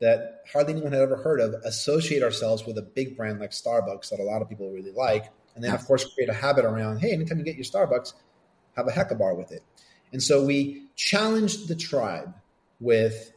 that 0.00 0.42
hardly 0.52 0.72
anyone 0.72 0.92
had 0.92 1.00
ever 1.00 1.16
heard 1.16 1.40
of, 1.40 1.54
associate 1.64 2.22
ourselves 2.22 2.66
with 2.66 2.76
a 2.76 2.82
big 2.82 3.16
brand 3.16 3.38
like 3.38 3.52
Starbucks 3.52 4.10
that 4.10 4.18
a 4.18 4.24
lot 4.24 4.42
of 4.42 4.48
people 4.48 4.70
really 4.70 4.90
like. 4.90 5.26
And 5.54 5.62
then, 5.62 5.72
of 5.72 5.84
course, 5.86 6.12
create 6.14 6.28
a 6.28 6.34
habit 6.34 6.64
around 6.64 6.98
hey, 6.98 7.12
anytime 7.12 7.38
you 7.38 7.44
get 7.44 7.54
your 7.54 7.64
Starbucks, 7.64 8.14
have 8.76 8.88
a 8.88 8.90
Heka 8.90 9.16
bar 9.16 9.34
with 9.34 9.52
it. 9.52 9.62
And 10.12 10.22
so 10.22 10.44
we 10.44 10.86
challenged 10.96 11.68
the 11.68 11.76
tribe 11.76 12.34
with 12.80 13.32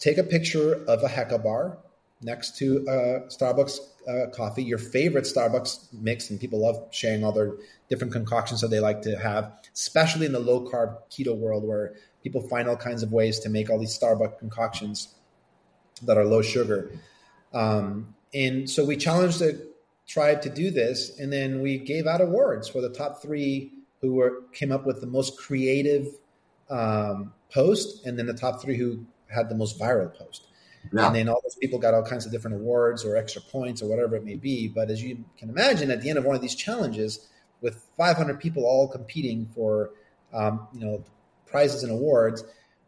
take 0.00 0.18
a 0.18 0.24
picture 0.24 0.84
of 0.86 1.02
a 1.04 1.08
Heka 1.08 1.42
bar 1.42 1.78
next 2.22 2.56
to 2.58 2.84
a 2.88 3.20
Starbucks 3.28 3.78
uh, 4.08 4.30
coffee, 4.30 4.62
your 4.62 4.78
favorite 4.78 5.24
Starbucks 5.24 5.88
mix, 5.92 6.30
and 6.30 6.40
people 6.40 6.60
love 6.60 6.88
sharing 6.90 7.24
all 7.24 7.32
their 7.32 7.54
different 7.88 8.12
concoctions 8.12 8.60
that 8.60 8.68
they 8.68 8.80
like 8.80 9.02
to 9.02 9.18
have, 9.18 9.52
especially 9.74 10.26
in 10.26 10.32
the 10.32 10.40
low 10.40 10.68
carb 10.70 10.96
keto 11.10 11.36
world 11.36 11.64
where 11.64 11.94
people 12.22 12.40
find 12.40 12.68
all 12.68 12.76
kinds 12.76 13.02
of 13.02 13.12
ways 13.12 13.38
to 13.40 13.48
make 13.48 13.70
all 13.70 13.78
these 13.78 13.98
Starbucks 13.98 14.38
concoctions 14.38 15.14
that 16.02 16.16
are 16.16 16.24
low 16.24 16.42
sugar. 16.42 16.90
Um, 17.52 18.14
and 18.32 18.68
so 18.68 18.84
we 18.84 18.96
challenged 18.96 19.40
the 19.40 19.68
tribe 20.06 20.42
to 20.42 20.50
do 20.50 20.70
this, 20.70 21.18
and 21.18 21.32
then 21.32 21.60
we 21.62 21.78
gave 21.78 22.06
out 22.06 22.20
awards 22.20 22.68
for 22.68 22.80
the 22.80 22.90
top 22.90 23.22
three 23.22 23.72
who 24.00 24.14
were 24.14 24.42
came 24.52 24.72
up 24.72 24.86
with 24.86 25.00
the 25.00 25.06
most 25.06 25.38
creative 25.38 26.08
um, 26.70 27.32
post, 27.52 28.06
and 28.06 28.18
then 28.18 28.26
the 28.26 28.34
top 28.34 28.62
three 28.62 28.76
who 28.76 29.04
had 29.28 29.48
the 29.48 29.54
most 29.54 29.78
viral 29.78 30.12
post. 30.16 30.46
Yeah. 30.92 31.06
And 31.06 31.14
then 31.14 31.28
all 31.28 31.40
those 31.42 31.56
people 31.56 31.78
got 31.78 31.94
all 31.94 32.04
kinds 32.04 32.26
of 32.26 32.32
different 32.32 32.56
awards 32.56 33.04
or 33.04 33.16
extra 33.16 33.42
points 33.42 33.82
or 33.82 33.88
whatever 33.88 34.16
it 34.16 34.24
may 34.24 34.36
be. 34.36 34.68
But 34.68 34.90
as 34.90 35.02
you 35.02 35.24
can 35.38 35.50
imagine, 35.50 35.90
at 35.90 36.00
the 36.00 36.08
end 36.08 36.18
of 36.18 36.24
one 36.24 36.34
of 36.34 36.42
these 36.42 36.54
challenges, 36.54 37.28
with 37.60 37.84
500 37.96 38.40
people 38.40 38.64
all 38.64 38.88
competing 38.88 39.50
for 39.54 39.90
um, 40.32 40.66
you 40.72 40.80
know 40.80 41.04
prizes 41.46 41.82
and 41.82 41.92
awards, 41.92 42.44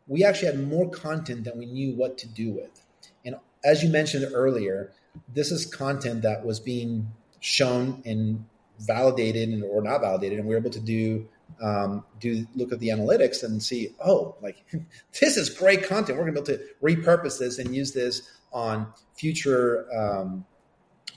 we 0.07 0.25
actually 0.25 0.47
had 0.47 0.69
more 0.69 0.89
content 0.89 1.45
than 1.45 1.59
we 1.59 1.67
knew 1.67 1.95
what 1.95 2.19
to 2.19 2.29
do 2.29 2.53
with. 2.53 2.85
And 3.25 3.37
as 3.65 3.83
you 3.83 3.91
mentioned 3.91 4.27
earlier, 4.33 4.93
this 5.29 5.51
is 5.51 5.67
content 5.67 6.23
that 6.23 6.45
was 6.45 6.61
being 6.61 7.13
shown 7.41 8.03
and 8.05 8.45
validated 8.79 9.49
and, 9.49 9.63
or 9.65 9.83
not 9.83 10.01
validated, 10.01 10.39
and 10.39 10.49
we 10.49 10.55
were 10.55 10.61
able 10.61 10.71
to 10.71 10.81
do 10.81 11.29
um, 11.61 12.05
do 12.21 12.47
look 12.55 12.73
at 12.73 12.81
the 12.81 12.89
analytics 12.89 13.43
and 13.43 13.63
see, 13.63 13.95
oh, 14.05 14.37
like 14.41 14.65
this 15.21 15.37
is 15.37 15.51
great 15.51 15.87
content. 15.87 16.19
We're 16.19 16.31
going 16.31 16.37
to 16.37 16.43
be 16.43 16.53
able 16.53 16.65
to 16.65 16.75
repurpose 16.83 17.39
this 17.39 17.59
and 17.59 17.75
use 17.75 17.93
this 17.93 18.29
on 18.53 18.93
future 19.15 19.87
um, 19.97 20.45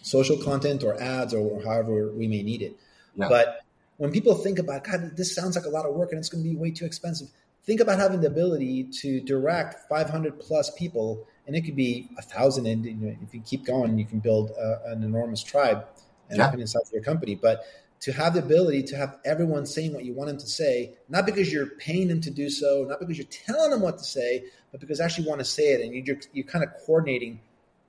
social 0.02 0.38
content 0.38 0.84
or 0.84 1.02
ads 1.02 1.34
or 1.34 1.62
however 1.64 2.12
we 2.12 2.28
may 2.28 2.44
need 2.44 2.62
it. 2.62 2.78
Yeah. 3.16 3.30
But 3.30 3.62
when 3.98 4.12
people 4.12 4.36
think 4.36 4.60
about, 4.60 4.84
God, 4.84 5.16
this 5.16 5.34
sounds 5.34 5.56
like 5.56 5.66
a 5.66 5.70
lot 5.70 5.86
of 5.86 5.96
work 5.96 6.12
and 6.12 6.20
it's 6.20 6.30
going 6.30 6.44
to 6.44 6.50
be 6.50 6.56
way 6.56 6.72
too 6.72 6.86
expensive. 6.86 7.30
Think 7.64 7.80
about 7.80 7.98
having 7.98 8.22
the 8.22 8.28
ability 8.28 8.84
to 9.02 9.22
direct 9.22 9.90
500 9.90 10.40
plus 10.40 10.70
people, 10.70 11.26
and 11.48 11.56
it 11.56 11.62
could 11.62 11.76
be 11.76 12.10
a 12.16 12.22
thousand. 12.22 12.68
And 12.68 12.86
you 12.86 12.94
know, 12.94 13.16
if 13.24 13.34
you 13.34 13.42
keep 13.42 13.66
going, 13.66 13.98
you 13.98 14.06
can 14.06 14.20
build 14.20 14.52
a, 14.52 14.92
an 14.92 15.04
enormous 15.04 15.42
tribe 15.42 15.84
and 16.30 16.38
yeah. 16.38 16.54
inside 16.54 16.84
your 16.94 17.02
company. 17.02 17.34
But 17.34 17.66
to 18.02 18.12
have 18.12 18.34
the 18.34 18.40
ability 18.40 18.84
to 18.84 18.96
have 18.96 19.18
everyone 19.26 19.66
saying 19.66 19.94
what 19.94 20.06
you 20.06 20.14
want 20.14 20.28
them 20.28 20.38
to 20.38 20.48
say, 20.48 20.94
not 21.10 21.26
because 21.26 21.52
you're 21.52 21.68
paying 21.68 22.08
them 22.08 22.22
to 22.22 22.30
do 22.30 22.50
so, 22.50 22.86
not 22.88 23.00
because 23.00 23.18
you're 23.18 23.28
telling 23.28 23.72
them 23.72 23.82
what 23.82 23.98
to 23.98 24.04
say, 24.04 24.44
but 24.72 24.80
because 24.80 25.00
they 25.00 25.04
actually 25.04 25.28
want 25.28 25.40
to 25.40 25.46
say 25.46 25.74
it. 25.74 25.82
And 25.82 26.08
you're, 26.08 26.18
you're 26.34 26.46
kind 26.46 26.64
of 26.64 26.72
coordinating 26.86 27.40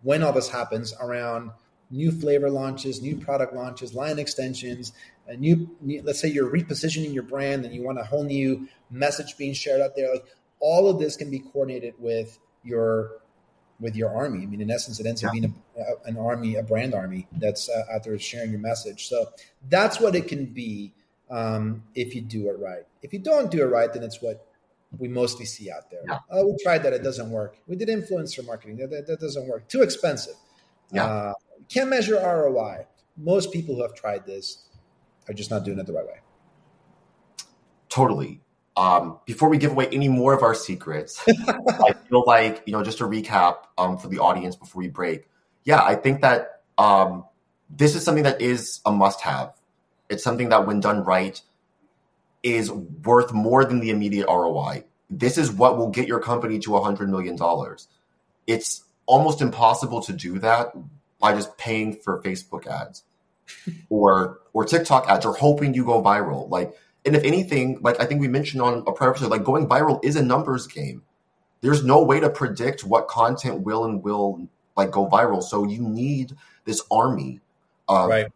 when 0.03 0.23
all 0.23 0.33
this 0.33 0.49
happens 0.49 0.95
around 1.01 1.51
new 1.91 2.11
flavor 2.11 2.51
launches, 2.51 3.03
new 3.03 3.17
product 3.17 3.55
launches, 3.55 3.95
line 3.95 4.19
extensions, 4.19 4.93
a 5.29 5.37
new, 5.37 5.69
new 5.81 6.03
let's 6.03 6.21
say 6.21 6.29
you're 6.29 6.51
repositioning 6.51 7.13
your 7.13 7.23
brand 7.23 7.65
and 7.65 7.75
you 7.75 7.83
want 7.83 7.99
a 7.99 8.05
whole 8.05 8.25
new 8.25 8.69
message 8.91 9.37
being 9.37 9.53
shared 9.53 9.81
out 9.81 9.97
there. 9.97 10.13
Like 10.13 10.25
all 10.61 10.89
of 10.89 10.99
this 10.99 11.17
can 11.17 11.31
be 11.31 11.41
coordinated 11.41 11.95
with 11.99 12.39
your 12.65 13.19
with 13.81 13.97
your 13.97 14.15
army. 14.15 14.43
I 14.43 14.47
mean, 14.47 14.61
in 14.61 14.71
essence, 14.71 15.01
it 15.01 15.07
ends 15.07 15.23
up 15.23 15.33
being 15.33 15.55
a, 15.77 16.09
an 16.09 16.17
army, 16.17 16.57
a 16.57 16.63
brand 16.63 16.95
army 16.95 17.27
that's 17.33 17.69
uh, 17.69 17.85
out 17.93 18.05
there 18.05 18.19
sharing 18.19 18.51
your 18.51 18.61
message. 18.61 19.09
So 19.09 19.29
that's 19.69 20.01
what 20.01 20.15
it 20.15 20.29
can 20.29 20.47
be 20.47 20.93
um, 21.31 21.83
if 21.95 22.15
you 22.15 22.23
do 22.23 22.49
it 22.49 22.59
right. 22.59 22.85
If 23.03 23.13
you 23.13 23.19
don't 23.19 23.51
do 23.51 23.63
it 23.63 23.67
right, 23.67 23.93
then 23.93 24.03
it's 24.03 24.23
what 24.23 24.47
we 24.99 25.09
mostly 25.09 25.45
see 25.45 25.71
out 25.71 25.91
there. 25.91 26.01
Yeah. 26.09 26.19
Oh, 26.31 26.47
we 26.47 26.57
tried 26.63 26.83
that; 26.85 26.93
it 26.93 27.03
doesn't 27.03 27.31
work. 27.31 27.59
We 27.67 27.77
did 27.77 27.89
influencer 27.89 28.47
marketing; 28.47 28.77
that, 28.79 28.91
that, 28.91 29.07
that 29.07 29.21
doesn't 29.21 29.47
work. 29.47 29.69
Too 29.69 29.83
expensive. 29.83 30.37
Yeah. 30.93 31.05
Uh, 31.05 31.33
can't 31.69 31.91
measure 31.91 32.15
ROI. 32.15 32.87
Most 33.17 33.53
people 33.53 33.75
who 33.75 33.83
have 33.83 33.95
tried 33.95 34.25
this 34.25 34.69
are 35.29 35.35
just 35.35 35.51
not 35.51 35.65
doing 35.65 35.79
it 35.79 35.87
the 35.87 35.93
right 35.93 36.07
way. 36.07 36.21
Totally 37.89 38.41
um, 38.77 39.19
before 39.25 39.49
we 39.49 39.57
give 39.57 39.73
away 39.73 39.89
any 39.89 40.09
more 40.09 40.35
of 40.35 40.43
our 40.43 40.55
secrets, 40.55 41.23
I 41.49 41.95
feel 42.09 42.25
like 42.27 42.63
you 42.67 42.73
know 42.73 42.83
just 42.83 42.99
to 42.99 43.05
recap 43.05 43.57
um, 43.79 43.99
for 43.99 44.09
the 44.09 44.19
audience 44.19 44.57
before 44.57 44.81
we 44.81 44.89
break. 44.89 45.29
Yeah, 45.65 45.83
I 45.83 45.95
think 45.95 46.21
that 46.21 46.63
um, 46.79 47.25
this 47.71 47.95
is 47.95 48.05
something 48.05 48.25
that 48.25 48.41
is 48.41 48.81
a 48.85 48.93
must-have. 48.93 49.55
It's 50.09 50.23
something 50.23 50.51
that, 50.51 50.67
when 50.67 50.81
done 50.81 51.05
right, 51.05 51.41
is 52.43 52.71
worth 52.71 53.33
more 53.33 53.65
than 53.65 53.81
the 53.81 53.91
immediate 53.91 54.27
ROI. 54.29 54.85
This 55.11 55.39
is 55.39 55.51
what 55.51 55.79
will 55.79 55.91
get 55.91 56.07
your 56.07 56.21
company 56.21 56.59
to 56.61 56.77
a 56.77 56.83
hundred 56.83 57.09
million 57.11 57.37
dollars. 57.37 57.89
It's 58.47 58.85
almost 59.07 59.41
impossible 59.41 60.03
to 60.03 60.13
do 60.13 60.39
that 60.41 60.73
by 61.19 61.35
just 61.35 61.57
paying 61.57 61.95
for 61.97 62.23
Facebook 62.23 62.67
ads 62.67 63.05
or 63.89 64.41
or 64.53 64.65
TikTok 64.65 65.09
ads 65.09 65.25
or 65.25 65.35
hoping 65.35 65.75
you 65.75 65.85
go 65.85 66.03
viral. 66.03 66.51
Like 66.51 66.75
and 67.07 67.15
if 67.15 67.23
anything, 67.23 67.79
like 67.81 68.01
I 68.01 68.05
think 68.05 68.21
we 68.21 68.29
mentioned 68.29 68.61
on 68.61 68.83
a 68.87 68.93
prior 68.93 69.11
episode, 69.11 69.31
like 69.31 69.45
going 69.45 69.69
viral 69.69 70.05
is 70.05 70.17
a 70.17 70.23
numbers 70.23 70.67
game. 70.67 71.03
There's 71.61 71.85
no 71.85 72.03
way 72.03 72.21
to 72.21 72.29
predict 72.29 72.85
what 72.85 73.09
content 73.09 73.63
will 73.63 73.85
and 73.85 74.03
will 74.03 74.47
like 74.77 74.91
go 74.91 75.09
viral. 75.09 75.43
So 75.43 75.65
you 75.65 75.81
need 75.81 76.37
this 76.65 76.83
army 76.91 77.41
of 77.89 78.11
right. 78.11 78.27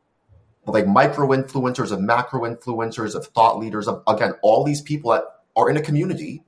like 0.67 0.87
micro 0.87 1.29
influencers, 1.29 1.91
of 1.91 2.01
macro 2.01 2.43
influencers, 2.43 3.15
of 3.15 3.27
thought 3.27 3.59
leaders, 3.59 3.89
of 3.89 4.03
again, 4.07 4.35
all 4.43 4.65
these 4.65 4.81
people 4.81 5.11
that 5.11 5.25
are 5.57 5.69
in 5.69 5.77
a 5.77 5.83
community 5.83 6.45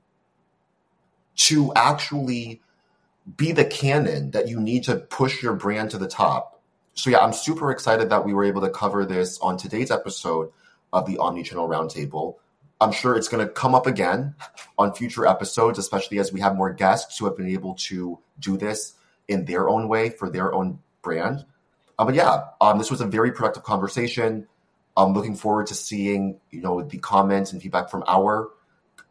to 1.35 1.73
actually 1.75 2.61
be 3.37 3.51
the 3.51 3.65
cannon 3.65 4.31
that 4.31 4.47
you 4.47 4.59
need 4.59 4.83
to 4.85 4.95
push 4.95 5.43
your 5.43 5.53
brand 5.53 5.91
to 5.91 5.97
the 5.97 6.07
top. 6.07 6.61
So 6.95 7.09
yeah, 7.09 7.19
I'm 7.19 7.33
super 7.33 7.71
excited 7.71 8.09
that 8.09 8.25
we 8.25 8.33
were 8.33 8.43
able 8.43 8.61
to 8.61 8.69
cover 8.69 9.05
this 9.05 9.39
on 9.39 9.57
today's 9.57 9.91
episode 9.91 10.51
of 10.93 11.05
the 11.07 11.15
Omnichannel 11.17 11.67
Roundtable. 11.67 12.35
I'm 12.79 12.91
sure 12.91 13.17
it's 13.17 13.27
going 13.27 13.45
to 13.45 13.51
come 13.51 13.75
up 13.75 13.87
again 13.87 14.35
on 14.77 14.93
future 14.93 15.25
episodes, 15.25 15.79
especially 15.79 16.19
as 16.19 16.31
we 16.31 16.39
have 16.39 16.55
more 16.55 16.71
guests 16.71 17.17
who 17.17 17.25
have 17.25 17.35
been 17.35 17.49
able 17.49 17.73
to 17.75 18.19
do 18.39 18.55
this 18.57 18.93
in 19.27 19.45
their 19.45 19.67
own 19.67 19.87
way 19.87 20.09
for 20.09 20.29
their 20.29 20.53
own 20.53 20.79
brand. 21.01 21.45
Um, 21.97 22.07
but 22.07 22.15
yeah, 22.15 22.43
um, 22.61 22.77
this 22.77 22.91
was 22.91 23.01
a 23.01 23.07
very 23.07 23.31
productive 23.31 23.63
conversation. 23.63 24.47
I'm 24.95 25.13
looking 25.13 25.35
forward 25.35 25.67
to 25.67 25.75
seeing 25.75 26.39
you 26.51 26.61
know 26.61 26.83
the 26.83 26.99
comments 26.99 27.51
and 27.51 27.61
feedback 27.61 27.89
from 27.89 28.03
our 28.07 28.51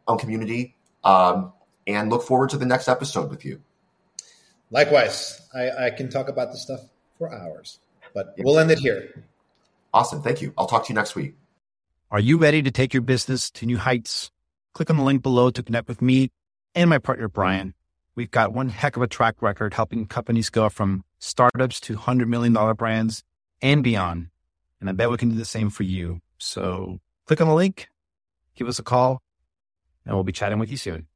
um, 0.06 0.18
community, 0.18 0.76
um, 1.02 1.52
and 1.86 2.10
look 2.10 2.22
forward 2.22 2.50
to 2.50 2.58
the 2.58 2.66
next 2.66 2.88
episode 2.88 3.30
with 3.30 3.44
you. 3.44 3.60
Likewise, 4.70 5.40
I, 5.54 5.86
I 5.86 5.90
can 5.90 6.08
talk 6.08 6.28
about 6.28 6.52
this 6.52 6.62
stuff 6.62 6.80
for 7.18 7.32
hours, 7.32 7.80
but 8.14 8.34
yeah. 8.36 8.44
we'll 8.44 8.58
end 8.58 8.70
it 8.70 8.78
here. 8.78 9.24
Awesome, 9.92 10.22
thank 10.22 10.40
you. 10.40 10.54
I'll 10.56 10.66
talk 10.66 10.86
to 10.86 10.92
you 10.92 10.94
next 10.94 11.14
week. 11.16 11.34
Are 12.12 12.20
you 12.20 12.36
ready 12.36 12.60
to 12.60 12.70
take 12.70 12.92
your 12.92 13.00
business 13.00 13.50
to 13.52 13.64
new 13.64 13.78
heights? 13.78 14.30
Click 14.74 14.90
on 14.90 14.98
the 14.98 15.02
link 15.02 15.22
below 15.22 15.48
to 15.48 15.62
connect 15.62 15.88
with 15.88 16.02
me 16.02 16.30
and 16.74 16.90
my 16.90 16.98
partner, 16.98 17.26
Bryan. 17.26 17.72
We've 18.14 18.30
got 18.30 18.52
one 18.52 18.68
heck 18.68 18.98
of 18.98 19.02
a 19.02 19.06
track 19.06 19.40
record 19.40 19.72
helping 19.72 20.04
companies 20.04 20.50
go 20.50 20.68
from 20.68 21.04
startups 21.20 21.80
to 21.80 21.96
$100 21.96 22.28
million 22.28 22.52
brands 22.74 23.24
and 23.62 23.82
beyond. 23.82 24.28
And 24.78 24.90
I 24.90 24.92
bet 24.92 25.10
we 25.10 25.16
can 25.16 25.30
do 25.30 25.36
the 25.36 25.46
same 25.46 25.70
for 25.70 25.84
you. 25.84 26.20
So 26.36 27.00
click 27.24 27.40
on 27.40 27.48
the 27.48 27.54
link, 27.54 27.88
give 28.56 28.68
us 28.68 28.78
a 28.78 28.82
call, 28.82 29.22
and 30.04 30.14
we'll 30.14 30.22
be 30.22 30.32
chatting 30.32 30.58
with 30.58 30.70
you 30.70 30.76
soon. 30.76 31.06